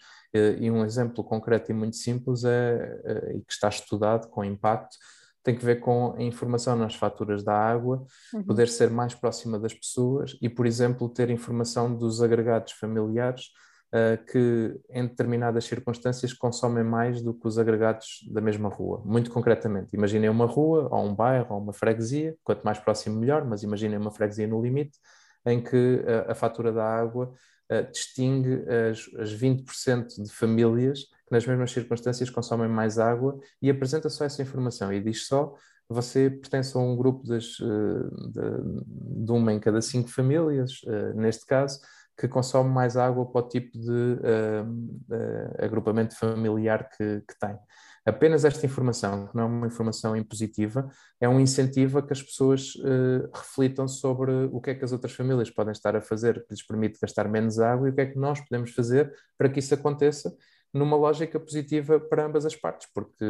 e 0.60 0.70
um 0.70 0.84
exemplo 0.84 1.22
concreto 1.22 1.70
e 1.70 1.74
muito 1.74 1.96
simples 1.96 2.44
é, 2.44 3.34
e 3.36 3.40
que 3.40 3.52
está 3.52 3.68
estudado 3.68 4.28
com 4.28 4.44
impacto 4.44 4.96
tem 5.42 5.56
que 5.56 5.64
ver 5.64 5.80
com 5.80 6.14
a 6.16 6.22
informação 6.22 6.76
nas 6.76 6.94
faturas 6.94 7.42
da 7.42 7.54
água, 7.54 8.04
uhum. 8.32 8.44
poder 8.44 8.68
ser 8.68 8.90
mais 8.90 9.14
próxima 9.14 9.58
das 9.58 9.74
pessoas 9.74 10.36
e, 10.40 10.48
por 10.48 10.66
exemplo, 10.66 11.08
ter 11.08 11.30
informação 11.30 11.94
dos 11.94 12.22
agregados 12.22 12.72
familiares 12.72 13.46
uh, 13.92 14.24
que, 14.24 14.80
em 14.90 15.06
determinadas 15.06 15.64
circunstâncias, 15.64 16.32
consomem 16.32 16.84
mais 16.84 17.22
do 17.22 17.34
que 17.34 17.46
os 17.46 17.58
agregados 17.58 18.20
da 18.30 18.40
mesma 18.40 18.68
rua. 18.68 19.02
Muito 19.04 19.30
concretamente, 19.30 19.96
imaginem 19.96 20.30
uma 20.30 20.46
rua, 20.46 20.88
ou 20.90 21.04
um 21.04 21.14
bairro, 21.14 21.54
ou 21.54 21.60
uma 21.60 21.72
freguesia, 21.72 22.36
quanto 22.44 22.62
mais 22.62 22.78
próximo 22.78 23.18
melhor, 23.18 23.44
mas 23.44 23.62
imaginem 23.62 23.98
uma 23.98 24.12
freguesia 24.12 24.46
no 24.46 24.62
limite, 24.62 24.98
em 25.44 25.60
que 25.60 25.76
uh, 25.76 26.30
a 26.30 26.34
fatura 26.36 26.72
da 26.72 26.84
água 26.84 27.32
uh, 27.70 27.90
distingue 27.90 28.62
as, 28.90 29.10
as 29.18 29.34
20% 29.34 30.22
de 30.22 30.30
famílias 30.30 31.00
nas 31.32 31.46
mesmas 31.46 31.72
circunstâncias, 31.72 32.30
consomem 32.30 32.68
mais 32.68 32.98
água 32.98 33.38
e 33.60 33.70
apresenta 33.70 34.08
só 34.08 34.24
essa 34.24 34.42
informação 34.42 34.92
e 34.92 35.00
diz 35.00 35.26
só 35.26 35.54
você 35.88 36.30
pertence 36.30 36.76
a 36.76 36.80
um 36.80 36.96
grupo 36.96 37.26
das, 37.26 37.44
de, 37.44 39.24
de, 39.24 39.32
uma 39.32 39.52
em 39.52 39.60
cada 39.60 39.80
cinco 39.82 40.08
famílias, 40.08 40.80
neste 41.14 41.44
caso, 41.44 41.80
que 42.18 42.28
consome 42.28 42.70
mais 42.70 42.96
água 42.96 43.26
para 43.26 43.44
o 43.44 43.48
tipo 43.48 43.78
de 43.78 43.90
uh, 43.90 45.64
agrupamento 45.64 46.16
familiar 46.16 46.88
que, 46.90 47.22
que, 47.26 47.38
tem. 47.40 47.58
Apenas 48.04 48.44
esta 48.44 48.66
informação, 48.66 49.28
que 49.28 49.36
não 49.36 49.44
é 49.44 49.46
uma 49.46 49.66
informação 49.66 50.16
impositiva, 50.16 50.88
é 51.20 51.28
um 51.28 51.40
incentivo 51.40 51.98
a 51.98 52.02
que 52.02 52.12
as 52.12 52.22
pessoas 52.22 52.74
uh, 52.76 53.30
reflitam 53.32 53.88
sobre 53.88 54.30
o 54.52 54.60
que 54.60 54.70
é 54.70 54.74
que 54.74 54.84
as 54.84 54.92
outras 54.92 55.12
famílias 55.12 55.50
podem 55.50 55.72
estar 55.72 55.96
a 55.96 56.00
fazer 56.00 56.44
que 56.44 56.50
lhes 56.50 56.66
permite 56.66 56.98
gastar 57.00 57.28
menos 57.28 57.58
água 57.58 57.88
e 57.88 57.90
o 57.90 57.94
que 57.94 58.00
é 58.00 58.06
que 58.06 58.18
nós 58.18 58.40
podemos 58.40 58.72
fazer 58.72 59.12
para 59.38 59.48
que 59.48 59.60
isso 59.60 59.74
aconteça 59.74 60.34
numa 60.72 60.96
lógica 60.96 61.38
positiva 61.38 62.00
para 62.00 62.24
ambas 62.24 62.46
as 62.46 62.56
partes, 62.56 62.88
porque 62.94 63.24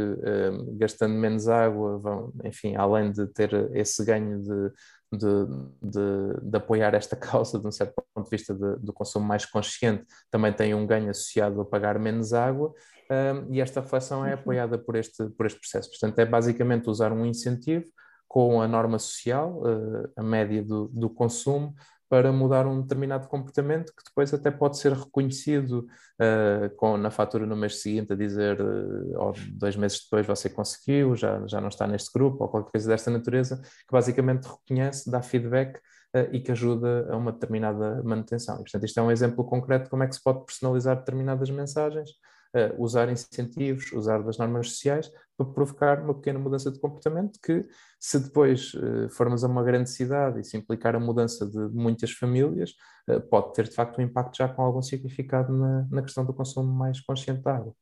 gastando 0.77 1.15
menos 1.15 1.49
água, 1.49 1.99
vão, 1.99 2.33
enfim, 2.45 2.77
além 2.77 3.11
de 3.11 3.27
ter 3.27 3.53
esse 3.75 4.05
ganho 4.05 4.41
de, 4.41 4.73
de, 5.13 5.47
de, 5.83 6.51
de, 6.51 6.57
apoiar 6.57 6.95
esta 6.95 7.17
causa, 7.17 7.59
de 7.59 7.67
um 7.67 7.73
certo 7.73 7.95
ponto 8.15 8.25
de 8.25 8.31
vista 8.31 8.55
do 8.55 8.93
consumo 8.93 9.27
mais 9.27 9.45
consciente, 9.45 10.05
também 10.31 10.53
tem 10.53 10.75
um 10.75 10.87
ganho 10.87 11.11
associado 11.11 11.61
a 11.61 11.65
pagar 11.65 11.99
menos 11.99 12.33
água, 12.33 12.73
um, 13.11 13.53
e 13.53 13.61
esta 13.61 13.81
reflexão 13.81 14.25
é 14.25 14.29
uhum. 14.29 14.41
apoiada 14.41 14.79
por 14.79 14.97
este, 14.97 15.29
por 15.31 15.45
este 15.47 15.61
processo. 15.61 15.91
Portanto, 15.91 16.19
é 16.19 16.25
basicamente 16.25 16.89
usar 16.89 17.13
um 17.13 17.27
incentivo 17.27 17.87
com 18.27 18.63
a 18.63 18.69
norma 18.69 18.99
social, 18.99 19.61
uh, 19.61 20.11
a 20.17 20.23
média 20.23 20.63
do, 20.63 20.89
do 20.89 21.11
consumo, 21.11 21.75
para 22.13 22.31
mudar 22.31 22.67
um 22.67 22.83
determinado 22.83 23.27
comportamento 23.27 23.91
que 23.97 24.05
depois 24.05 24.35
até 24.35 24.51
pode 24.51 24.77
ser 24.77 24.93
reconhecido 24.93 25.89
uh, 26.21 26.69
com, 26.77 26.99
na 26.99 27.11
fatura 27.11 27.47
no 27.47 27.57
mês 27.57 27.81
seguinte 27.81 28.13
a 28.13 28.15
dizer 28.15 28.61
uh, 28.61 29.19
ou 29.19 29.33
dois 29.55 29.77
meses 29.77 30.03
depois 30.05 30.27
você 30.27 30.51
conseguiu, 30.51 31.17
já, 31.17 31.43
já 31.47 31.59
não 31.59 31.69
está 31.69 31.87
neste 31.87 32.13
grupo 32.13 32.45
ou 32.45 32.51
qualquer 32.51 32.71
coisa 32.71 32.87
desta 32.87 33.11
natureza, 33.11 33.63
que 33.63 33.91
basicamente 33.91 34.45
reconhece, 34.45 35.11
dá 35.11 35.23
feedback 35.23 35.79
uh, 36.15 36.29
e 36.31 36.41
que 36.41 36.53
ajuda 36.53 37.09
a 37.11 37.17
uma 37.17 37.33
determinada 37.33 38.03
manutenção. 38.05 38.57
E, 38.57 38.59
portanto, 38.59 38.85
isto 38.85 39.01
é 39.01 39.03
um 39.03 39.11
exemplo 39.11 39.43
concreto 39.43 39.85
de 39.85 39.91
como 39.91 40.03
é 40.03 40.07
que 40.07 40.15
se 40.15 40.23
pode 40.23 40.45
personalizar 40.45 40.99
determinadas 40.99 41.49
mensagens 41.49 42.11
uh, 42.55 42.83
usar 42.83 43.11
incentivos, 43.11 43.93
usar 43.93 44.23
das 44.23 44.39
normas 44.39 44.71
sociais 44.71 45.11
para 45.37 45.47
provocar 45.47 46.01
uma 46.01 46.15
pequena 46.15 46.39
mudança 46.39 46.71
de 46.71 46.79
comportamento 46.79 47.39
que, 47.43 47.67
se 47.99 48.19
depois 48.19 48.75
uh, 48.75 49.09
formos 49.11 49.45
a 49.45 49.49
uma 49.49 49.63
grande 49.63 49.91
cidade 49.91 50.41
e 50.41 50.45
se 50.45 50.57
implicar 50.57 50.95
a 50.95 51.01
mudança 51.01 51.47
de 51.47 51.59
muitas 51.75 52.13
famílias, 52.13 52.75
uh, 53.09 53.21
pode 53.21 53.53
ter 53.55 53.69
de 53.69 53.75
facto 53.75 53.99
um 53.99 54.03
impacto 54.03 54.37
já 54.37 54.49
com 54.49 54.63
algum 54.63 54.83
significado 54.83 55.53
na, 55.53 55.87
na 55.91 56.03
questão 56.03 56.25
do 56.25 56.35
consumo 56.35 56.73
mais 56.73 57.01
consciente 57.01 57.43
da 57.43 57.57
água. 57.57 57.75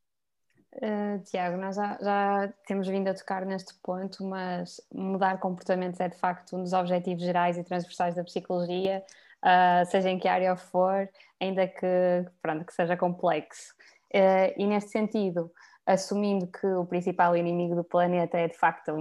Uh, 0.73 1.21
Tiago, 1.25 1.57
nós 1.57 1.75
já, 1.75 1.99
já, 2.01 2.53
temos 2.65 2.87
vindo 2.87 3.09
a 3.09 3.15
tocar 3.15 3.45
neste 3.45 3.75
ponto, 3.83 4.25
mas 4.25 4.81
mudar 4.95 5.39
comportamentos 5.41 5.99
é 5.99 6.09
de 6.09 6.17
facto 6.17 6.57
um 6.57 6.63
dos 6.63 6.73
objetivos 6.73 7.25
gerais 7.25 7.59
e 7.59 7.65
transversais 7.65 8.15
da 8.15 8.23
psicologia, 8.23 9.05
uh, 9.45 9.85
seja 9.91 10.09
em 10.11 10.19
que 10.19 10.29
área 10.29 10.55
for, 10.55 11.09
ainda 11.41 11.67
que, 11.67 12.25
pronto, 12.41 12.65
que 12.65 12.73
seja 12.73 12.97
complexo. 12.97 13.75
Uh, 14.13 14.53
e 14.57 14.67
neste 14.67 14.91
sentido, 14.91 15.51
assumindo 15.87 16.47
que 16.47 16.67
o 16.67 16.85
principal 16.85 17.37
inimigo 17.37 17.75
do 17.75 17.85
planeta 17.85 18.39
é 18.39 18.49
de 18.49 18.57
facto 18.57 18.91
a 18.91 18.95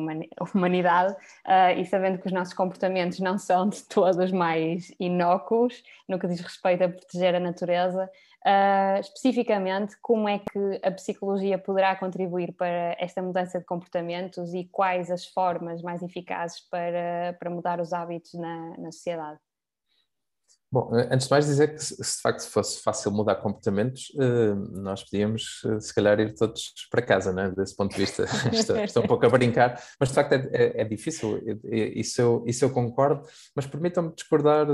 humanidade 0.53 1.13
uh, 1.13 1.79
e 1.79 1.85
sabendo 1.85 2.19
que 2.19 2.27
os 2.27 2.31
nossos 2.33 2.53
comportamentos 2.53 3.19
não 3.19 3.37
são 3.37 3.69
de 3.69 3.83
todos 3.83 4.31
mais 4.31 4.91
inócuos 4.99 5.83
no 6.07 6.17
que 6.17 6.27
diz 6.27 6.39
respeito 6.39 6.83
a 6.83 6.89
proteger 6.89 7.35
a 7.35 7.39
natureza, 7.39 8.09
uh, 8.45 8.99
especificamente 8.99 9.95
como 10.01 10.27
é 10.27 10.39
que 10.39 10.79
a 10.83 10.91
psicologia 10.91 11.57
poderá 11.57 11.95
contribuir 11.95 12.53
para 12.53 12.95
esta 12.99 13.21
mudança 13.21 13.59
de 13.59 13.65
comportamentos 13.65 14.53
e 14.53 14.65
quais 14.65 15.11
as 15.11 15.25
formas 15.27 15.81
mais 15.81 16.01
eficazes 16.01 16.59
para, 16.61 17.35
para 17.39 17.49
mudar 17.49 17.79
os 17.79 17.93
hábitos 17.93 18.33
na, 18.33 18.77
na 18.77 18.91
sociedade? 18.91 19.39
Bom, 20.71 20.95
eh, 20.95 21.09
antes 21.11 21.25
de 21.25 21.31
mais 21.31 21.47
dizer 21.47 21.73
que 21.73 21.83
se, 21.83 21.95
de 21.97 22.21
facto 22.21 22.47
fosse 22.47 22.79
fácil 22.83 23.11
mudar 23.11 23.35
comportamentos, 23.35 24.11
eh, 24.19 24.53
nós 24.71 25.03
podíamos 25.03 25.61
eh, 25.65 25.79
se 25.79 25.93
calhar 25.93 26.19
ir 26.19 26.35
todos 26.35 26.73
para 26.91 27.01
casa, 27.01 27.33
né? 27.33 27.51
desse 27.57 27.75
ponto 27.75 27.91
de 27.91 27.97
vista. 27.97 28.25
estou, 28.53 28.77
estou, 28.77 29.03
um 29.03 29.07
pouco 29.07 29.25
a 29.25 29.29
brincar, 29.29 29.81
mas 29.99 30.09
de 30.09 30.15
facto 30.15 30.33
é, 30.33 30.47
é, 30.51 30.81
é 30.81 30.83
difícil, 30.85 31.41
isso 31.71 32.21
eu, 32.21 32.43
isso 32.45 32.63
eu 32.63 32.69
concordo, 32.69 33.27
mas 33.55 33.65
permitam-me 33.65 34.13
discordar, 34.13 34.67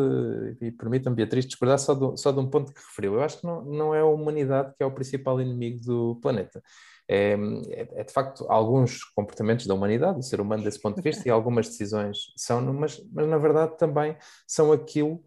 e 0.61 0.69
permitam-me, 0.71 1.15
Beatriz, 1.15 1.45
discordar 1.45 1.79
só, 1.79 1.93
do, 1.93 2.17
só 2.17 2.31
de 2.31 2.39
um 2.39 2.49
ponto 2.49 2.73
que 2.73 2.79
referiu. 2.79 3.13
Eu 3.13 3.23
acho 3.23 3.39
que 3.39 3.45
não, 3.45 3.63
não 3.63 3.95
é 3.95 4.01
a 4.01 4.05
humanidade 4.05 4.73
que 4.75 4.83
é 4.83 4.85
o 4.85 4.91
principal 4.91 5.39
inimigo 5.39 5.79
do 5.85 6.19
planeta. 6.21 6.61
É, 7.07 7.37
é, 7.69 7.87
é, 8.01 8.03
de 8.03 8.11
facto 8.11 8.45
alguns 8.49 9.03
comportamentos 9.03 9.65
da 9.65 9.73
humanidade, 9.73 10.17
do 10.17 10.23
ser 10.23 10.41
humano 10.41 10.63
desse 10.63 10.81
ponto 10.81 10.97
de 10.97 11.01
vista, 11.01 11.25
e 11.25 11.31
algumas 11.31 11.67
decisões 11.69 12.33
são, 12.35 12.61
mas, 12.73 12.99
mas 13.13 13.27
na 13.27 13.37
verdade 13.37 13.77
também 13.77 14.17
são 14.45 14.73
aquilo 14.73 15.23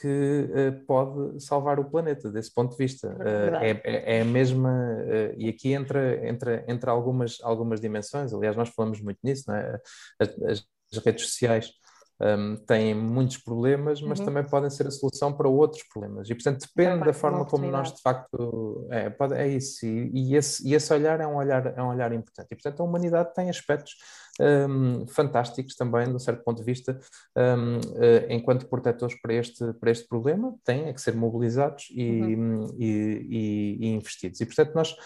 que 0.00 0.48
uh, 0.50 0.86
pode 0.86 1.42
salvar 1.42 1.80
o 1.80 1.90
planeta, 1.90 2.30
desse 2.30 2.52
ponto 2.52 2.72
de 2.72 2.76
vista. 2.76 3.16
É, 3.20 3.70
é, 3.70 3.80
é, 3.84 4.18
é, 4.18 4.20
a 4.20 4.24
mesma, 4.24 4.98
e 5.36 5.48
aqui 5.48 5.72
entra, 5.72 6.28
entra, 6.28 6.64
entra 6.68 6.90
algumas, 6.90 7.38
algumas 7.42 7.80
dimensões, 7.80 8.32
aliás, 8.32 8.56
nós 8.56 8.68
falamos 8.68 9.00
muito 9.00 9.18
nisso, 9.22 9.50
é? 9.50 9.80
as, 10.20 10.66
as 10.92 11.04
redes 11.04 11.26
sociais 11.26 11.72
um, 12.20 12.56
têm 12.56 12.94
muitos 12.94 13.38
problemas, 13.38 14.00
mas 14.00 14.18
uhum. 14.18 14.24
também 14.26 14.44
podem 14.44 14.70
ser 14.70 14.86
a 14.86 14.90
solução 14.90 15.32
para 15.32 15.48
outros 15.48 15.82
problemas. 15.92 16.28
E, 16.30 16.34
portanto, 16.34 16.66
depende 16.66 17.04
da 17.04 17.12
forma 17.12 17.44
como 17.44 17.66
nós, 17.66 17.92
de 17.92 18.00
facto, 18.00 18.86
é, 18.90 19.10
pode, 19.10 19.34
é 19.34 19.48
isso. 19.48 19.84
E, 19.84 20.10
e, 20.12 20.36
esse, 20.36 20.66
e 20.66 20.74
esse 20.74 20.92
olhar 20.92 21.20
é 21.20 21.26
um 21.26 21.36
olhar, 21.36 21.66
é 21.76 21.82
um 21.82 21.88
olhar 21.88 22.12
importante. 22.12 22.48
E, 22.52 22.54
portanto, 22.54 22.80
a 22.80 22.84
humanidade 22.84 23.34
tem 23.34 23.50
aspectos 23.50 23.94
um, 24.40 25.06
fantásticos 25.06 25.76
também, 25.76 26.06
de 26.08 26.14
um 26.14 26.18
certo 26.18 26.42
ponto 26.42 26.58
de 26.58 26.64
vista, 26.64 26.98
um, 27.36 27.76
uh, 27.76 27.80
eh, 28.02 28.26
enquanto 28.30 28.66
protetores 28.66 29.20
para 29.20 29.34
este, 29.34 29.72
para 29.74 29.90
este 29.90 30.08
problema, 30.08 30.54
têm 30.64 30.88
é 30.88 30.92
que 30.92 31.00
ser 31.00 31.14
mobilizados 31.14 31.88
e, 31.90 32.34
uhum. 32.34 32.76
e, 32.78 32.86
e, 33.28 33.76
e, 33.80 33.86
investidos. 33.88 34.40
E, 34.40 34.46
portanto, 34.46 34.74
nós 34.74 34.96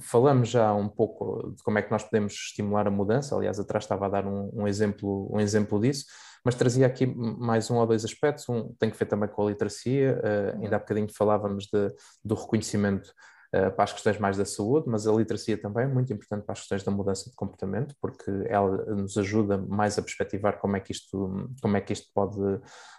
falamos 0.00 0.48
já 0.48 0.72
um 0.72 0.88
pouco 0.88 1.52
de 1.56 1.62
como 1.62 1.78
é 1.78 1.82
que 1.82 1.90
nós 1.90 2.04
podemos 2.04 2.32
estimular 2.32 2.86
a 2.86 2.90
mudança, 2.90 3.36
aliás, 3.36 3.58
atrás 3.58 3.84
estava 3.84 4.06
a 4.06 4.08
dar 4.08 4.26
um, 4.26 4.50
um 4.52 4.66
exemplo, 4.66 5.28
um 5.32 5.40
exemplo 5.40 5.80
disso, 5.80 6.06
mas 6.44 6.54
trazia 6.54 6.86
aqui 6.86 7.06
mais 7.06 7.70
um 7.70 7.76
ou 7.76 7.86
dois 7.86 8.04
aspectos. 8.04 8.48
Um 8.48 8.72
tem 8.78 8.90
que 8.90 8.96
ver 8.96 9.06
também 9.06 9.28
com 9.28 9.46
a 9.46 9.50
literacia, 9.50 10.18
uh, 10.18 10.62
ainda 10.62 10.76
há 10.76 10.78
bocadinho 10.78 11.08
falávamos 11.12 11.66
de, 11.66 11.94
do 12.24 12.34
reconhecimento 12.34 13.12
para 13.50 13.84
as 13.84 13.92
questões 13.92 14.18
mais 14.18 14.36
da 14.36 14.44
saúde, 14.44 14.88
mas 14.88 15.06
a 15.06 15.12
literacia 15.12 15.58
também 15.60 15.84
é 15.84 15.88
muito 15.88 16.12
importante 16.12 16.44
para 16.44 16.52
as 16.52 16.60
questões 16.60 16.84
da 16.84 16.92
mudança 16.92 17.28
de 17.28 17.34
comportamento, 17.34 17.94
porque 18.00 18.30
ela 18.48 18.84
nos 18.94 19.16
ajuda 19.18 19.58
mais 19.58 19.98
a 19.98 20.02
perspectivar 20.02 20.58
como 20.60 20.76
é 20.76 20.80
que 20.80 20.92
isto, 20.92 21.48
como 21.60 21.76
é 21.76 21.80
que 21.80 21.92
isto 21.92 22.08
pode, 22.14 22.38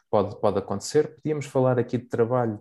pode, 0.09 0.39
pode 0.41 0.59
acontecer. 0.59 1.15
Podíamos 1.15 1.45
falar 1.45 1.79
aqui 1.79 1.97
de 1.97 2.07
trabalho 2.09 2.59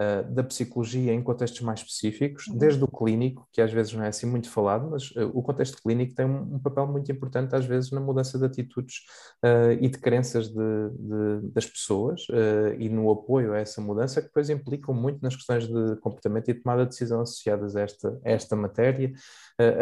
uh, 0.00 0.32
da 0.32 0.42
psicologia 0.42 1.12
em 1.12 1.22
contextos 1.22 1.60
mais 1.60 1.80
específicos, 1.80 2.46
uhum. 2.46 2.58
desde 2.58 2.82
o 2.82 2.88
clínico, 2.88 3.48
que 3.52 3.60
às 3.60 3.72
vezes 3.72 3.92
não 3.92 4.04
é 4.04 4.08
assim 4.08 4.26
muito 4.26 4.50
falado, 4.50 4.90
mas 4.90 5.10
uh, 5.12 5.30
o 5.34 5.42
contexto 5.42 5.82
clínico 5.82 6.14
tem 6.14 6.26
um, 6.26 6.56
um, 6.56 6.58
papel 6.58 6.86
muito 6.86 7.10
importante, 7.10 7.54
às 7.54 7.64
vezes, 7.64 7.90
na 7.90 8.00
mudança 8.00 8.38
de 8.38 8.44
atitudes 8.44 9.02
uh, 9.44 9.72
e 9.80 9.88
de 9.88 9.98
crenças 9.98 10.48
de, 10.48 10.54
de, 10.54 11.50
das 11.52 11.66
pessoas 11.66 12.26
e 12.78 12.88
no 12.88 13.10
apoio 13.10 13.52
a 13.52 13.58
essa 13.58 13.80
mudança, 13.80 14.20
que 14.20 14.28
depois 14.28 14.50
implicam 14.50 14.94
muito 14.94 15.22
nas 15.22 15.34
questões 15.34 15.66
de 15.66 15.96
comportamento 15.96 16.50
e 16.50 16.54
tomada 16.54 16.82
de 16.82 16.90
decisão 16.90 17.20
associadas 17.20 17.76
a 17.76 17.82
esta, 17.82 18.20
a 18.24 18.30
esta 18.30 18.56
matéria, 18.56 19.12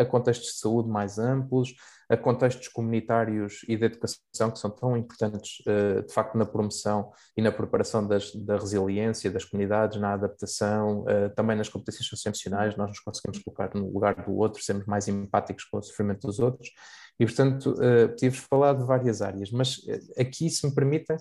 a 0.00 0.04
contextos 0.04 0.52
de 0.52 0.58
saúde 0.58 0.88
mais 0.88 1.18
amplos, 1.18 1.74
a 2.14 2.16
contextos 2.16 2.68
comunitários 2.68 3.60
e 3.68 3.76
de 3.76 3.84
educação 3.84 4.50
que 4.50 4.58
são 4.58 4.70
tão 4.70 4.96
importantes, 4.96 5.58
uh, 5.66 6.06
de 6.06 6.12
facto, 6.12 6.36
na 6.38 6.46
promoção 6.46 7.12
e 7.36 7.42
na 7.42 7.52
preparação 7.52 8.06
das, 8.06 8.34
da 8.34 8.56
resiliência 8.56 9.30
das 9.30 9.44
comunidades, 9.44 10.00
na 10.00 10.14
adaptação, 10.14 11.02
uh, 11.02 11.34
também 11.34 11.56
nas 11.56 11.68
competências 11.68 12.06
socioemocionais, 12.06 12.76
nós 12.76 12.88
nos 12.88 13.00
conseguimos 13.00 13.38
colocar 13.42 13.70
no 13.74 13.92
lugar 13.92 14.14
do 14.24 14.34
outro, 14.36 14.62
sermos 14.62 14.86
mais 14.86 15.08
empáticos 15.08 15.64
com 15.64 15.78
o 15.78 15.82
sofrimento 15.82 16.26
dos 16.26 16.38
outros. 16.38 16.70
E, 17.18 17.26
portanto, 17.26 17.74
uh, 17.74 18.14
tive 18.16 18.36
falar 18.36 18.74
de 18.74 18.84
várias 18.84 19.20
áreas, 19.20 19.50
mas 19.50 19.76
aqui, 20.18 20.48
se 20.50 20.66
me 20.66 20.74
permitem, 20.74 21.16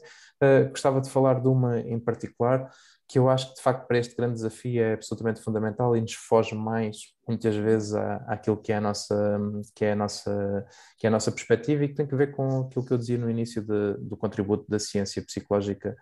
gostava 0.70 1.00
de 1.00 1.10
falar 1.10 1.40
de 1.40 1.48
uma 1.48 1.80
em 1.80 2.00
particular, 2.00 2.70
que 3.14 3.20
eu 3.20 3.30
acho 3.30 3.50
que 3.50 3.58
de 3.58 3.62
facto 3.62 3.86
para 3.86 4.00
este 4.00 4.16
grande 4.16 4.34
desafio 4.34 4.82
é 4.82 4.94
absolutamente 4.94 5.40
fundamental 5.40 5.96
e 5.96 6.02
nos 6.02 6.16
foge 6.16 6.56
mais 6.56 7.14
muitas 7.28 7.56
vezes 7.56 7.94
à, 7.94 8.16
àquilo 8.28 8.58
que 8.58 8.74
é 8.74 8.78
a 8.78 8.82
nossa 8.82 9.40
que 9.76 9.86
é 9.86 9.92
a 9.92 9.96
nossa 9.96 10.66
que 10.98 11.06
é 11.06 11.10
a 11.10 11.12
nossa 11.12 11.32
perspectiva 11.32 11.84
e 11.84 11.90
que 11.90 11.94
tem 11.94 12.08
que 12.08 12.16
ver 12.16 12.32
com 12.32 12.62
aquilo 12.62 12.84
que 12.84 12.92
eu 12.92 12.98
dizia 12.98 13.20
no 13.20 13.30
início 13.30 13.62
de, 13.62 13.98
do 14.00 14.18
contributo 14.18 14.66
da 14.68 14.80
ciência 14.80 15.24
psicológica 15.24 15.96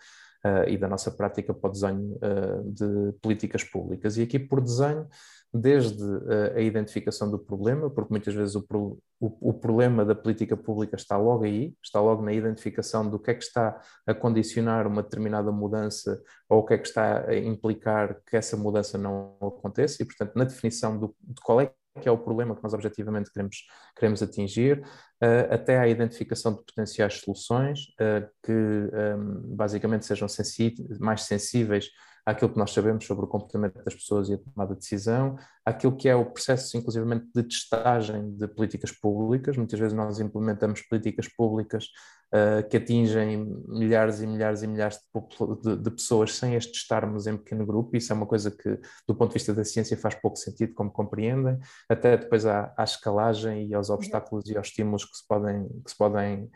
uh, 0.46 0.70
e 0.70 0.78
da 0.78 0.88
nossa 0.88 1.12
prática 1.12 1.54
para 1.54 1.70
o 1.70 1.74
desenho 1.74 2.16
uh, 2.16 2.72
de 2.72 3.12
políticas 3.22 3.66
públicas. 3.66 4.16
E 4.16 4.22
aqui 4.22 4.40
por 4.40 4.62
desenho 4.62 5.06
desde 5.54 6.02
uh, 6.04 6.56
a 6.56 6.62
identificação 6.62 7.30
do 7.30 7.38
problema, 7.38 7.90
porque 7.90 8.12
muitas 8.12 8.34
vezes 8.34 8.56
o, 8.56 8.66
pro, 8.66 8.98
o, 9.20 9.50
o, 9.50 9.54
problema 9.54 10.06
da 10.06 10.16
política 10.16 10.56
pública 10.56 10.96
está 10.96 11.18
logo 11.18 11.44
aí, 11.44 11.74
está 11.84 12.00
logo 12.00 12.24
na 12.24 12.32
identificação 12.32 13.10
do 13.10 13.20
que 13.20 13.32
é 13.32 13.34
que 13.34 13.44
está 13.44 13.80
a 14.08 14.14
condicionar 14.14 14.88
uma 14.88 15.04
determinada 15.04 15.52
mudança 15.52 16.22
ou 16.48 16.60
o 16.60 16.66
que 16.66 16.74
é 16.76 16.78
que 16.78 16.88
está 16.88 17.28
a 17.28 17.36
implicar 17.36 18.22
que 18.26 18.38
essa 18.38 18.56
mudança 18.56 18.98
não 18.98 19.36
aconteça, 19.42 20.02
e 20.02 20.06
portanto 20.06 20.34
na 20.36 20.46
definição 20.46 20.98
do, 20.98 21.14
de 21.22 21.42
qual 21.42 21.60
é 21.60 21.74
que 22.00 22.08
é 22.08 22.12
o 22.12 22.18
problema 22.18 22.56
que 22.56 22.64
nós 22.64 22.74
objetivamente 22.74 23.30
queremos, 23.34 23.66
queremos 23.98 24.24
atingir, 24.24 24.80
uh, 24.80 25.54
até 25.54 25.78
à 25.78 25.86
identificação 25.90 26.54
de 26.54 26.64
potenciais 26.64 27.16
soluções 27.16 27.88
uh, 28.00 28.26
que 28.42 28.90
basicamente 29.50 30.06
sejam 30.06 30.28
mais 31.02 31.24
sensíveis 31.24 31.90
àquilo 32.26 32.52
que 32.52 32.58
nós 32.58 32.72
sabemos 32.72 33.06
sobre 33.06 33.26
o 33.26 33.28
comportamento 33.28 33.84
das 33.84 33.96
pessoas 33.96 34.30
e 34.30 34.34
a 34.34 34.38
tomada 34.38 34.74
de 34.74 34.80
decisão, 34.80 35.36
àquilo 35.66 35.96
que 35.96 36.08
é 36.08 36.16
o 36.16 36.26
processo, 36.26 36.78
inclusivamente, 36.78 37.28
de 37.34 37.44
testagem 37.44 38.36
de 38.36 38.48
políticas 38.48 38.92
públicas. 38.92 39.58
Muitas 39.58 39.80
vezes 39.80 39.96
nós 39.96 40.20
implementamos 40.20 40.82
políticas 40.82 41.28
públicas 41.28 41.88
uh, 42.34 42.68
que 42.70 42.78
atingem 42.78 43.46
milhares 43.68 44.22
e 44.22 44.28
milhares 44.28 44.62
e 44.64 44.68
milhares 44.68 44.98
de, 44.98 45.76
de, 45.76 45.84
de, 45.84 45.92
pessoas 45.92 46.36
sem 46.36 46.56
as 46.56 46.66
testarmos 46.66 47.28
em 47.28 47.38
pequeno 47.38 47.66
grupo. 47.66 47.96
Isso 47.96 48.12
é 48.14 48.16
uma 48.16 48.28
coisa 48.28 48.52
que, 48.52 48.80
do 49.08 49.16
ponto 49.16 49.30
de 49.30 49.36
vista 49.36 49.54
da 49.54 49.64
ciência, 49.64 49.98
faz 49.98 50.16
pouco 50.16 50.38
sentido, 50.38 50.74
como 50.74 50.92
compreendem. 50.92 51.60
Até 51.90 52.18
depois 52.18 52.46
à, 52.46 52.74
à 52.78 52.84
escalagem 52.84 53.68
e 53.68 53.74
aos 53.74 53.90
obstáculos 53.90 54.48
e 54.50 54.58
aos 54.58 54.68
estímulos 54.68 55.06
que 55.06 55.18
se 55.18 55.28
podem, 55.28 55.68
que 55.84 55.92
se 55.92 55.98
podem, 55.98 56.48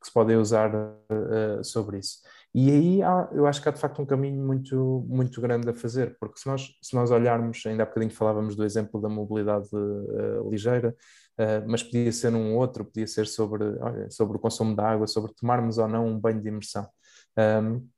que 0.00 0.06
se 0.06 0.12
podem 0.12 0.36
usar 0.36 0.74
uh, 0.74 1.64
sobre 1.64 1.98
isso. 1.98 2.18
E 2.54 2.70
aí 2.70 3.02
há, 3.02 3.28
eu 3.32 3.46
acho 3.46 3.60
que 3.60 3.68
há 3.68 3.72
de 3.72 3.80
facto 3.80 4.00
um 4.00 4.06
caminho 4.06 4.40
muito, 4.40 5.04
muito 5.08 5.40
grande 5.40 5.68
a 5.68 5.74
fazer, 5.74 6.16
porque 6.20 6.38
se 6.38 6.46
nós, 6.46 6.68
se 6.80 6.94
nós 6.94 7.10
olharmos, 7.10 7.60
ainda 7.66 7.82
há 7.82 7.86
bocadinho 7.86 8.12
falávamos 8.12 8.54
do 8.54 8.64
exemplo 8.64 9.00
da 9.00 9.08
mobilidade 9.08 9.68
uh, 9.72 10.48
ligeira, 10.48 10.94
uh, 11.36 11.68
mas 11.68 11.82
podia 11.82 12.12
ser 12.12 12.32
um 12.32 12.54
outro, 12.56 12.84
podia 12.84 13.08
ser 13.08 13.26
sobre, 13.26 13.64
olha, 13.80 14.08
sobre 14.08 14.36
o 14.36 14.40
consumo 14.40 14.76
de 14.76 14.80
água, 14.80 15.08
sobre 15.08 15.34
tomarmos 15.34 15.78
ou 15.78 15.88
não 15.88 16.06
um 16.06 16.18
banho 16.18 16.40
de 16.40 16.48
imersão. 16.48 16.88
Um, 17.36 17.88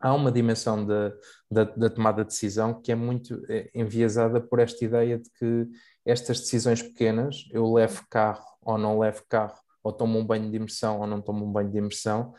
há 0.00 0.14
uma 0.14 0.32
dimensão 0.32 0.86
da, 0.86 1.12
da, 1.50 1.64
da, 1.64 1.90
tomada 1.90 2.22
de 2.22 2.30
decisão 2.30 2.80
que 2.80 2.92
é 2.92 2.94
muito 2.94 3.42
eh, 3.48 3.70
enviesada 3.74 4.40
por 4.40 4.58
esta 4.60 4.84
ideia 4.84 5.18
de 5.18 5.28
que 5.30 5.68
estas 6.04 6.40
decisões 6.40 6.82
pequenas, 6.82 7.48
eu 7.52 7.70
levo 7.72 8.02
carro 8.10 8.44
ou 8.62 8.78
não 8.78 8.98
levo 8.98 9.22
carro, 9.28 9.58
ou 9.82 9.92
tomo 9.92 10.18
um 10.18 10.24
banho 10.24 10.50
de 10.50 10.56
imersão 10.56 11.00
ou 11.00 11.06
não 11.06 11.20
tomo 11.20 11.44
um 11.44 11.52
banho 11.52 11.70
de 11.70 11.78
imersão, 11.78 12.32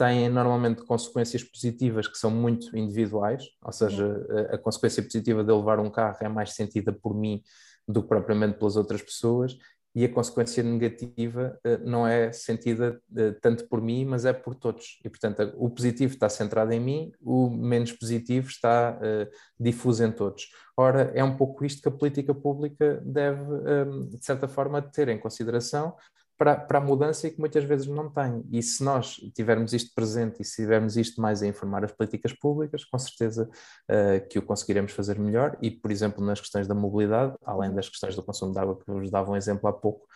têm 0.00 0.30
normalmente 0.30 0.82
consequências 0.82 1.44
positivas 1.44 2.08
que 2.08 2.16
são 2.16 2.30
muito 2.30 2.74
individuais, 2.74 3.44
ou 3.62 3.70
seja, 3.70 4.26
a, 4.50 4.54
a, 4.54 4.58
consequência 4.58 5.02
positiva 5.02 5.44
de 5.44 5.52
levar 5.52 5.78
um 5.78 5.90
carro 5.90 6.16
é 6.22 6.28
mais 6.28 6.54
sentida 6.54 6.90
por 6.90 7.14
mim 7.14 7.42
do 7.86 8.00
que 8.00 8.08
propriamente 8.08 8.58
pelas 8.58 8.76
outras 8.76 9.02
pessoas, 9.02 9.58
e 9.94 10.02
a 10.04 10.08
consequência 10.08 10.62
negativa 10.62 11.58
uh, 11.66 11.84
não 11.84 12.06
é 12.06 12.32
sentida 12.32 12.98
uh, 13.10 13.40
tanto 13.42 13.68
por 13.68 13.82
mim, 13.82 14.06
mas 14.06 14.24
é 14.24 14.32
por 14.32 14.54
todos. 14.54 15.00
E, 15.04 15.10
portanto, 15.10 15.52
o 15.56 15.68
positivo 15.68 16.14
está 16.14 16.30
centrado 16.30 16.72
em 16.72 16.80
mim, 16.80 17.12
o 17.20 17.50
menos 17.50 17.92
positivo 17.92 18.48
está 18.48 18.96
uh, 18.96 19.30
difuso 19.58 20.02
em 20.02 20.12
todos. 20.12 20.48
Ora, 20.78 21.12
é 21.14 21.22
um 21.22 21.36
pouco 21.36 21.62
isto 21.62 21.82
que 21.82 21.88
a 21.88 21.92
política 21.92 22.34
pública 22.34 23.02
deve, 23.04 23.42
um, 23.42 24.08
de 24.08 24.24
certa 24.24 24.48
forma, 24.48 24.80
ter 24.80 25.08
em 25.08 25.18
consideração 25.18 25.94
para, 26.40 26.56
para 26.56 26.78
a 26.78 26.80
mudança 26.80 27.26
e 27.26 27.30
que 27.30 27.38
muitas 27.38 27.64
vezes 27.64 27.86
não 27.86 28.08
tem. 28.08 28.42
E 28.50 28.62
se 28.62 28.82
nós 28.82 29.16
tivermos 29.34 29.74
isto 29.74 29.94
presente 29.94 30.40
e 30.40 30.44
se 30.44 30.62
tivermos 30.62 30.96
isto 30.96 31.20
mais 31.20 31.42
a 31.42 31.46
informar 31.46 31.84
as 31.84 31.92
políticas 31.92 32.32
públicas, 32.32 32.82
com 32.82 32.98
certeza 32.98 33.46
uh, 33.46 34.26
que 34.26 34.38
o 34.38 34.42
conseguiremos 34.42 34.92
fazer 34.92 35.18
melhor. 35.18 35.58
E, 35.60 35.70
por 35.70 35.90
exemplo, 35.90 36.24
nas 36.24 36.40
questões 36.40 36.66
da 36.66 36.74
mobilidade, 36.74 37.36
além 37.44 37.74
das 37.74 37.90
questões 37.90 38.16
do 38.16 38.22
consumo 38.22 38.54
de 38.54 38.58
água, 38.58 38.74
que 38.74 38.90
vos 38.90 39.10
dava 39.10 39.30
um 39.30 39.36
exemplo 39.36 39.68
há 39.68 39.72
pouco, 39.74 40.06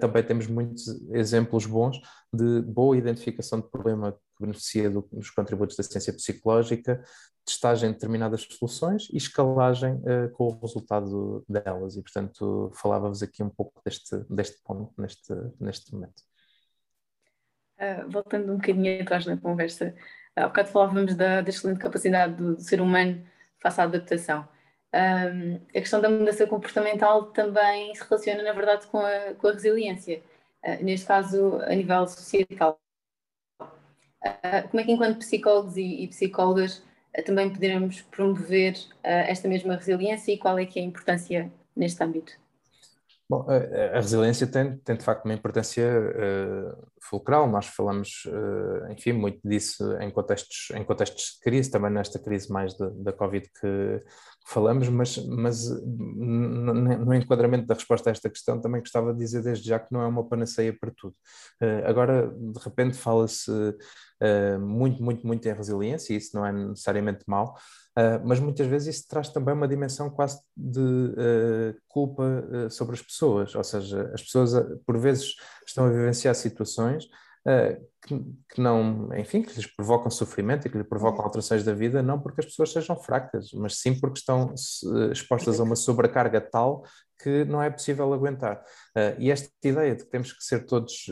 também 0.00 0.22
temos 0.22 0.46
muitos 0.46 0.86
exemplos 1.12 1.66
bons 1.66 2.00
de 2.32 2.62
boa 2.62 2.96
identificação 2.96 3.60
de 3.60 3.68
problema 3.68 4.12
que 4.12 4.40
beneficia 4.40 4.90
do, 4.90 5.08
dos 5.12 5.30
contributos 5.30 5.76
da 5.76 5.82
ciência 5.82 6.12
psicológica, 6.12 7.02
testagem 7.46 7.90
de 7.90 7.94
determinadas 7.94 8.42
soluções 8.42 9.08
e 9.12 9.16
escalagem 9.16 9.94
uh, 9.94 10.30
com 10.32 10.48
o 10.48 10.58
resultado 10.58 11.44
delas. 11.48 11.96
E, 11.96 12.02
portanto, 12.02 12.70
falava-vos 12.74 13.22
aqui 13.22 13.42
um 13.42 13.48
pouco 13.48 13.80
deste, 13.84 14.16
deste 14.28 14.60
ponto, 14.64 14.92
neste, 15.00 15.32
neste 15.60 15.94
momento. 15.94 16.22
Uh, 17.78 18.10
voltando 18.10 18.52
um 18.52 18.56
bocadinho 18.56 19.00
atrás 19.00 19.24
na 19.26 19.36
conversa, 19.36 19.94
há 20.34 20.48
bocado 20.48 20.68
falávamos 20.68 21.14
da, 21.14 21.40
da 21.40 21.48
excelente 21.48 21.78
capacidade 21.78 22.34
do 22.34 22.60
ser 22.60 22.80
humano 22.80 23.24
face 23.60 23.80
à 23.80 23.84
adaptação. 23.84 24.48
Um, 24.96 25.56
a 25.56 25.80
questão 25.80 26.00
da 26.00 26.08
mudança 26.08 26.46
comportamental 26.46 27.26
também 27.26 27.94
se 27.94 28.02
relaciona, 28.08 28.42
na 28.42 28.52
verdade, 28.52 28.86
com 28.86 28.98
a, 28.98 29.34
com 29.34 29.48
a 29.48 29.52
resiliência, 29.52 30.22
uh, 30.64 30.82
neste 30.82 31.06
caso, 31.06 31.60
a 31.66 31.74
nível 31.74 32.08
societal. 32.08 32.80
Uh, 33.60 34.68
como 34.70 34.80
é 34.80 34.84
que, 34.84 34.92
enquanto 34.92 35.18
psicólogos 35.18 35.76
e, 35.76 36.04
e 36.04 36.08
psicólogas, 36.08 36.78
uh, 36.78 37.22
também 37.26 37.52
poderemos 37.52 38.00
promover 38.00 38.74
esta 39.02 39.46
mesma 39.46 39.76
resiliência 39.76 40.32
e 40.32 40.38
qual 40.38 40.58
é 40.58 40.64
que 40.64 40.78
é 40.78 40.82
a 40.82 40.86
importância 40.86 41.52
neste 41.76 42.02
âmbito? 42.02 42.32
Bom, 43.28 43.44
a, 43.50 43.96
resiliência 43.96 44.46
tem, 44.46 44.78
tem 44.78 44.96
de 44.96 45.04
facto 45.04 45.24
uma 45.24 45.34
importância 45.34 45.84
fulcral. 47.02 47.50
Nós 47.50 47.66
falamos, 47.66 48.22
enfim, 48.88 49.12
muito 49.12 49.40
disso 49.44 49.96
em 50.00 50.10
contextos, 50.12 50.70
em 50.76 50.84
contextos 50.84 51.32
de 51.34 51.40
crise, 51.40 51.68
também 51.68 51.90
nesta 51.90 52.20
crise 52.20 52.52
mais 52.52 52.74
de, 52.74 52.88
da 53.02 53.12
Covid 53.12 53.50
que 53.60 54.00
falamos, 54.46 54.88
mas, 54.88 55.16
mas 55.26 55.68
no, 55.84 57.12
enquadramento 57.12 57.66
da 57.66 57.74
resposta 57.74 58.08
a 58.08 58.12
esta 58.12 58.30
questão 58.30 58.60
também 58.60 58.80
gostava 58.80 59.12
de 59.12 59.18
dizer 59.18 59.42
desde 59.42 59.68
já 59.68 59.78
que 59.78 59.92
não 59.92 60.00
é 60.00 60.06
uma 60.06 60.26
panaceia 60.26 60.72
para 60.78 60.92
tudo. 60.96 61.14
Uh, 61.60 61.84
agora, 61.84 62.28
de 62.28 62.60
repente, 62.60 62.96
fala-se 62.96 63.50
muito, 64.60 65.02
muito, 65.02 65.26
muito 65.26 65.46
em 65.46 65.52
resiliência, 65.52 66.14
e 66.14 66.16
isso 66.16 66.34
não 66.34 66.46
é 66.46 66.52
necessariamente 66.52 67.24
mau. 67.26 67.54
Uh, 67.98 68.22
mas 68.24 68.38
muitas 68.38 68.66
vezes 68.66 68.96
isso 68.96 69.08
traz 69.08 69.28
também 69.28 69.54
uma 69.54 69.68
dimensão 69.68 70.08
quase 70.08 70.40
de 70.56 71.76
culpa 71.88 72.68
sobre 72.70 72.94
as 72.94 73.02
pessoas, 73.02 73.54
ou 73.54 73.64
seja, 73.64 74.10
as 74.14 74.22
pessoas 74.22 74.52
por 74.86 74.98
vezes 74.98 75.34
estão 75.66 75.86
a 75.86 75.90
vivenciar 75.90 76.34
situações 76.34 77.08
que, 78.02 78.18
que, 78.48 78.60
não, 78.60 79.08
enfim, 79.16 79.42
que 79.42 79.54
lhes 79.54 79.66
provocam 79.66 80.10
sofrimento 80.10 80.66
e 80.66 80.70
que 80.70 80.76
lhes 80.78 80.88
provocam 80.88 81.20
uhum. 81.20 81.26
alterações 81.26 81.64
da 81.64 81.72
vida, 81.72 82.02
não 82.02 82.20
porque 82.20 82.40
as 82.40 82.46
pessoas 82.46 82.72
sejam 82.72 82.96
fracas, 82.96 83.50
mas 83.54 83.78
sim 83.78 83.98
porque 83.98 84.18
estão 84.18 84.52
expostas 85.12 85.60
a 85.60 85.62
uma 85.62 85.76
sobrecarga 85.76 86.40
tal 86.40 86.84
que 87.22 87.44
não 87.46 87.62
é 87.62 87.70
possível 87.70 88.12
aguentar. 88.12 88.62
e 89.18 89.30
esta 89.30 89.48
ideia 89.64 89.94
de 89.96 90.04
que 90.04 90.10
temos 90.10 90.32
que 90.32 90.44
ser 90.44 90.66
todos 90.66 91.06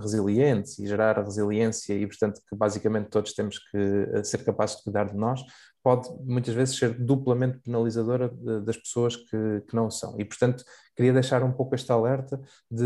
resilientes 0.00 0.78
e 0.78 0.86
gerar 0.86 1.22
resiliência 1.22 1.92
e, 1.94 2.06
portanto, 2.06 2.40
que 2.48 2.56
basicamente 2.56 3.10
todos 3.10 3.34
temos 3.34 3.58
que 3.58 4.24
ser 4.24 4.38
capazes 4.44 4.76
de 4.76 4.84
cuidar 4.84 5.04
de 5.04 5.16
nós, 5.16 5.42
pode 5.82 6.08
muitas 6.24 6.54
vezes 6.54 6.76
ser 6.76 6.94
duplamente 6.94 7.58
penalizadora 7.58 8.28
das 8.62 8.76
pessoas 8.76 9.16
que, 9.16 9.62
que 9.68 9.74
não 9.74 9.90
são. 9.90 10.18
E, 10.18 10.24
portanto, 10.24 10.64
queria 10.96 11.12
deixar 11.12 11.42
um 11.42 11.52
pouco 11.52 11.74
este 11.74 11.90
alerta 11.90 12.40
de, 12.70 12.84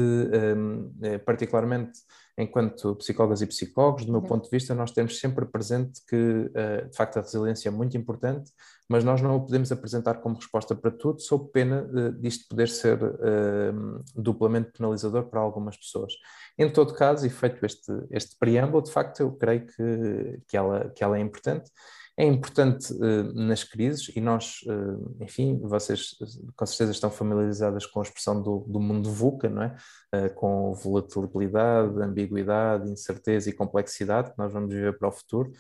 um, 0.57 0.95
eh, 1.03 1.19
particularmente 1.19 1.93
enquanto 2.37 2.97
psicólogas 2.97 3.43
e 3.43 3.47
psicólogos, 3.47 4.05
do 4.05 4.13
meu 4.13 4.23
ponto 4.23 4.45
de 4.45 4.51
vista, 4.51 4.75
nós 4.75 4.91
temos 4.91 5.19
sempre 5.21 5.47
presente 5.47 6.01
que, 6.09 6.17
uh, 6.17 6.89
de 6.89 6.97
facto, 6.97 7.19
a 7.19 7.23
resiliência 7.23 7.69
é 7.69 7.73
muito 7.73 7.97
importante, 7.97 8.51
mas 8.89 9.05
nós 9.05 9.23
não 9.23 9.37
o 9.37 9.41
podemos 9.45 9.71
apresentar 9.71 10.15
como 10.15 10.35
resposta 10.35 10.75
para 10.75 10.91
tudo, 10.91 11.21
sob 11.21 11.51
pena 11.53 11.83
uh, 11.83 12.13
disto 12.13 12.49
poder 12.49 12.69
ser 12.69 13.01
uh, 13.03 14.05
duplamente 14.17 14.73
penalizador 14.73 15.25
para 15.25 15.41
algumas 15.41 15.77
pessoas. 15.77 16.13
Em 16.59 16.71
todo 16.71 16.95
caso, 16.95 17.25
e 17.25 17.31
feito 17.31 17.65
este, 17.65 17.93
este 18.11 18.37
preâmbulo, 18.39 18.83
de 18.83 18.91
facto, 18.91 19.21
eu 19.21 19.33
creio 19.33 19.67
que, 19.67 20.43
que, 20.49 20.57
ela, 20.57 20.91
que 20.91 21.05
ela 21.05 21.17
é 21.17 21.21
importante 21.21 21.71
é 22.17 22.25
importante 22.25 22.93
uh, 22.93 23.35
nas 23.35 23.65
crises 23.65 24.09
e 24.15 24.21
nós, 24.21 24.61
uh, 24.67 25.17
enfim, 25.21 25.59
vocês 25.61 26.17
com 26.57 26.65
certeza 26.65 26.93
estão 26.93 27.11
familiarizadas 27.11 27.87
com 27.87 27.99
a 27.99 28.03
expressão 28.05 28.41
do, 28.41 28.65
do 28.69 28.79
mundo 28.79 29.11
VUCA, 29.11 29.49
não 29.49 29.63
é? 29.63 29.77
Uh, 30.15 30.35
com 30.35 30.73
volatilidade, 30.75 32.01
ambiguidade, 32.01 32.89
incerteza 32.89 33.51
e 33.51 33.53
complexidade 33.53 34.31
que 34.31 34.39
nós 34.39 34.53
vamos 34.53 34.73
viver 34.73 34.97
para 34.97 35.09
o 35.09 35.13
futuro. 35.13 35.51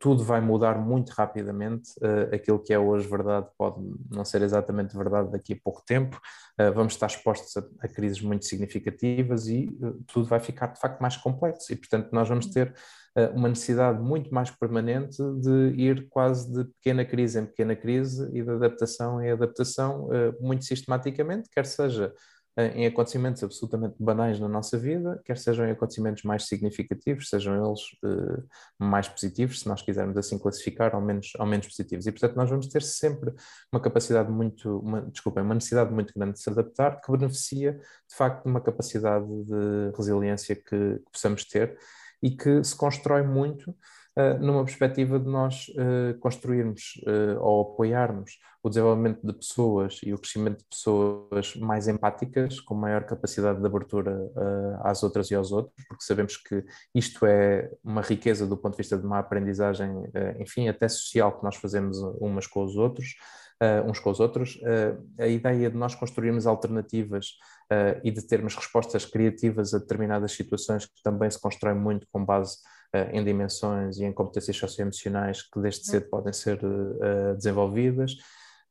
tudo 0.00 0.24
vai 0.24 0.40
mudar 0.40 0.78
muito 0.78 1.10
rapidamente. 1.10 1.90
aquilo 2.32 2.58
que 2.58 2.72
é 2.72 2.78
hoje 2.78 3.06
verdade 3.08 3.46
pode 3.56 3.76
não 4.10 4.24
ser 4.24 4.42
exatamente 4.42 4.96
verdade 4.96 5.30
daqui 5.30 5.52
a 5.52 5.58
pouco 5.62 5.82
tempo. 5.86 6.20
vamos 6.74 6.94
estar 6.94 7.06
expostos 7.06 7.56
a, 7.56 7.62
a, 7.80 7.88
crises 7.88 8.20
muito 8.20 8.44
significativas 8.44 9.46
e 9.46 9.68
tudo 10.06 10.26
vai 10.26 10.40
ficar 10.40 10.68
de 10.68 10.80
facto 10.80 11.00
mais 11.00 11.16
complexo 11.16 11.72
e, 11.72 11.76
portanto, 11.76 12.08
nós 12.12 12.28
vamos 12.28 12.46
ter 12.46 12.74
uma 13.34 13.48
necessidade 13.48 14.00
muito 14.00 14.32
mais 14.32 14.50
permanente 14.50 15.16
de 15.40 15.74
ir 15.76 16.06
quase 16.08 16.52
de 16.52 16.64
pequena 16.74 17.04
crise 17.04 17.40
em 17.40 17.46
pequena 17.46 17.74
crise 17.74 18.28
e 18.32 18.42
de 18.42 18.50
adaptação 18.50 19.22
em 19.22 19.30
adaptação, 19.30 20.08
muito 20.40 20.64
sistematicamente, 20.64 21.48
quer 21.50 21.64
seja 21.64 22.12
em 22.58 22.86
acontecimentos 22.86 23.42
absolutamente 23.42 23.96
banais 23.98 24.40
na 24.40 24.48
nossa 24.48 24.78
vida, 24.78 25.20
quer 25.26 25.36
sejam 25.36 25.66
em 25.66 25.72
acontecimentos 25.72 26.22
mais 26.22 26.46
significativos, 26.46 27.28
sejam 27.28 27.54
eles 27.54 27.80
mais 28.78 29.06
positivos, 29.06 29.60
se 29.60 29.68
nós 29.68 29.82
quisermos 29.82 30.16
assim 30.16 30.38
classificar, 30.38 30.94
ou 30.94 31.02
menos, 31.02 31.32
ou 31.38 31.44
menos 31.44 31.66
positivos. 31.66 32.06
E, 32.06 32.12
portanto, 32.12 32.34
nós 32.34 32.48
vamos 32.48 32.66
ter 32.68 32.82
sempre 32.82 33.34
uma 33.70 33.80
capacidade 33.80 34.30
muito, 34.30 34.78
uma, 34.78 35.02
desculpem, 35.02 35.42
uma 35.42 35.54
necessidade 35.54 35.92
muito 35.92 36.14
grande 36.16 36.34
de 36.34 36.40
se 36.40 36.48
adaptar, 36.48 36.98
que 37.02 37.12
beneficia, 37.12 37.72
de 37.74 38.16
facto, 38.16 38.44
de 38.44 38.50
uma 38.50 38.60
capacidade 38.60 39.26
de 39.26 39.92
resiliência 39.94 40.56
que, 40.56 40.62
que 40.62 41.12
possamos 41.12 41.44
ter 41.44 41.76
e 42.22 42.30
que 42.30 42.62
se 42.64 42.76
constrói 42.76 43.22
muito 43.22 43.70
uh, 43.70 44.38
numa 44.40 44.64
perspectiva 44.64 45.18
de 45.18 45.28
nós 45.28 45.68
uh, 45.70 46.18
construirmos 46.18 47.00
uh, 47.06 47.40
ou 47.40 47.62
apoiarmos 47.62 48.38
o 48.62 48.68
desenvolvimento 48.68 49.24
de 49.24 49.32
pessoas 49.32 50.00
e 50.02 50.12
o 50.12 50.18
crescimento 50.18 50.58
de 50.58 50.64
pessoas 50.64 51.54
mais 51.56 51.86
empáticas, 51.86 52.60
com 52.60 52.74
maior 52.74 53.04
capacidade 53.04 53.60
de 53.60 53.66
abertura 53.66 54.28
às 54.82 55.04
outras 55.04 55.30
e 55.30 55.36
aos 55.36 55.52
outros, 55.52 55.72
porque 55.86 56.02
sabemos 56.02 56.36
que 56.36 56.64
isto 56.92 57.24
é 57.24 57.70
uma 57.84 58.02
riqueza 58.02 58.44
do 58.44 58.56
ponto 58.56 58.72
de 58.72 58.78
vista 58.78 58.98
de 58.98 59.06
uma 59.06 59.20
aprendizagem, 59.20 59.88
enfim, 60.40 60.66
até 60.66 60.88
social 60.88 61.38
que 61.38 61.44
nós 61.44 61.54
fazemos 61.54 61.96
umas 62.20 62.48
com 62.48 62.64
os 62.64 62.74
outros. 62.74 63.14
Uh, 63.62 63.88
uns 63.90 63.98
com 63.98 64.10
os 64.10 64.20
outros, 64.20 64.56
uh, 64.56 65.02
a 65.18 65.26
ideia 65.26 65.70
de 65.70 65.76
nós 65.78 65.94
construirmos 65.94 66.46
alternativas 66.46 67.38
uh, 67.72 67.98
e 68.04 68.10
de 68.10 68.20
termos 68.20 68.54
respostas 68.54 69.06
criativas 69.06 69.72
a 69.72 69.78
determinadas 69.78 70.32
situações 70.32 70.84
que 70.84 71.02
também 71.02 71.30
se 71.30 71.40
constrói 71.40 71.72
muito 71.72 72.06
com 72.12 72.22
base 72.22 72.58
em 73.12 73.22
dimensões 73.22 73.98
e 73.98 74.04
em 74.04 74.12
competências 74.12 74.56
socioemocionais 74.56 75.42
que 75.42 75.60
desde 75.60 75.84
cedo 75.84 76.08
podem 76.08 76.32
ser 76.32 76.58
desenvolvidas. 77.34 78.14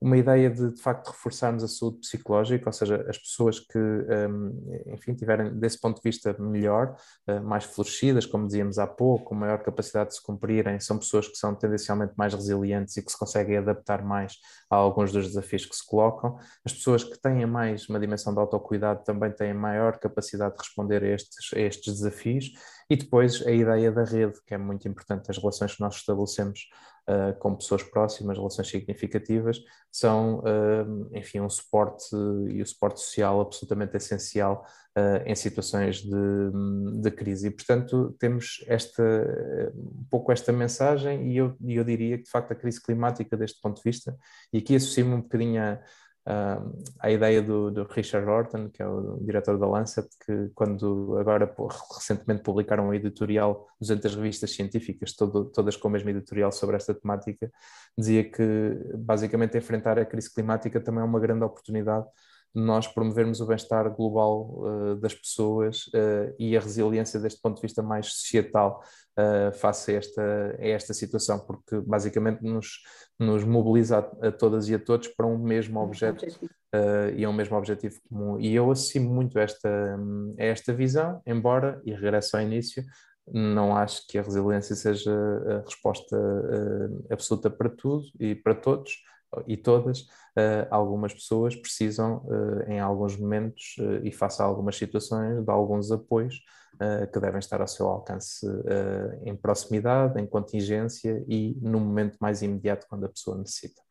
Uma 0.06 0.18
ideia 0.18 0.52
de, 0.52 0.70
de 0.72 0.80
facto, 0.80 1.08
reforçarmos 1.08 1.64
a 1.64 1.68
saúde 1.68 1.98
psicológica, 1.98 2.70
ou 2.70 2.72
seja, 2.72 3.04
as 3.10 3.18
pessoas 3.18 3.60
que, 3.60 3.80
um, 3.80 4.84
enfim, 4.94 5.16
tiverem, 5.16 5.52
desse 5.58 5.82
ponto 5.82 5.96
de 5.96 6.04
vista, 6.04 6.36
melhor, 6.38 6.96
uh, 7.28 7.42
mais 7.42 7.64
florescidas, 7.64 8.24
como 8.24 8.46
dizíamos 8.46 8.78
há 8.78 8.86
pouco, 8.86 9.26
com 9.26 9.34
maior 9.34 9.64
capacidade 9.64 10.10
de 10.10 10.18
se 10.18 10.22
cumprirem, 10.22 10.80
são 10.80 11.00
pessoas 11.00 11.28
que 11.28 11.36
são 11.36 11.56
tendencialmente 11.56 12.14
mais 12.16 12.36
resilientes 12.36 12.96
e 12.98 13.02
que 13.04 13.12
se 13.12 13.18
conseguem 13.18 13.58
adaptar 13.58 14.06
mais 14.06 14.34
a 14.70 14.76
alguns 14.76 15.12
dos 15.12 15.26
desafios 15.26 15.66
que 15.66 15.76
se 15.76 15.84
colocam. 15.84 16.38
As 16.64 16.72
pessoas 16.72 17.04
que 17.04 17.20
têm 17.20 17.44
mais 17.48 17.90
uma 17.90 18.00
dimensão 18.00 18.32
de 18.32 18.40
autocuidado 18.40 19.04
também 19.04 19.32
têm 19.32 19.56
maior 19.56 19.98
capacidade 19.98 20.54
de 20.54 20.62
responder 20.62 21.04
a 21.04 21.08
estes, 21.08 21.52
a 21.52 21.60
estes 21.60 21.94
desafios 21.96 22.52
e 22.88 22.96
depois 22.96 23.42
a 23.48 23.52
ideia 23.52 23.92
da 23.92 24.04
rede, 24.04 24.40
que 24.46 24.54
é 24.54 24.58
muito 24.58 24.88
importante, 24.88 25.32
as 25.32 25.38
relações 25.40 25.74
que 25.74 25.82
nós 25.82 25.96
estabelecemos 25.96 26.70
uh, 27.10 27.38
com 27.40 27.56
pessoas 27.56 27.84
próximas, 27.84 28.38
relações 28.38 28.68
significativas, 28.68 29.60
são, 29.92 30.40
uh, 30.40 31.10
enfim, 31.16 31.40
um 31.40 31.50
suporte 31.50 32.16
e 32.50 32.62
o 32.62 32.66
suporte 32.66 33.00
social 33.00 33.42
absolutamente 33.42 33.96
essencial 33.98 34.66
uh, 34.98 35.24
em 35.26 35.36
situações 35.36 36.02
de, 36.02 37.02
de, 37.02 37.12
crise. 37.12 37.48
E, 37.48 37.52
portanto, 37.52 38.16
temos 38.20 38.64
esta, 38.68 39.04
um 39.76 40.06
pouco 40.10 40.32
esta 40.32 40.52
mensagem 40.52 41.32
e 41.32 41.38
eu, 41.38 41.56
eu 41.66 41.84
diria 41.84 42.18
que, 42.18 42.24
de 42.24 42.30
facto, 42.30 42.52
a 42.52 42.56
crise 42.56 42.82
climática, 42.82 43.38
deste 43.38 43.62
ponto 43.62 43.78
de 43.78 43.84
vista, 43.84 44.16
e 44.52 44.58
aqui 44.58 44.76
associo-me 44.76 45.14
um 45.14 45.22
bocadinho 45.22 45.62
a 45.62 45.80
a 47.00 47.12
ideia 47.12 47.42
do, 47.42 47.70
do, 47.70 47.84
Richard 47.84 48.28
Horton, 48.28 48.70
que 48.70 48.82
é 48.82 48.88
o 48.88 49.20
diretor 49.22 49.60
da 49.60 49.68
Lancet, 49.68 50.08
que 50.26 50.50
quando 50.56 51.16
agora 51.20 51.54
recentemente 51.94 52.42
publicaram 52.42 52.88
um 52.88 52.94
editorial, 52.94 53.68
200 53.80 54.16
revistas 54.16 54.52
científicas, 54.52 55.14
todo, 55.14 55.46
todas 55.46 55.78
com 55.78 55.88
o 55.88 55.92
mesmo 55.92 56.10
editorial 56.10 56.52
sobre 56.52 56.78
esta 56.78 56.96
temática, 56.96 57.52
dizia 57.96 58.24
que 58.24 58.44
basicamente 58.98 59.56
enfrentar 59.56 60.00
a 60.00 60.06
crise 60.06 60.34
climática 60.34 60.82
também 60.82 61.02
é 61.02 61.06
uma 61.06 61.20
grande 61.20 61.44
oportunidade 61.44 62.08
nós 62.56 62.88
promovermos 62.88 63.42
o 63.42 63.46
bem-estar 63.46 63.94
global 63.94 64.50
uh, 64.60 64.96
das 64.96 65.14
pessoas 65.14 65.88
uh, 65.88 66.34
e 66.40 66.56
a 66.56 66.60
resiliência 66.62 67.20
deste 67.20 67.42
ponto 67.42 67.58
de 67.58 67.62
vista 67.62 67.84
mais 67.84 68.08
societal 68.14 68.82
uh, 69.20 69.54
face 69.58 69.92
a 69.92 69.98
esta, 69.98 70.56
a 70.58 70.66
esta 70.66 70.94
situação, 70.94 71.38
porque 71.40 71.82
basicamente 71.82 72.42
nos, 72.42 72.80
nos 73.20 73.44
mobiliza 73.44 73.98
a, 74.00 74.28
a 74.30 74.32
todas 74.32 74.70
e 74.70 74.76
a 74.76 74.80
todos 74.80 75.10
para 75.10 75.28
um 75.28 75.38
mesmo 75.38 75.82
objeto 75.82 76.26
e 77.16 77.24
a 77.24 77.30
um 77.30 77.34
mesmo 77.34 77.56
objetivo 77.56 77.98
comum. 78.10 78.38
E 78.38 78.54
eu 78.54 78.70
associo 78.70 79.02
muito 79.02 79.40
esta, 79.40 79.98
a 80.38 80.44
esta 80.44 80.74
visão, 80.74 81.22
embora, 81.26 81.82
e 81.86 81.94
regresso 81.94 82.36
ao 82.36 82.44
início, 82.44 82.84
não 83.32 83.76
acho 83.78 84.06
que 84.08 84.18
a 84.18 84.22
resiliência 84.22 84.76
seja 84.76 85.10
a 85.48 85.62
resposta 85.62 86.18
absoluta 87.10 87.50
para 87.50 87.70
tudo 87.70 88.04
e 88.20 88.36
para 88.36 88.54
todos 88.54 88.92
e 89.48 89.58
todas, 89.58 90.02
uh, 90.02 90.68
algumas 90.70 91.14
pessoas 91.14 91.56
precisam, 91.56 92.18
uh, 92.26 92.72
em 92.72 92.80
alguns 92.80 93.18
momentos 93.18 93.76
uh, 93.80 94.06
e 94.06 94.12
face 94.12 94.42
a 94.42 94.46
algumas 94.46 94.76
situações, 94.78 95.44
de 95.44 95.52
alguns 95.52 95.92
apoios 95.92 96.42
que 97.14 97.20
devem 97.22 97.40
estar 97.40 97.62
ao 97.62 97.68
seu 97.70 97.88
alcance 97.88 98.46
em 99.24 99.34
proximidade, 99.34 100.20
em 100.20 100.26
contingência 100.26 101.24
e 101.26 101.58
no 101.62 101.80
momento 101.80 102.18
mais 102.20 102.42
imediato 102.42 102.86
quando 102.90 103.06
a 103.06 103.10
pessoa 103.10 103.38
necessita. 103.38 103.82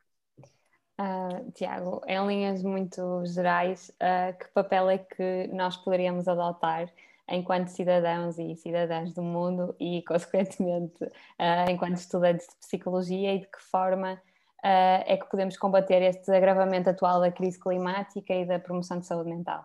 Uh, 1.00 1.50
Tiago, 1.52 2.02
em 2.06 2.24
linhas 2.26 2.62
muito 2.62 3.24
gerais, 3.26 3.90
uh, 4.00 4.38
que 4.38 4.46
papel 4.52 4.90
é 4.90 4.98
que 4.98 5.48
nós 5.52 5.76
poderíamos 5.76 6.28
adotar 6.28 6.88
enquanto 7.28 7.68
cidadãos 7.68 8.38
e 8.38 8.54
cidadãs 8.54 9.12
do 9.12 9.22
mundo 9.22 9.74
e, 9.80 10.02
consequentemente, 10.06 11.02
uh, 11.02 11.68
enquanto 11.68 11.96
estudantes 11.96 12.46
de 12.46 12.56
psicologia 12.56 13.34
e 13.34 13.40
de 13.40 13.46
que 13.46 13.60
forma 13.60 14.20
é 14.66 15.16
que 15.16 15.28
podemos 15.28 15.56
combater 15.56 16.02
este 16.02 16.30
agravamento 16.30 16.88
atual 16.88 17.20
da 17.20 17.30
crise 17.30 17.60
climática 17.60 18.32
e 18.32 18.46
da 18.46 18.58
promoção 18.58 18.98
de 18.98 19.06
saúde 19.06 19.28
mental? 19.28 19.64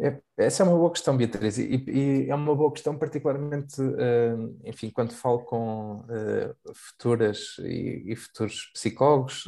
É, 0.00 0.20
essa 0.36 0.64
é 0.64 0.66
uma 0.66 0.76
boa 0.76 0.90
questão, 0.90 1.16
Beatriz, 1.16 1.56
e, 1.56 1.84
e 1.86 2.28
é 2.28 2.34
uma 2.34 2.54
boa 2.54 2.72
questão, 2.72 2.98
particularmente, 2.98 3.80
uh, 3.80 4.58
enfim, 4.64 4.90
quando 4.90 5.12
falo 5.12 5.44
com 5.44 6.00
uh, 6.00 6.74
futuras 6.74 7.56
e, 7.60 8.02
e, 8.06 8.16
futuros 8.16 8.72
psicólogos, 8.72 9.46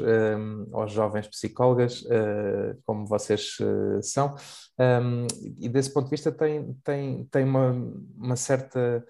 ou 0.71 0.87
jovens 0.87 1.27
psicólogas, 1.27 2.05
como 2.85 3.07
vocês 3.07 3.57
são, 4.03 4.37
e 5.59 5.69
desse 5.69 5.93
ponto 5.93 6.05
de 6.05 6.11
vista 6.11 6.31
tem, 6.31 6.75
tem, 6.85 7.25
tem 7.25 7.45
uma, 7.45 7.73
uma 8.17 8.37
certa 8.37 9.05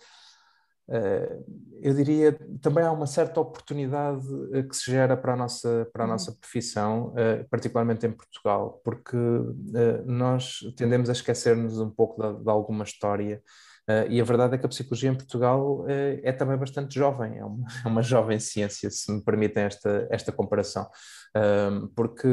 eu 1.82 1.94
diria 1.94 2.38
também 2.62 2.84
há 2.84 2.92
uma 2.92 3.06
certa 3.06 3.40
oportunidade 3.40 4.24
eh, 4.52 4.62
que 4.62 4.76
se 4.76 4.90
gera 4.90 5.16
para 5.16 5.34
a 5.34 5.36
nossa, 5.36 5.88
para 5.92 6.04
a 6.04 6.06
uhum. 6.06 6.12
nossa 6.12 6.32
profissão, 6.32 7.08
uh, 7.08 7.48
particularmente 7.50 8.06
em 8.06 8.12
Portugal, 8.12 8.80
porque 8.84 9.16
nós 10.04 10.60
tendemos 10.76 11.08
a 11.08 11.12
esquecer-nos 11.12 11.78
um 11.80 11.90
pouco 11.90 12.22
de, 12.22 12.42
de 12.44 12.50
alguma 12.50 12.84
história 12.84 13.42
e 14.10 14.20
a 14.20 14.24
verdade 14.24 14.56
é 14.56 14.58
que 14.58 14.66
a 14.66 14.68
psicologia 14.68 15.10
em 15.10 15.14
Portugal 15.14 15.84
é 15.88 16.32
também 16.32 16.56
bastante 16.56 16.96
jovem, 16.96 17.38
é 17.38 17.44
uma, 17.44 17.66
é 17.84 17.88
uma, 17.88 18.02
jovem 18.02 18.40
ciência, 18.40 18.90
se 18.90 19.12
me 19.12 19.22
permitem 19.22 19.62
esta, 19.62 20.08
esta 20.10 20.32
comparação. 20.32 20.88
Uh, 21.36 21.88
porque 21.88 22.28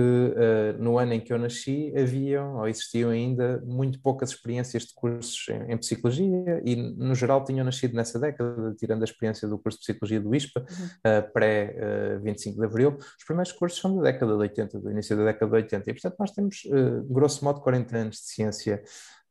no 0.78 0.98
ano 0.98 1.14
em 1.14 1.20
que 1.20 1.34
eu 1.34 1.40
nasci 1.40 1.92
haviam 1.98 2.58
ou 2.58 2.68
existiam 2.68 3.10
ainda 3.10 3.62
muito 3.66 4.00
poucas 4.00 4.30
experiências 4.30 4.84
de 4.84 4.94
cursos 4.94 5.48
em, 5.50 5.74
em, 5.74 5.78
psicologia 5.78 6.62
e, 6.64 6.76
no 6.76 7.16
geral, 7.16 7.44
tinham 7.44 7.66
nascido 7.66 7.96
nessa 7.96 8.20
década, 8.20 8.74
tirando 8.78 9.02
a 9.02 9.06
experiência 9.06 9.48
do 9.48 9.58
curso 9.58 9.80
de 9.80 9.86
psicologia 9.86 10.22
do 10.22 10.34
ISPA, 10.34 10.62
uhum. 10.62 11.32
pré-25 11.34 12.56
de 12.56 12.66
Abril. 12.66 12.98
Os 13.00 13.26
primeiros 13.26 13.52
cursos 13.52 13.82
são 13.82 13.98
da 13.98 14.04
década 14.04 14.32
de 14.34 14.40
80, 14.40 14.80
do 14.80 14.92
início 14.92 15.18
da 15.18 15.26
década 15.26 15.52
de 15.52 15.58
80, 15.58 15.90
e 15.90 15.94
portanto 15.94 16.16
nós 16.20 16.32
temos, 16.32 16.62
grosso 17.10 17.44
modo, 17.44 17.62
40 17.62 17.98
anos 17.98 18.16
de 18.18 18.28
ciência 18.28 18.84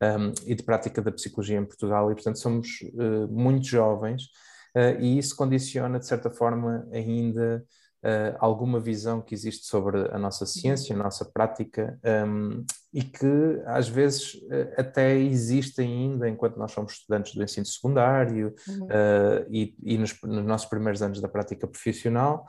um, 0.03 0.33
e 0.47 0.55
de 0.55 0.63
prática 0.63 1.01
da 1.01 1.13
psicologia 1.13 1.59
em 1.59 1.65
Portugal, 1.65 2.11
e 2.11 2.15
portanto 2.15 2.39
somos 2.39 2.81
uh, 2.95 3.29
muito 3.29 3.67
jovens, 3.67 4.25
uh, 4.77 5.01
e 5.01 5.19
isso 5.19 5.37
condiciona 5.37 5.99
de 5.99 6.07
certa 6.07 6.31
forma 6.31 6.87
ainda 6.93 7.65
uh, 8.05 8.37
alguma 8.39 8.81
visão 8.81 9.21
que 9.21 9.35
existe 9.35 9.67
sobre 9.67 10.09
a 10.13 10.19
nossa 10.19 10.47
ciência, 10.47 10.95
a 10.95 10.99
nossa 10.99 11.25
prática, 11.25 11.99
um, 12.27 12.65
e 12.93 13.03
que 13.03 13.63
às 13.65 13.89
vezes 13.89 14.39
até 14.77 15.17
existe 15.17 15.81
ainda 15.81 16.29
enquanto 16.29 16.59
nós 16.59 16.73
somos 16.73 16.93
estudantes 16.93 17.35
do 17.35 17.43
ensino 17.43 17.65
secundário 17.65 18.55
uhum. 18.69 18.87
e, 19.51 19.75
e 19.83 19.97
nos, 19.97 20.15
nos, 20.23 20.45
nossos 20.45 20.69
primeiros 20.69 21.01
anos 21.01 21.19
da 21.19 21.27
prática 21.27 21.67
profissional, 21.67 22.47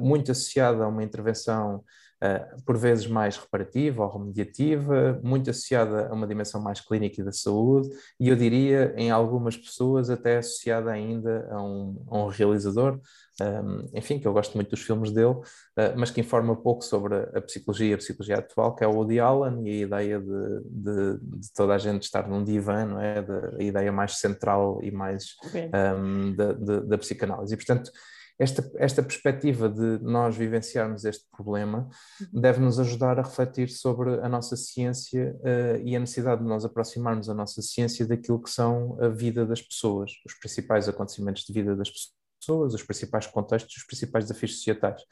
muito 0.00 0.32
associada 0.32 0.82
a 0.82 0.88
uma 0.88 1.04
intervenção 1.04 1.76
uh, 1.76 1.82
por 2.64 2.76
vezes 2.76 3.06
mais 3.06 3.36
reparativa 3.36 4.04
ou 4.04 4.10
remediativa, 4.10 5.20
muito 5.22 5.50
associada 5.50 6.08
a 6.08 6.12
uma 6.12 6.26
dimensão 6.26 6.60
mais 6.60 6.80
clínica 6.80 7.20
e 7.20 7.24
da 7.24 7.32
saúde, 7.32 7.88
e 8.18 8.28
eu 8.28 8.36
diria, 8.36 8.94
em 8.96 9.10
algumas 9.10 9.56
pessoas, 9.56 10.08
até 10.08 10.38
associada 10.38 10.90
ainda 10.90 11.48
a 11.50 11.62
um, 11.62 12.04
a 12.08 12.18
um 12.18 12.26
realizador, 12.28 13.00
um, 13.40 13.88
enfim, 13.94 14.18
que 14.18 14.28
eu 14.28 14.32
gosto 14.32 14.54
muito 14.54 14.70
dos 14.70 14.82
filmes 14.82 15.10
dele, 15.10 15.30
uh, 15.34 15.44
mas 15.96 16.10
que 16.10 16.20
informa 16.20 16.54
pouco 16.54 16.84
sobre 16.84 17.14
a, 17.34 17.40
psicologia, 17.40 17.94
a 17.94 17.98
psicologia 17.98 18.38
atual, 18.38 18.74
que 18.74 18.84
é 18.84 18.86
o 18.86 18.92
Woody 18.92 19.18
Allen 19.18 19.66
e 19.66 19.70
a 19.70 19.86
ideia 19.86 20.20
de, 20.20 20.60
de, 20.64 21.18
de 21.40 21.52
toda 21.54 21.74
a 21.74 21.78
gente 21.78 22.04
estar 22.04 22.28
num 22.28 22.44
divã, 22.44 22.84
não 22.84 23.00
é? 23.00 23.22
De, 23.22 23.56
a 23.58 23.62
ideia 23.62 23.90
mais 23.90 24.18
central 24.18 24.80
e 24.82 24.90
mais 24.90 25.34
um, 25.98 26.34
da, 26.34 26.52
da 26.52 26.98
psicanálise. 26.98 27.54
E, 27.54 27.56
portanto, 27.56 27.90
esta, 28.42 28.68
esta 28.74 29.02
perspectiva 29.02 29.68
de 29.68 29.98
nós 30.02 30.36
vivenciarmos 30.36 31.04
este 31.04 31.24
problema 31.30 31.88
deve 32.32 32.60
nos 32.60 32.80
ajudar 32.80 33.18
a 33.18 33.22
refletir 33.22 33.68
sobre 33.68 34.14
a 34.20 34.28
nossa 34.28 34.56
ciência 34.56 35.36
uh, 35.40 35.80
e 35.84 35.94
a 35.94 36.00
necessidade 36.00 36.42
de 36.42 36.48
nós 36.48 36.64
aproximarmos 36.64 37.28
a 37.28 37.34
nossa 37.34 37.62
ciência 37.62 38.04
daquilo 38.04 38.42
que 38.42 38.50
são 38.50 38.98
a 39.00 39.08
vida 39.08 39.46
das 39.46 39.62
pessoas, 39.62 40.10
os 40.26 40.34
principais 40.34 40.88
acontecimentos 40.88 41.44
de 41.44 41.52
vida 41.52 41.76
das 41.76 41.88
pessoas, 42.40 42.74
os 42.74 42.82
principais 42.82 43.28
contextos, 43.28 43.76
os 43.76 43.84
principais 43.84 44.24
desafios 44.24 44.56
societais. 44.56 45.02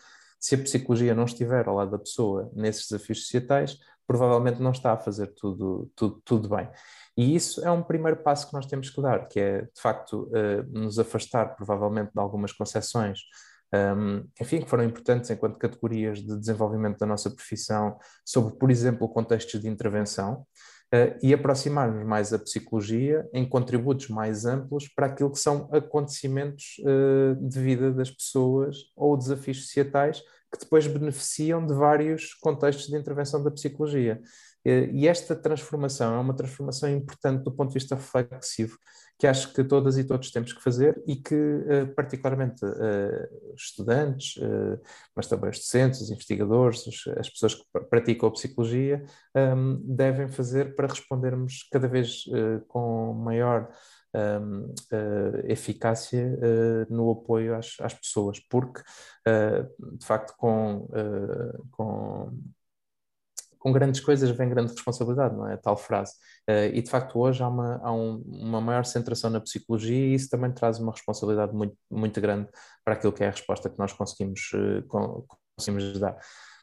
Se 0.41 0.57
a 0.57 0.59
psicologia 0.59 1.15
não 1.15 1.25
estiver 1.25 1.69
ao 1.69 1.77
lado 1.77 1.93
da 1.93 1.99
pessoa 1.99 2.51
nesses 2.53 2.89
desafios 2.89 3.23
societais, 3.23 3.79
provavelmente 4.11 4.61
não 4.61 4.73
está 4.73 4.95
a 4.95 4.97
fazer 4.97 5.29
tudo, 5.37 5.89
tudo, 5.95 6.21
tudo 6.25 6.49
bem. 6.49 6.69
E 7.17 7.33
isso 7.37 7.65
é 7.65 7.71
um 7.71 7.81
primeiro 7.81 8.17
passo 8.17 8.49
que 8.49 8.53
nós 8.53 8.67
temos 8.67 8.91
que 8.91 9.01
dar, 9.01 9.29
que 9.29 9.39
é, 9.39 9.63
de 9.63 9.81
facto, 9.81 10.29
uh, 10.33 10.67
nos 10.69 10.99
afastar, 10.99 11.55
provavelmente, 11.55 12.11
de 12.13 12.21
algumas 12.21 12.53
concessões, 12.53 13.21
um, 13.73 14.25
enfim, 14.41 14.63
que 14.63 14.69
foram 14.69 14.83
importantes 14.83 15.31
enquanto 15.31 15.59
categorias 15.59 16.19
de 16.19 16.37
desenvolvimento 16.37 16.99
da 16.99 17.07
nossa 17.07 17.31
profissão, 17.31 18.01
sobre, 18.25 18.59
por 18.59 18.69
exemplo, 18.69 19.09
contextos 19.09 19.61
de 19.61 19.69
intervenção, 19.69 20.45
uh, 20.93 21.17
e 21.23 21.33
aproximarmos 21.33 22.05
mais 22.05 22.33
a 22.33 22.39
psicologia 22.41 23.25
em 23.33 23.49
contributos 23.49 24.09
mais 24.09 24.45
amplos 24.45 24.89
para 24.89 25.07
aquilo 25.07 25.31
que 25.31 25.39
são 25.39 25.69
acontecimentos 25.73 26.81
uh, 26.81 27.49
de 27.49 27.61
vida 27.61 27.93
das 27.93 28.11
pessoas 28.11 28.77
ou 28.97 29.17
desafios 29.17 29.63
societais 29.67 30.21
que 30.53 30.59
depois 30.59 30.87
beneficiam 30.87 31.65
de 31.65 31.75
vários 31.75 32.35
contextos 32.35 32.89
de 32.89 32.97
intervenção 32.97 33.43
da 33.43 33.51
psicologia. 33.51 34.21
Eh, 34.65 34.91
e 34.93 35.09
esta 35.09 35.35
transformação 35.35 36.15
é 36.15 36.19
uma 36.19 36.35
transformação 36.37 36.89
importante 36.91 37.43
do 37.43 37.53
ponto 37.53 37.69
de 37.69 37.75
vista 37.75 37.95
reflexivo, 37.95 38.77
que 39.19 39.27
acho 39.27 39.53
que 39.53 39.65
todas 39.65 39.97
e 39.99 40.05
todos 40.05 40.31
temos 40.31 40.53
que 40.53 40.63
fazer 40.63 41.03
e 41.07 41.17
que, 41.17 41.35
eh, 41.35 41.87
particularmente, 41.87 42.65
eh, 42.65 43.29
estudantes, 43.57 44.35
mas 45.15 45.27
também 45.27 45.51
os 45.51 45.59
docentes, 45.59 46.01
os 46.01 46.11
investigadores, 46.11 46.85
as 47.19 47.29
pessoas 47.31 47.55
que 47.55 47.65
praticam 47.91 48.29
a 48.29 48.33
psicologia, 48.33 49.03
ehm, 49.35 49.79
devem 49.85 50.29
fazer 50.29 50.75
para 50.75 50.89
respondermos 50.89 51.67
cada 51.71 51.89
vez 51.89 52.25
com 52.69 53.13
maior. 53.15 53.71
Um, 54.13 54.75
uh, 54.93 55.47
eficácia 55.47 56.37
uh, 56.37 56.93
no 56.93 57.13
apoio 57.13 57.55
às, 57.55 57.77
às 57.81 57.95
pessoas, 57.95 58.41
porque 58.41 58.81
uh, 58.81 59.97
de 59.97 60.05
facto 60.05 60.35
com, 60.37 60.89
com 61.71 62.37
com 63.61 63.71
grandes 63.73 64.01
coisas 64.01 64.31
vem 64.31 64.49
grande 64.49 64.73
responsabilidade, 64.73 65.37
não 65.37 65.47
é? 65.47 65.57
Tal 65.57 65.77
frase. 65.77 66.15
Uh, 66.49 66.75
e 66.75 66.83
de 66.83 66.91
facto 66.91 67.19
hoje 67.19 67.43
há, 67.43 67.49
uma, 67.49 67.79
há 67.85 67.93
um, 67.93 68.17
uma 68.27 68.61
maior 68.61 68.85
centração 68.87 69.31
na 69.31 69.39
psicologia 69.39 69.95
e 69.95 70.15
isso 70.15 70.31
também 70.31 70.51
traz 70.51 70.81
uma 70.81 70.91
responsabilidade 70.91 71.55
muito, 71.55 71.77
muito 71.91 72.21
grande 72.21 72.49
para 72.83 72.95
aquilo 72.95 73.13
que 73.13 73.23
é 73.23 73.29
a 73.29 73.31
resposta 73.31 73.69
que 73.69 73.79
nós 73.79 73.93
conseguimos, 73.93 74.51
uh, 74.55 75.27
conseguimos 75.55 76.01
dar. 76.01 76.17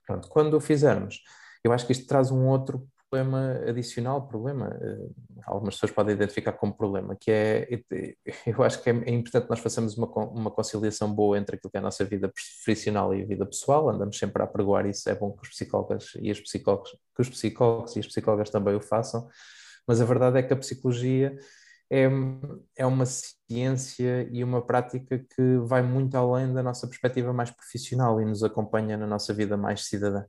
Pronto, 0.07 0.27
quando 0.27 0.55
o 0.55 0.59
fizermos, 0.59 1.21
eu 1.63 1.71
acho 1.71 1.85
que 1.85 1.91
isto 1.91 2.07
traz 2.07 2.31
um 2.31 2.47
outro 2.47 2.87
problema 3.09 3.61
adicional, 3.67 4.27
problema, 4.27 4.67
uh, 4.67 5.15
algumas 5.45 5.75
pessoas 5.75 5.91
podem 5.91 6.15
identificar 6.15 6.51
como 6.53 6.75
problema, 6.75 7.15
que 7.15 7.31
é, 7.31 7.67
eu 8.45 8.63
acho 8.63 8.81
que 8.81 8.89
é, 8.89 8.93
é, 8.93 9.11
importante 9.11 9.49
nós 9.49 9.59
façamos 9.59 9.97
uma, 9.97 10.07
uma 10.07 10.51
conciliação 10.51 11.13
boa 11.13 11.37
entre 11.37 11.55
aquilo 11.55 11.71
que 11.71 11.77
é 11.77 11.79
a 11.79 11.83
nossa 11.83 12.03
vida 12.03 12.29
profissional 12.29 13.15
e 13.15 13.23
a 13.23 13.25
vida 13.25 13.45
pessoal, 13.45 13.89
andamos 13.89 14.17
sempre 14.17 14.41
a 14.41 14.45
apregoar 14.45 14.85
isso, 14.85 15.09
é 15.09 15.15
bom 15.15 15.31
que 15.31 15.43
os 15.43 15.49
psicólogos 15.49 16.17
e 16.19 16.31
os 16.31 16.39
psicólogos, 16.39 16.91
que 17.15 17.21
os 17.21 17.29
psicólogos 17.29 17.95
e 17.95 17.99
as 17.99 18.07
psicólogas 18.07 18.49
também 18.49 18.75
o 18.75 18.81
façam, 18.81 19.27
mas 19.87 20.01
a 20.01 20.05
verdade 20.05 20.37
é 20.39 20.43
que 20.43 20.53
a 20.53 20.57
psicologia 20.57 21.35
é, 21.89 22.07
é 22.75 22.85
uma 22.85 23.05
ciência 23.05 24.27
e 24.31 24.43
uma 24.43 24.65
prática 24.65 25.19
que 25.19 25.57
vai 25.65 25.81
muito 25.81 26.15
além 26.15 26.53
da 26.53 26.61
nossa 26.61 26.87
perspectiva 26.87 27.33
mais 27.33 27.51
profissional 27.51 28.21
e 28.21 28.25
nos 28.25 28.43
acompanha 28.43 28.97
na 28.97 29.07
nossa 29.07 29.33
vida 29.33 29.55
mais 29.57 29.85
cidadã. 29.85 30.23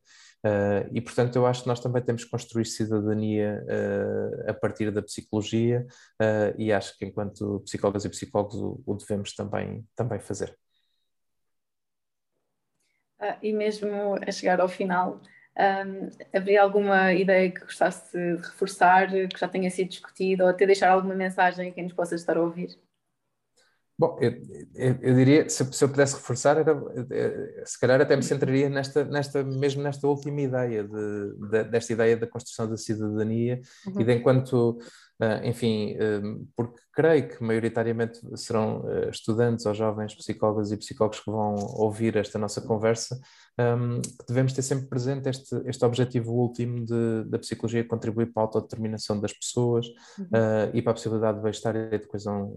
Uh, 0.45 0.87
e, 0.93 1.01
portanto, 1.01 1.35
eu 1.35 1.47
acho 1.47 1.63
que 1.63 1.69
nós 1.69 1.81
também 1.81 2.01
temos 2.01 2.25
que 2.25 2.31
construir 2.31 2.65
cidadania 2.65 3.65
uh, 3.65 4.51
a 4.51 4.55
partir 4.55 4.93
da 4.93 5.03
psicologia 5.03 5.85
uh, 6.23 6.55
e 6.57 6.73
acho 6.73 6.97
que, 6.97 7.05
enquanto 7.05 7.61
psicólogas 7.65 8.05
e 8.05 8.09
psicólogos, 8.09 8.55
o, 8.55 8.81
o 8.87 8.95
devemos 8.95 9.35
também, 9.35 9.85
também 9.97 10.21
fazer. 10.21 10.57
Ah, 13.21 13.37
e 13.43 13.53
mesmo 13.53 14.15
a 14.25 14.31
chegar 14.31 14.61
ao 14.61 14.69
final, 14.69 15.21
um, 15.59 16.09
haveria 16.33 16.63
alguma 16.63 17.13
ideia 17.13 17.51
que 17.51 17.61
gostasse 17.61 18.17
de 18.17 18.37
reforçar, 18.37 19.09
que 19.11 19.39
já 19.39 19.49
tenha 19.49 19.71
sido 19.71 19.89
discutido, 19.89 20.45
ou 20.45 20.51
até 20.51 20.67
deixar 20.67 20.91
alguma 20.91 21.15
mensagem 21.15 21.71
a 21.71 21.73
quem 21.75 21.85
nos 21.85 21.93
possa 21.93 22.15
estar 22.15 22.37
a 22.37 22.43
ouvir? 22.43 22.79
Bom, 23.99 24.17
eu, 24.21 24.31
eu, 24.77 24.99
eu 25.03 25.15
diria, 25.17 25.49
se, 25.49 25.65
se, 25.73 25.85
eu 25.85 25.89
pudesse 25.89 26.15
reforçar, 26.15 26.57
era, 26.57 26.81
eh, 27.11 27.63
se 27.65 27.81
calhar 27.81 28.01
até 28.01 28.15
me 28.15 28.23
centraria 28.23 28.69
nesta, 28.69 29.05
nesta 29.05 29.43
mesmo 29.43 29.83
nesta 29.83 30.07
última 30.07 30.41
ideia, 30.41 30.85
de, 30.85 31.35
de 31.51 31.65
desta 31.65 31.95
ideia 31.95 32.17
da 32.17 32.29
construção 32.29 32.71
da 32.71 32.77
cidadania 32.77 33.61
uhum. 33.89 34.01
e 34.01 34.05
de 34.05 34.13
enquanto, 34.13 34.79
uh, 35.21 35.45
enfim, 35.45 35.97
uh, 35.97 36.47
porque 36.55 36.81
creio 36.95 37.29
que 37.29 37.43
maioritariamente 37.43 38.21
serão 38.37 38.85
estudantes 39.11 39.67
ou 39.67 39.75
jovens 39.75 40.15
psicólogos 40.15 40.71
e 40.71 40.77
psicólogos 40.77 41.19
que 41.19 41.31
vão 41.33 41.57
ouvir 41.57 42.17
esta 42.17 42.39
nossa 42.39 42.61
conversa, 42.61 43.19
um, 43.59 44.01
devemos 44.29 44.53
ter 44.53 44.63
sempre 44.63 44.87
presente 44.87 45.29
este, 45.29 45.61
este 45.67 45.85
objetivo 45.85 46.35
último 46.35 46.87
de, 46.87 47.25
da 47.25 47.39
psicologia 47.41 47.83
contribuir 47.83 48.33
para 48.33 48.45
a 48.45 48.47
autodeterminação 48.47 49.21
das 49.21 49.33
pessoas 49.33 49.89
uhum. 50.17 50.71
e 50.73 50.83
para 50.83 50.93
a 50.93 50.95
possibilidade 50.95 51.39
de 51.39 51.43
bem-estar 51.43 51.75
e 51.75 51.99
de 51.99 52.07
coesão 52.07 52.57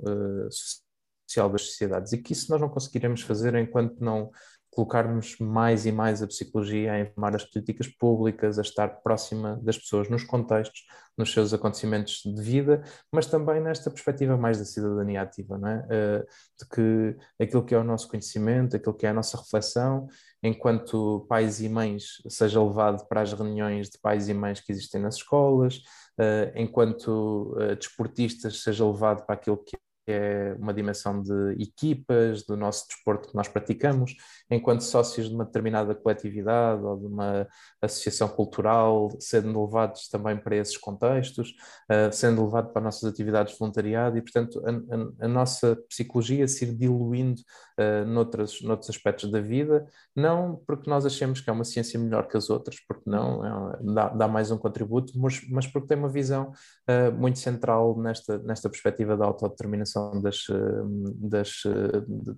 social 0.52 0.91
social 1.32 1.50
das 1.50 1.64
sociedades 1.64 2.14
e 2.14 2.18
que 2.18 2.34
isso 2.34 2.52
nós 2.52 2.62
não 2.62 2.70
conseguiremos 2.70 3.22
fazer 3.22 3.56
enquanto 3.56 4.00
não 4.00 4.32
colocarmos 4.72 5.38
mais 5.38 5.86
e 5.86 5.92
mais 5.92 6.24
a 6.24 6.28
psicologia 6.28 6.94
a 6.94 7.00
informar 7.02 7.36
as 7.36 7.44
políticas 7.44 7.88
públicas, 7.88 8.58
a 8.58 8.62
estar 8.62 8.88
próxima 9.02 9.60
das 9.62 9.78
pessoas 9.78 10.10
nos 10.10 10.24
contextos, 10.24 10.86
nos 11.18 11.34
seus 11.34 11.54
acontecimentos 11.54 12.22
de 12.24 12.42
vida, 12.42 12.82
mas 13.12 13.26
também 13.26 13.60
nesta 13.62 13.92
perspectiva 13.92 14.38
mais 14.38 14.60
da 14.60 14.66
cidadania 14.66 15.22
ativa, 15.22 15.58
não 15.58 15.68
é? 15.68 15.86
Eh, 15.90 16.26
de 16.58 16.70
que 16.70 17.18
aquilo 17.44 17.66
que 17.66 17.76
é 17.76 17.78
o 17.78 17.84
nosso 17.84 18.08
conhecimento, 18.08 18.78
aquilo 18.78 18.96
que 18.96 19.06
é 19.06 19.10
a 19.10 19.14
nossa 19.14 19.38
reflexão, 19.38 20.08
enquanto 20.42 21.26
pais 21.28 21.60
e 21.60 21.68
mães, 21.68 22.22
seja 22.30 22.64
levado 22.64 23.06
para 23.10 23.22
as 23.22 23.34
reuniões 23.34 23.90
de 23.90 24.00
pais 24.00 24.30
e 24.30 24.34
mães 24.34 24.62
que 24.62 24.72
existem 24.72 25.02
nas 25.02 25.16
escolas, 25.16 25.82
eh, 26.18 26.54
enquanto 26.56 27.58
eh, 27.60 27.76
desportistas, 27.76 28.64
seja 28.64 28.86
levado 28.86 29.26
para 29.26 29.36
aquilo 29.36 29.58
que 29.58 29.76
é 30.08 30.54
uma 30.58 30.74
dimensão 30.74 31.22
de 31.22 31.62
equipas, 31.62 32.44
do 32.46 32.58
nosso 32.58 32.88
desporto 32.88 33.30
que 33.30 33.36
nós 33.36 33.48
praticamos, 33.48 34.16
enquanto 34.52 34.82
sócios 34.82 35.30
de 35.30 35.34
uma 35.34 35.46
determinada 35.46 35.96
coletividade 35.96 36.84
ou 36.84 36.98
de 36.98 37.06
uma 37.06 37.48
associação 37.82 38.28
cultural, 38.28 39.10
sendo 39.20 39.64
levados 39.64 40.10
também 40.10 40.38
para 40.38 40.58
esses 40.58 40.78
contextos, 40.78 41.56
uh, 41.90 42.12
sendo 42.12 42.44
levado 42.44 42.72
para 42.74 42.82
nossas 42.82 43.10
atividades 43.10 43.54
de 43.54 43.60
voluntariado 43.60 44.18
e, 44.18 44.22
portanto, 44.22 44.62
a, 44.66 45.24
a, 45.24 45.26
a 45.26 45.28
nossa 45.28 45.78
psicologia 45.88 46.46
se 46.48 46.66
ir 46.66 46.76
diluindo 46.76 47.42
uh, 47.80 48.06
noutros, 48.06 48.62
noutros 48.62 48.90
aspectos 48.90 49.32
da 49.32 49.40
vida, 49.40 49.88
não 50.14 50.62
porque 50.68 50.90
nós 50.90 51.06
achemos 51.06 51.40
que 51.40 51.50
é 51.50 51.54
uma 51.54 51.64
ciência 51.64 51.98
melhor 51.98 52.28
que 52.28 52.36
as 52.36 52.50
outras, 52.50 52.76
porque 52.86 53.10
não, 53.10 53.46
é, 53.46 53.78
dá, 53.94 54.10
dá, 54.10 54.28
mais 54.28 54.52
um 54.52 54.58
contributo, 54.58 55.14
mas, 55.18 55.42
mas 55.50 55.66
porque 55.66 55.88
tem 55.88 55.98
uma 55.98 56.10
visão 56.10 56.52
uh, 56.90 57.12
muito 57.14 57.40
central 57.40 57.98
nesta, 57.98 58.38
nesta 58.40 58.70
perspectiva 58.70 59.16
da 59.16 59.26
autodeterminação 59.26 60.22
das, 60.22 60.46
das, 61.16 61.64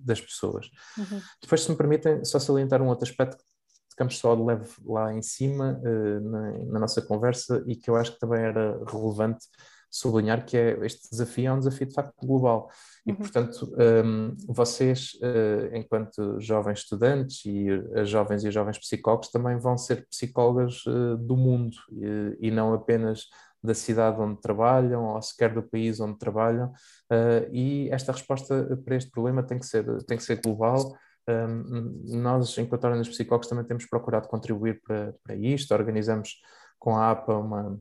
das 0.04 0.20
pessoas. 0.20 0.70
Uhum. 0.96 1.20
Depois, 1.42 1.62
se 1.62 1.70
me 1.70 1.76
permite, 1.76 2.03
permitem 2.04 2.24
só 2.24 2.38
salientar 2.38 2.82
um 2.82 2.88
outro 2.88 3.08
aspecto 3.08 3.38
que 3.38 3.44
ficamos 3.90 4.18
só 4.18 4.34
de 4.34 4.42
leve 4.42 4.68
lá 4.84 5.12
em 5.12 5.22
cima 5.22 5.80
uh, 5.82 6.20
na, 6.20 6.52
na, 6.72 6.78
nossa 6.80 7.00
conversa 7.00 7.62
e 7.66 7.74
que 7.76 7.88
eu 7.88 7.96
acho 7.96 8.12
que 8.12 8.18
também 8.18 8.40
era 8.42 8.78
relevante 8.86 9.46
sublinhar 9.90 10.44
que 10.44 10.56
é 10.56 10.76
este 10.84 11.08
desafio 11.08 11.46
é 11.46 11.52
um 11.52 11.58
desafio 11.58 11.86
de 11.86 11.94
facto 11.94 12.14
global. 12.26 12.68
E 13.06 13.12
uhum. 13.12 13.16
portanto 13.16 13.72
um, 13.76 13.80
ehm, 13.80 14.36
vocês 14.48 15.12
uh, 15.22 15.76
enquanto 15.76 16.40
jovens 16.40 16.80
estudantes 16.80 17.44
e 17.46 17.68
as 17.94 18.08
jovens 18.08 18.42
e 18.42 18.50
jovens 18.50 18.78
psicólogos 18.78 19.30
também 19.30 19.56
vão 19.56 19.78
ser 19.78 20.04
psicólogas 20.08 20.84
uh, 20.86 21.16
do 21.16 21.36
mundo 21.36 21.76
e, 21.92 22.48
e 22.48 22.50
não 22.50 22.74
apenas 22.74 23.28
da 23.62 23.72
cidade 23.72 24.20
onde 24.20 24.40
trabalham 24.40 25.04
ou 25.14 25.22
sequer 25.22 25.54
do 25.54 25.62
país 25.62 25.98
onde 25.98 26.18
trabalham. 26.18 26.70
E 27.50 27.88
esta 27.90 28.12
resposta 28.12 28.78
para 28.84 28.94
este 28.94 29.10
problema 29.10 29.42
tem 29.42 29.58
que 29.58 29.64
ser 29.64 29.86
tem 30.04 30.18
que 30.18 30.22
ser 30.22 30.38
global 30.42 30.94
nós, 32.04 32.56
enquanto 32.58 32.84
Ordem 32.84 33.00
dos 33.00 33.10
Psicólogos, 33.10 33.48
também 33.48 33.64
temos 33.64 33.86
procurado 33.86 34.28
contribuir 34.28 34.80
para, 34.82 35.14
para 35.22 35.34
isto. 35.34 35.72
Organizamos 35.72 36.40
com 36.78 36.96
a 36.96 37.10
APA 37.10 37.38
uma, 37.38 37.80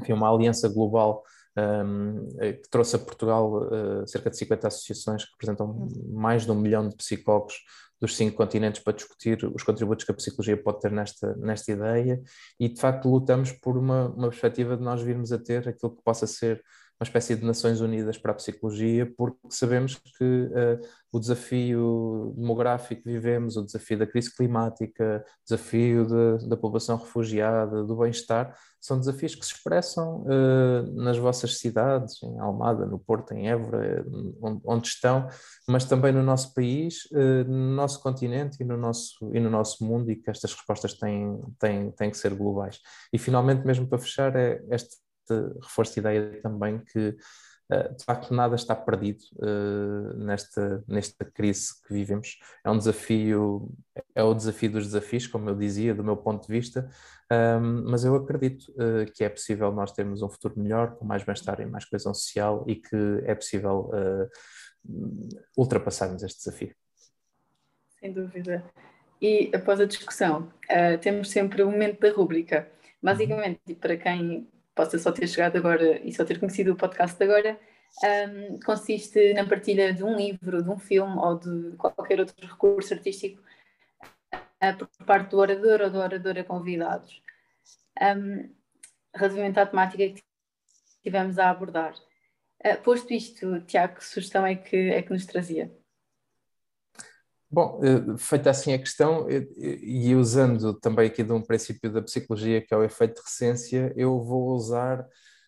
enfim, 0.00 0.12
uma 0.12 0.32
aliança 0.32 0.68
global 0.68 1.22
um, 1.56 2.28
que 2.38 2.68
trouxe 2.70 2.96
a 2.96 2.98
Portugal 2.98 3.62
uh, 3.62 4.08
cerca 4.08 4.30
de 4.30 4.36
50 4.36 4.66
associações 4.66 5.24
que 5.24 5.30
representam 5.32 5.88
mais 6.12 6.44
de 6.44 6.50
um 6.50 6.56
milhão 6.56 6.88
de 6.88 6.96
psicólogos 6.96 7.54
dos 8.00 8.16
cinco 8.16 8.36
continentes 8.36 8.82
para 8.82 8.92
discutir 8.92 9.44
os 9.54 9.62
contributos 9.62 10.04
que 10.04 10.10
a 10.10 10.14
psicologia 10.14 10.60
pode 10.60 10.80
ter 10.80 10.90
nesta, 10.90 11.34
nesta 11.36 11.72
ideia 11.72 12.20
e, 12.58 12.68
de 12.68 12.80
facto, 12.80 13.08
lutamos 13.08 13.52
por 13.52 13.78
uma, 13.78 14.08
uma 14.08 14.28
perspectiva 14.28 14.76
de 14.76 14.82
nós 14.82 15.00
virmos 15.00 15.32
a 15.32 15.38
ter 15.38 15.68
aquilo 15.68 15.96
que 15.96 16.02
possa 16.02 16.26
ser 16.26 16.62
uma 17.00 17.04
espécie 17.04 17.34
de 17.34 17.44
Nações 17.44 17.80
Unidas 17.80 18.16
para 18.16 18.32
a 18.32 18.34
psicologia, 18.34 19.12
porque 19.16 19.38
sabemos 19.50 19.96
que 19.96 20.24
uh, 20.24 20.80
o 21.12 21.18
desafio 21.18 22.32
demográfico 22.36 23.02
que 23.02 23.12
vivemos, 23.12 23.56
o 23.56 23.64
desafio 23.64 23.98
da 23.98 24.06
crise 24.06 24.34
climática, 24.34 25.24
o 25.26 25.44
desafio 25.44 26.06
de, 26.06 26.48
da 26.48 26.56
população 26.56 26.96
refugiada, 26.96 27.84
do 27.84 27.96
bem-estar, 27.96 28.56
são 28.80 28.98
desafios 28.98 29.34
que 29.34 29.44
se 29.44 29.54
expressam 29.54 30.22
uh, 30.22 31.02
nas 31.02 31.18
vossas 31.18 31.58
cidades, 31.58 32.22
em 32.22 32.38
Almada, 32.38 32.86
no 32.86 32.98
Porto, 32.98 33.32
em 33.32 33.48
Évora, 33.48 34.04
onde, 34.40 34.60
onde 34.64 34.88
estão, 34.88 35.26
mas 35.68 35.84
também 35.84 36.12
no 36.12 36.22
nosso 36.22 36.54
país, 36.54 37.06
uh, 37.12 37.44
no 37.48 37.74
nosso 37.74 38.00
continente 38.00 38.62
e 38.62 38.64
no 38.64 38.76
nosso, 38.76 39.30
e 39.34 39.40
no 39.40 39.50
nosso 39.50 39.84
mundo, 39.84 40.10
e 40.10 40.16
que 40.16 40.30
estas 40.30 40.52
respostas 40.52 40.94
têm, 40.94 41.40
têm, 41.58 41.90
têm 41.90 42.10
que 42.10 42.18
ser 42.18 42.34
globais. 42.34 42.78
E 43.12 43.18
finalmente, 43.18 43.66
mesmo 43.66 43.88
para 43.88 43.98
fechar, 43.98 44.36
é 44.36 44.62
este 44.70 45.03
reforço 45.62 45.94
de 45.94 46.00
ideia 46.00 46.40
também 46.42 46.78
que 46.78 47.16
eh, 47.70 47.88
de 47.94 48.04
facto 48.04 48.34
nada 48.34 48.54
está 48.54 48.76
perdido 48.76 49.22
uh, 49.36 50.18
nesta, 50.18 50.84
nesta 50.86 51.24
crise 51.24 51.72
que 51.86 51.94
vivemos. 51.94 52.38
É 52.62 52.70
um 52.70 52.76
desafio, 52.76 53.72
é 54.14 54.22
o 54.22 54.34
desafio 54.34 54.72
dos 54.72 54.84
desafios, 54.84 55.26
como 55.26 55.48
eu 55.48 55.54
dizia, 55.54 55.94
do 55.94 56.04
meu 56.04 56.16
ponto 56.16 56.46
de 56.46 56.52
vista, 56.52 56.88
um, 57.32 57.90
mas 57.90 58.04
eu 58.04 58.14
acredito 58.16 58.70
uh, 58.72 59.10
que 59.14 59.24
é 59.24 59.30
possível 59.30 59.72
nós 59.72 59.92
termos 59.92 60.20
um 60.20 60.28
futuro 60.28 60.60
melhor, 60.60 60.96
com 60.96 61.06
mais 61.06 61.24
bem-estar 61.24 61.58
e 61.60 61.66
mais 61.66 61.86
coesão 61.86 62.12
social 62.12 62.64
e 62.68 62.76
que 62.76 63.22
é 63.24 63.34
possível 63.34 63.90
ultrapassarmos 65.56 66.22
este 66.22 66.44
desafio. 66.44 66.74
Sem 67.98 68.12
dúvida. 68.12 68.62
E 69.22 69.50
após 69.54 69.80
a 69.80 69.86
discussão, 69.86 70.52
temos 71.00 71.30
sempre 71.30 71.62
o 71.62 71.70
momento 71.70 72.00
da 72.00 72.12
rúbrica. 72.12 72.68
Basicamente, 73.02 73.74
para 73.80 73.96
quem 73.96 74.46
possa 74.74 74.98
só 74.98 75.12
ter 75.12 75.26
chegado 75.26 75.56
agora 75.56 76.00
e 76.06 76.12
só 76.12 76.24
ter 76.24 76.38
conhecido 76.38 76.72
o 76.72 76.76
podcast 76.76 77.22
agora, 77.22 77.58
um, 78.02 78.58
consiste 78.60 79.32
na 79.34 79.46
partilha 79.46 79.92
de 79.92 80.02
um 80.02 80.16
livro, 80.16 80.62
de 80.62 80.68
um 80.68 80.78
filme 80.78 81.16
ou 81.16 81.38
de 81.38 81.76
qualquer 81.76 82.20
outro 82.20 82.34
recurso 82.46 82.94
artístico 82.94 83.40
uh, 84.34 84.76
por 84.76 85.06
parte 85.06 85.30
do 85.30 85.38
orador 85.38 85.80
ou 85.80 85.90
da 85.90 85.98
oradora 86.00 86.44
convidados. 86.44 87.22
Um, 88.00 88.52
relativamente 89.14 89.60
à 89.60 89.66
temática 89.66 90.08
que 90.08 90.22
tivemos 91.02 91.38
a 91.38 91.50
abordar. 91.50 91.94
Uh, 92.64 92.80
posto 92.82 93.12
isto, 93.12 93.60
Tiago, 93.62 93.96
que 93.96 94.04
sugestão 94.04 94.44
é 94.44 94.56
que, 94.56 94.76
é 94.76 95.02
que 95.02 95.12
nos 95.12 95.26
trazia? 95.26 95.70
Bom, 97.54 97.80
eh, 97.84 98.16
feita 98.18 98.50
assim 98.50 98.72
a 98.72 98.78
questão, 98.80 99.28
e 99.30 100.12
usando 100.16 100.74
também 100.74 101.06
aqui 101.06 101.22
de 101.22 101.32
um 101.32 101.40
princípio 101.40 101.88
da 101.92 102.02
psicologia 102.02 102.60
que 102.60 102.74
é 102.74 102.76
o 102.76 102.82
efeito 102.82 103.14
de 103.16 103.22
recência, 103.22 103.92
eu 103.96 104.20
vou 104.24 104.48
usar, 104.48 105.06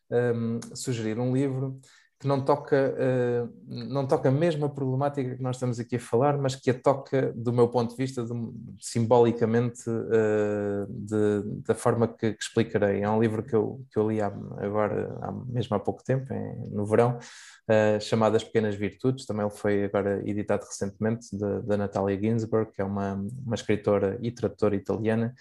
um, 0.09 0.61
sugerir 0.77 1.19
um 1.19 1.35
livro 1.35 1.81
que 2.19 2.27
não 2.27 2.43
toca, 2.43 2.95
uh, 2.95 3.53
não 3.67 4.07
toca 4.07 4.31
a 4.31 4.33
mesma 4.33 4.71
problemática 4.71 5.37
que 5.37 5.43
nós 5.43 5.57
estamos 5.57 5.79
aqui 5.79 5.97
a 5.97 6.01
falar, 6.01 6.39
mas 6.39 6.57
que 6.57 6.71
a 6.71 6.75
toca, 6.75 7.33
do 7.35 7.53
meu 7.53 7.69
ponto 7.69 7.91
de 7.91 7.97
vista, 7.97 8.25
de, 8.25 8.33
simbolicamente, 8.81 9.83
uh, 9.89 10.87
de, 10.89 11.63
da 11.67 11.75
forma 11.75 12.09
que, 12.09 12.33
que, 12.33 12.43
explicarei. 12.43 13.03
É 13.03 13.11
um 13.11 13.21
livro 13.21 13.43
que 13.43 13.55
eu, 13.55 13.85
que 13.93 13.99
eu 13.99 14.11
li 14.11 14.23
há, 14.23 14.29
agora, 14.59 15.15
há, 15.21 15.33
mesmo 15.33 15.77
há 15.77 15.81
pouco 15.81 16.03
tempo, 16.03 16.33
em, 16.33 16.71
no 16.71 16.87
verão, 16.87 17.19
uh, 17.19 18.01
chamado 18.01 18.35
As 18.37 18.45
Pequenas 18.45 18.75
Virtudes. 18.75 19.27
Também 19.27 19.45
ele 19.45 19.55
foi 19.55 19.85
agora 19.85 20.23
editado 20.27 20.65
recentemente, 20.65 21.29
da 21.37 21.77
Natalia 21.77 22.19
Ginsburg, 22.19 22.73
que 22.73 22.81
é 22.81 22.85
uma, 22.85 23.23
uma 23.45 23.55
escritora 23.55 24.19
e 24.23 24.31
tradutora 24.31 24.75
italiana. 24.75 25.35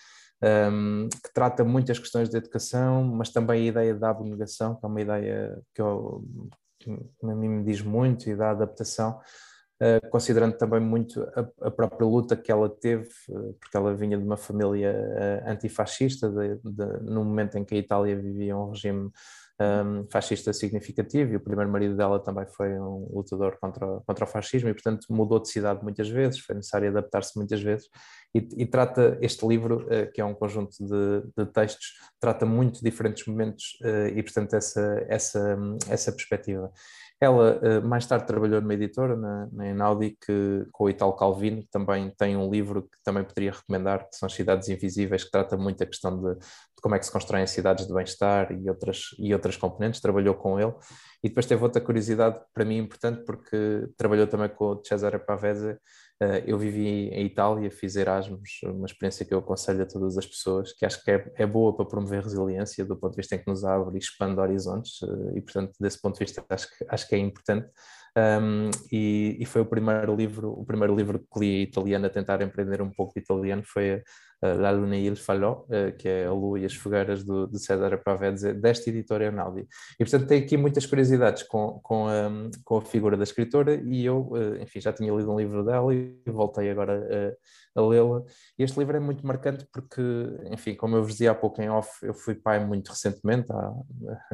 Um, 0.44 1.08
que 1.10 1.34
trata 1.34 1.64
muitas 1.64 1.98
questões 1.98 2.30
de 2.30 2.38
educação, 2.38 3.04
mas 3.04 3.30
também 3.30 3.64
a 3.64 3.66
ideia 3.68 3.96
da 3.96 4.10
abnegação, 4.10 4.76
que 4.76 4.86
é 4.86 4.88
uma 4.88 5.02
ideia 5.02 5.58
que 5.74 5.82
eu, 5.82 6.24
a 7.24 7.36
mim 7.36 7.48
me 7.48 7.64
diz 7.64 7.82
muito 7.82 8.30
e 8.30 8.36
da 8.36 8.52
adaptação, 8.52 9.20
uh, 9.82 10.10
considerando 10.10 10.58
também 10.58 10.80
muito 10.80 11.22
a, 11.36 11.68
a, 11.68 11.72
própria 11.72 12.08
luta 12.08 12.36
que 12.36 12.52
ela 12.52 12.70
teve, 12.70 13.10
uh, 13.30 13.54
porque 13.60 13.76
ela 13.76 13.94
vinha 13.94 14.18
de 14.18 14.24
uma 14.24 14.38
família 14.38 14.94
uh, 14.94 15.50
antifascista, 15.50 16.30
de, 16.30 16.56
de, 16.64 17.04
no 17.04 17.24
momento 17.24 17.58
em 17.58 17.64
que 17.64 17.76
a 17.76 17.80
Itália 17.80 18.20
vivia 18.20 18.58
um 18.58 18.70
regime 18.70 19.12
um, 19.62 20.06
fascista 20.12 20.52
significativo 20.52 21.34
e 21.34 21.36
o 21.38 21.40
primeiro 21.40 21.72
marido 21.72 21.96
dela 21.96 22.20
também 22.20 22.46
foi 22.46 22.78
um 22.80 23.08
lutador 23.14 23.58
contra, 23.60 24.02
contra 24.06 24.26
o 24.26 24.28
fascismo 24.28 24.70
e, 24.70 24.74
portanto, 24.74 25.06
mudou 25.10 25.40
de 25.40 25.50
cidade 25.50 25.84
muitas 25.84 26.10
vezes, 26.10 26.40
foi 26.40 26.56
necessário 26.56 26.90
adaptar-se 26.90 27.38
muitas 27.38 27.62
vezes 27.62 27.88
e, 28.36 28.48
e, 28.58 28.66
trata 28.66 29.18
este 29.22 29.48
livro, 29.48 29.86
uh, 29.86 30.12
que 30.12 30.20
é 30.20 30.26
um 30.26 30.34
conjunto 30.34 30.76
de, 30.78 31.22
de, 31.38 31.52
textos, 31.54 31.94
trata 32.20 32.46
muito 32.46 32.84
diferentes 32.84 33.26
momentos 33.26 33.80
uh, 33.82 34.08
e, 34.14 34.22
portanto, 34.22 34.54
essa, 34.56 35.06
essa, 35.08 35.58
essa 35.90 36.12
perspectiva. 36.12 36.70
Ela 37.22 37.62
uh, 37.64 37.88
mais 37.88 38.06
tarde 38.06 38.28
trabalhou 38.28 38.60
numa 38.60 38.74
editora, 38.74 39.16
na, 39.16 39.48
na 39.54 39.96
que, 40.00 40.68
com 40.74 40.84
o 40.84 40.90
Italo 40.90 41.16
Calvino, 41.16 41.62
que 41.62 41.70
também 41.70 42.14
tem 42.18 42.36
um 42.36 42.52
livro 42.52 42.84
que 42.84 42.98
também 43.06 43.24
poderia 43.24 43.54
recomendar, 43.54 44.10
que 44.10 44.18
são 44.18 44.28
Cidades 44.28 44.68
Invisíveis, 44.68 45.24
que 45.24 45.32
trata 45.32 45.56
muito 45.56 45.82
a 45.82 45.88
questão 45.88 46.22
de, 46.22 46.38
de 46.76 46.82
como 46.82 46.96
é 46.96 47.00
que 47.00 47.06
se 47.06 47.12
constroem 47.12 47.48
cidades 47.48 47.88
de 47.88 47.94
bem-estar 47.94 48.52
e 48.52 48.70
outras, 48.70 49.16
e 49.18 49.34
outras 49.34 49.58
componentes, 49.58 50.02
trabalhou 50.02 50.36
com 50.36 50.60
ele. 50.60 50.74
E 51.24 51.30
depois 51.30 51.46
teve 51.46 51.64
outra 51.64 51.82
curiosidade 51.82 52.40
para 52.54 52.66
mim 52.66 52.78
importante, 52.78 53.24
porque 53.26 53.88
trabalhou 53.98 54.28
também 54.28 54.50
com 54.50 54.66
o 54.66 54.84
Cesare 54.84 55.20
Pavese, 55.20 55.78
Uh, 56.24 56.40
eu 56.48 56.58
vivi 56.58 57.10
em 57.10 57.26
Itália, 57.26 57.70
fiz 57.70 57.98
Erasmus, 57.98 58.62
uma 58.64 58.86
experiência 58.86 59.26
que 59.26 59.34
eu 59.34 59.40
aconselho 59.40 59.84
a 59.84 59.86
todas 59.86 60.18
as 60.18 60.26
pessoas, 60.26 60.72
que 60.72 60.86
acho 60.86 61.04
que 61.04 61.12
é, 61.12 61.34
é 61.36 61.46
boa 61.46 61.76
para 61.76 61.86
promover 61.86 62.24
resiliência, 62.24 62.86
do 62.86 62.96
ponto 62.96 63.12
de 63.12 63.18
vista 63.18 63.36
em 63.36 63.40
que 63.40 63.48
nos 63.48 63.66
abre 63.66 63.96
e 63.96 64.00
expande 64.00 64.40
horizontes, 64.40 65.02
uh, 65.02 65.36
e 65.36 65.42
portanto, 65.42 65.74
desse 65.78 66.02
ponto 66.02 66.14
de 66.18 66.20
vista, 66.24 66.46
acho 66.50 66.70
que, 66.70 66.86
acho 66.88 67.08
que 67.10 67.16
é 67.16 67.18
importante. 67.18 67.68
Um, 68.18 68.72
e, 68.94 69.36
e, 69.42 69.46
foi 69.46 69.60
o 69.62 69.66
primeiro 69.66 70.16
livro, 70.16 70.54
o 70.54 70.66
primeiro 70.66 70.96
livro 70.96 71.20
que 71.20 71.38
li 71.38 71.64
italiano 71.64 72.06
a 72.06 72.10
tentar 72.10 72.42
empreender 72.42 72.82
um 72.82 72.90
pouco 72.90 73.14
de 73.14 73.20
italiano 73.20 73.62
foi 73.66 74.02
uh, 74.42 74.60
La 74.60 74.72
Luna 74.72 74.96
e 74.96 75.06
il 75.06 75.16
Falò, 75.16 75.66
uh, 75.68 75.96
que 75.98 76.08
é 76.08 76.26
a 76.26 76.32
Lua 76.32 76.60
e 76.60 76.66
as 76.66 76.74
Fogueiras 76.74 77.24
do, 77.24 77.48
de 77.48 77.60
César 77.60 77.98
Pavese, 78.04 78.54
desta 78.54 78.90
editora 78.90 79.26
Enaudi. 79.26 79.68
E 80.00 80.04
portanto 80.04 80.28
tem 80.28 80.42
aqui 80.42 80.58
muitas 80.58 80.86
curiosidades 80.86 81.44
com, 81.44 81.80
com, 81.84 82.08
a, 82.08 82.30
com 82.64 82.78
a 82.78 82.82
figura 82.82 83.18
da 83.18 83.24
escritora 83.24 83.76
e 83.76 84.06
eu, 84.06 84.30
uh, 84.32 84.62
enfim, 84.62 84.80
já 84.80 84.92
tinha 84.94 85.14
lido 85.14 85.32
um 85.32 85.38
livro 85.38 85.64
dela 85.64 85.94
e 85.94 86.18
voltei 86.28 86.70
agora 86.70 87.36
a 87.76 87.82
lê-la. 87.82 88.24
Este 88.58 88.80
livro 88.80 88.96
é 88.96 89.00
muito 89.00 89.26
marcante 89.26 89.68
porque, 89.72 90.02
enfim, 90.52 90.76
como 90.76 90.96
eu 90.96 91.04
vos 91.04 91.12
dizia 91.12 91.32
há 91.32 91.36
pouco 91.36 91.62
em 91.62 91.70
off, 91.70 92.06
eu 92.06 92.14
fui 92.14 92.36
pai 92.36 92.64
muito 92.64 92.90
recentemente, 92.90 93.52
há 93.52 93.74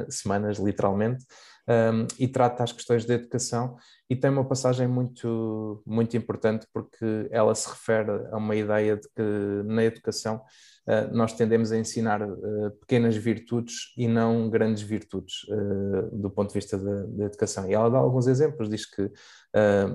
semanas 0.09 0.57
literalmente, 0.57 1.25
um, 1.67 2.07
e 2.19 2.27
trata 2.27 2.63
as 2.63 2.71
questões 2.71 3.05
da 3.05 3.13
educação 3.13 3.75
e 4.11 4.15
tem 4.17 4.29
uma 4.29 4.43
passagem 4.43 4.89
muito, 4.89 5.81
muito 5.85 6.17
importante 6.17 6.67
porque 6.73 7.29
ela 7.31 7.55
se 7.55 7.69
refere 7.69 8.11
a 8.29 8.35
uma 8.35 8.53
ideia 8.57 8.97
de 8.97 9.07
que 9.07 9.63
na 9.63 9.85
educação 9.85 10.41
uh, 10.85 11.15
nós 11.15 11.31
tendemos 11.31 11.71
a 11.71 11.77
ensinar 11.77 12.21
uh, 12.21 12.71
pequenas 12.81 13.15
virtudes 13.15 13.93
e 13.95 14.09
não 14.09 14.49
grandes 14.49 14.81
virtudes 14.81 15.43
uh, 15.43 16.13
do 16.13 16.29
ponto 16.29 16.49
de 16.49 16.55
vista 16.55 16.77
da, 16.77 17.05
da, 17.05 17.23
educação. 17.23 17.69
E 17.69 17.73
ela 17.73 17.89
dá 17.89 17.99
alguns 17.99 18.27
exemplos, 18.27 18.69
diz 18.69 18.85
que 18.85 19.09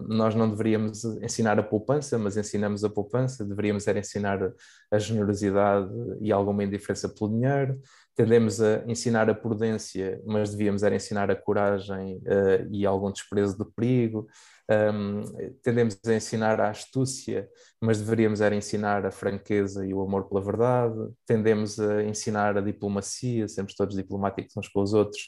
nós 0.06 0.34
não 0.34 0.50
deveríamos 0.50 1.02
ensinar 1.22 1.58
a 1.58 1.62
poupança, 1.62 2.18
mas 2.18 2.36
ensinamos 2.36 2.84
a 2.84 2.90
poupança, 2.90 3.42
deveríamos 3.42 3.86
era 3.86 3.98
ensinar 3.98 4.52
a 4.90 4.98
generosidade 4.98 5.90
e 6.20 6.30
alguma 6.30 6.62
indiferença 6.62 7.08
pelo 7.08 7.30
dinheiro, 7.30 7.80
tendemos 8.16 8.62
a 8.62 8.82
ensinar 8.86 9.28
a 9.28 9.34
prudência, 9.34 10.20
mas 10.26 10.50
devíamos 10.50 10.82
era 10.82 10.96
ensinar 10.96 11.30
a 11.30 11.36
coragem 11.36 12.16
uh, 12.16 12.66
e 12.72 12.86
algum 12.86 13.12
desprezo 13.12 13.58
do 13.58 13.66
perigo. 13.66 14.26
Um, 14.68 15.22
tendemos 15.62 15.96
a 16.04 16.14
ensinar 16.14 16.60
a 16.60 16.70
astúcia, 16.70 17.48
mas 17.80 18.00
deveríamos 18.00 18.40
era 18.40 18.54
ensinar 18.54 19.06
a 19.06 19.12
franqueza 19.12 19.86
e 19.86 19.92
o 19.92 20.00
amor 20.00 20.28
pela 20.28 20.40
verdade. 20.40 20.96
Tendemos 21.26 21.78
a 21.78 22.02
ensinar 22.02 22.56
a 22.56 22.62
diplomacia, 22.62 23.46
sermos 23.46 23.74
todos 23.74 23.94
diplomáticos 23.94 24.56
uns 24.56 24.68
com 24.68 24.80
os 24.80 24.94
outros, 24.94 25.22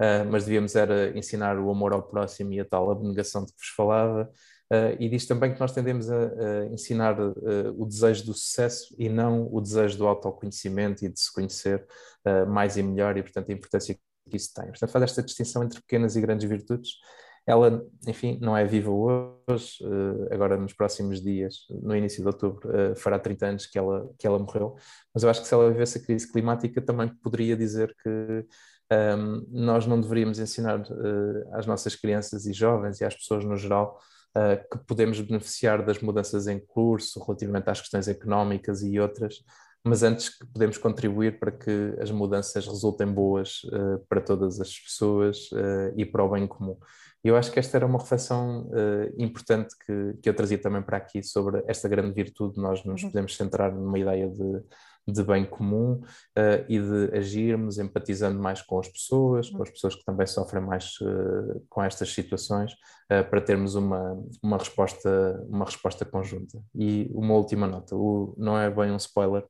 uh, 0.00 0.28
mas 0.28 0.44
devíamos 0.44 0.74
era 0.74 1.16
ensinar 1.16 1.56
o 1.58 1.70
amor 1.70 1.92
ao 1.92 2.02
próximo 2.02 2.52
e 2.52 2.60
a 2.60 2.64
tal 2.64 2.90
abnegação 2.90 3.44
de 3.44 3.52
que 3.52 3.58
vos 3.58 3.68
falava. 3.68 4.28
Uh, 4.72 4.96
e 4.98 5.06
diz 5.06 5.26
também 5.26 5.52
que 5.52 5.60
nós 5.60 5.72
tendemos 5.72 6.10
a, 6.10 6.16
a 6.16 6.66
ensinar 6.72 7.20
uh, 7.20 7.34
o 7.76 7.84
desejo 7.84 8.24
do 8.24 8.32
sucesso 8.32 8.94
e 8.98 9.06
não 9.06 9.46
o 9.52 9.60
desejo 9.60 9.98
do 9.98 10.06
autoconhecimento 10.06 11.04
e 11.04 11.10
de 11.10 11.20
se 11.20 11.30
conhecer 11.30 11.86
uh, 12.26 12.50
mais 12.50 12.78
e 12.78 12.82
melhor, 12.82 13.14
e 13.18 13.22
portanto 13.22 13.50
a 13.50 13.52
importância 13.52 13.94
que 13.94 14.34
isso 14.34 14.54
tem. 14.54 14.68
Portanto, 14.68 14.88
faz 14.88 15.02
esta 15.02 15.22
distinção 15.22 15.62
entre 15.62 15.78
pequenas 15.78 16.16
e 16.16 16.22
grandes 16.22 16.48
virtudes. 16.48 16.92
Ela, 17.46 17.84
enfim, 18.06 18.38
não 18.40 18.56
é 18.56 18.64
viva 18.64 18.88
hoje, 18.88 19.84
agora 20.30 20.56
nos 20.56 20.72
próximos 20.72 21.20
dias, 21.20 21.66
no 21.68 21.94
início 21.94 22.22
de 22.22 22.28
outubro, 22.28 22.70
fará 22.94 23.18
30 23.18 23.46
anos 23.46 23.66
que 23.66 23.76
ela, 23.76 24.08
que 24.16 24.24
ela 24.28 24.38
morreu, 24.38 24.76
mas 25.12 25.24
eu 25.24 25.28
acho 25.28 25.42
que 25.42 25.48
se 25.48 25.52
ela 25.52 25.68
vivesse 25.68 25.98
a 25.98 26.02
crise 26.02 26.30
climática 26.30 26.80
também 26.80 27.08
poderia 27.08 27.56
dizer 27.56 27.92
que 28.00 28.08
um, 28.08 28.44
ehm, 28.94 29.44
nós 29.50 29.88
não 29.88 30.00
deveríamos 30.00 30.38
ensinar 30.38 30.84
às 31.50 31.66
nossas 31.66 31.96
crianças 31.96 32.46
e 32.46 32.52
jovens 32.52 33.00
e 33.00 33.04
às 33.04 33.16
pessoas 33.16 33.44
no 33.44 33.56
geral 33.56 33.98
que 34.70 34.78
podemos 34.86 35.20
beneficiar 35.20 35.84
das 35.84 36.00
mudanças 36.00 36.46
em 36.46 36.58
curso 36.58 37.22
relativamente 37.22 37.68
às 37.68 37.80
questões 37.80 38.08
económicas 38.08 38.82
e 38.82 38.98
outras, 38.98 39.44
mas 39.84 40.02
antes 40.02 40.28
que 40.28 40.46
podemos 40.46 40.78
contribuir 40.78 41.38
para 41.38 41.50
que 41.50 41.94
as 42.00 42.10
mudanças 42.10 42.66
resultem 42.66 43.06
boas 43.06 43.62
uh, 43.64 43.98
para 44.08 44.20
todas 44.20 44.60
as 44.60 44.78
pessoas 44.78 45.50
uh, 45.52 45.92
e 45.96 46.04
para 46.04 46.24
o 46.24 46.30
bem 46.30 46.46
comum. 46.46 46.76
E 47.24 47.28
eu 47.28 47.36
acho 47.36 47.50
que 47.50 47.58
esta 47.58 47.76
era 47.78 47.86
uma 47.86 47.98
reflexão 47.98 48.68
uh, 48.68 49.22
importante 49.22 49.74
que, 49.84 50.14
que 50.22 50.28
eu 50.28 50.34
trazia 50.34 50.58
também 50.58 50.82
para 50.82 50.96
aqui 50.96 51.22
sobre 51.22 51.62
esta 51.66 51.88
grande 51.88 52.12
virtude, 52.12 52.60
nós 52.60 52.84
nos 52.84 53.02
uhum. 53.02 53.10
podemos 53.10 53.36
centrar 53.36 53.72
numa 53.72 53.98
ideia 53.98 54.28
de, 54.28 54.62
de 55.06 55.22
bem 55.22 55.44
comum 55.44 55.94
uh, 55.94 56.64
e 56.68 56.78
de 56.78 57.16
agirmos 57.16 57.78
empatizando 57.78 58.40
mais 58.40 58.62
com 58.62 58.78
as 58.78 58.88
pessoas, 58.88 59.50
com 59.50 59.62
as 59.62 59.70
pessoas 59.70 59.94
que 59.94 60.04
também 60.04 60.26
sofrem 60.26 60.62
mais 60.62 60.94
uh, 61.00 61.64
com 61.68 61.82
estas 61.82 62.12
situações, 62.12 62.72
uh, 62.72 63.28
para 63.28 63.40
termos 63.40 63.74
uma, 63.74 64.16
uma, 64.42 64.58
resposta, 64.58 65.44
uma 65.48 65.64
resposta 65.64 66.04
conjunta. 66.04 66.62
E 66.74 67.10
uma 67.14 67.34
última 67.34 67.66
nota, 67.66 67.96
o, 67.96 68.34
não 68.38 68.58
é 68.58 68.70
bem 68.70 68.92
um 68.92 68.96
spoiler, 68.96 69.44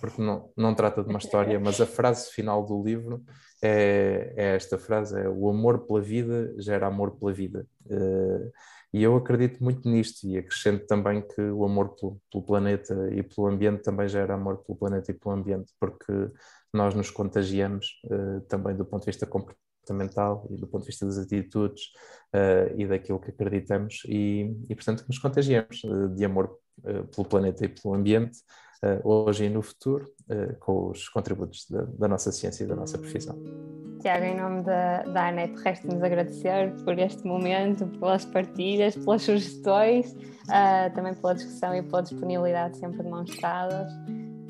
porque 0.00 0.20
não, 0.20 0.50
não 0.56 0.74
trata 0.74 1.02
de 1.02 1.08
uma 1.08 1.18
história, 1.18 1.58
mas 1.58 1.80
a 1.80 1.86
frase 1.86 2.30
final 2.30 2.64
do 2.64 2.82
livro 2.82 3.24
é, 3.62 4.32
é 4.36 4.54
esta 4.56 4.78
frase, 4.78 5.18
é 5.18 5.28
o 5.28 5.48
amor 5.48 5.86
pela 5.86 6.00
vida 6.00 6.54
gera 6.58 6.86
amor 6.86 7.12
pela 7.12 7.32
vida. 7.32 7.66
Uh, 7.86 8.52
e 8.94 9.02
eu 9.02 9.16
acredito 9.16 9.62
muito 9.62 9.88
nisto 9.88 10.24
e 10.24 10.38
acrescento 10.38 10.86
também 10.86 11.20
que 11.20 11.40
o 11.40 11.64
amor 11.64 11.96
pelo, 11.96 12.22
pelo, 12.30 12.44
planeta 12.44 12.94
e 13.12 13.24
pelo 13.24 13.48
ambiente 13.48 13.82
também 13.82 14.06
gera 14.06 14.34
amor 14.34 14.58
pelo 14.58 14.78
planeta 14.78 15.10
e 15.10 15.14
pelo 15.14 15.34
ambiente, 15.34 15.72
porque 15.80 16.12
nós 16.72 16.94
nos 16.94 17.10
contagiamos 17.10 18.00
uh, 18.04 18.40
também 18.42 18.76
do 18.76 18.84
ponto 18.84 19.00
de 19.00 19.06
vista 19.06 19.26
comportamental 19.26 20.46
e 20.48 20.56
do 20.56 20.68
ponto 20.68 20.82
de 20.82 20.90
vista 20.90 21.04
das 21.06 21.18
atitudes 21.18 21.86
uh, 22.32 22.72
e 22.78 22.86
daquilo 22.86 23.18
que 23.18 23.30
acreditamos 23.30 24.02
e, 24.06 24.56
e 24.70 24.74
portanto, 24.76 25.04
nos 25.08 25.18
contagiamos 25.18 25.82
de 26.14 26.24
amor 26.24 26.56
pelo 26.80 27.28
planeta 27.28 27.64
e 27.64 27.68
pelo 27.68 27.94
ambiente 27.94 28.38
uh, 28.38 28.63
hoje 29.02 29.44
e 29.44 29.48
no 29.48 29.62
futuro, 29.62 30.10
uh, 30.30 30.56
com 30.58 30.90
os 30.90 31.08
contributos 31.08 31.66
da, 31.70 31.82
da, 31.82 32.08
nossa 32.08 32.30
ciência 32.32 32.64
e 32.64 32.66
da 32.66 32.76
nossa 32.76 32.98
profissão. 32.98 33.36
Tiago, 34.00 34.24
em 34.24 34.36
nome 34.36 34.62
da, 34.62 35.02
da 35.04 35.28
ANEP, 35.28 35.56
resta-nos 35.62 36.02
agradecer 36.02 36.74
por 36.84 36.98
este 36.98 37.24
momento, 37.26 37.86
pelas 37.98 38.24
partilhas, 38.24 38.94
pelas 38.96 39.22
sugestões, 39.22 40.12
uh, 40.12 40.94
também 40.94 41.14
pela 41.14 41.34
discussão 41.34 41.74
e 41.74 41.82
pela 41.82 42.02
disponibilidade 42.02 42.76
sempre 42.76 43.02
demonstradas. 43.02 43.90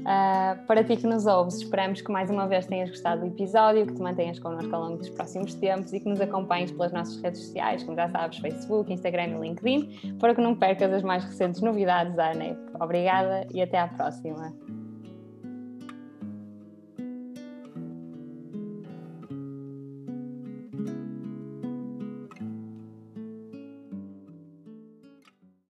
Uh, 0.04 0.66
para 0.66 0.84
ti 0.84 0.96
que 0.96 1.06
nos 1.06 1.24
ouves, 1.24 1.56
esperamos 1.56 2.02
que 2.02 2.12
mais 2.12 2.28
uma 2.28 2.46
vez 2.46 2.66
tenhas 2.66 2.90
gostado 2.90 3.22
do 3.22 3.28
episódio, 3.28 3.86
que 3.86 3.94
te 3.94 4.02
mantenhas 4.02 4.38
connosco 4.38 4.74
ao 4.74 4.82
longo 4.82 4.98
dos 4.98 5.08
próximos 5.08 5.54
tempos 5.54 5.94
e 5.94 6.00
que 6.00 6.08
nos 6.08 6.20
acompanhes 6.20 6.70
pelas 6.72 6.92
nossas 6.92 7.16
redes 7.22 7.40
sociais, 7.40 7.82
como 7.82 7.96
já 7.96 8.10
sabes, 8.10 8.38
Facebook, 8.38 8.92
Instagram 8.92 9.28
e 9.28 9.40
LinkedIn, 9.40 10.16
para 10.18 10.34
que 10.34 10.42
não 10.42 10.54
percas 10.54 10.92
as 10.92 11.02
mais 11.02 11.24
recentes 11.24 11.62
novidades 11.62 12.14
da 12.16 12.32
ANEP. 12.32 12.58
Obrigada 12.78 13.46
e 13.54 13.62
até 13.62 13.78
à 13.78 13.88
próxima. 13.88 14.52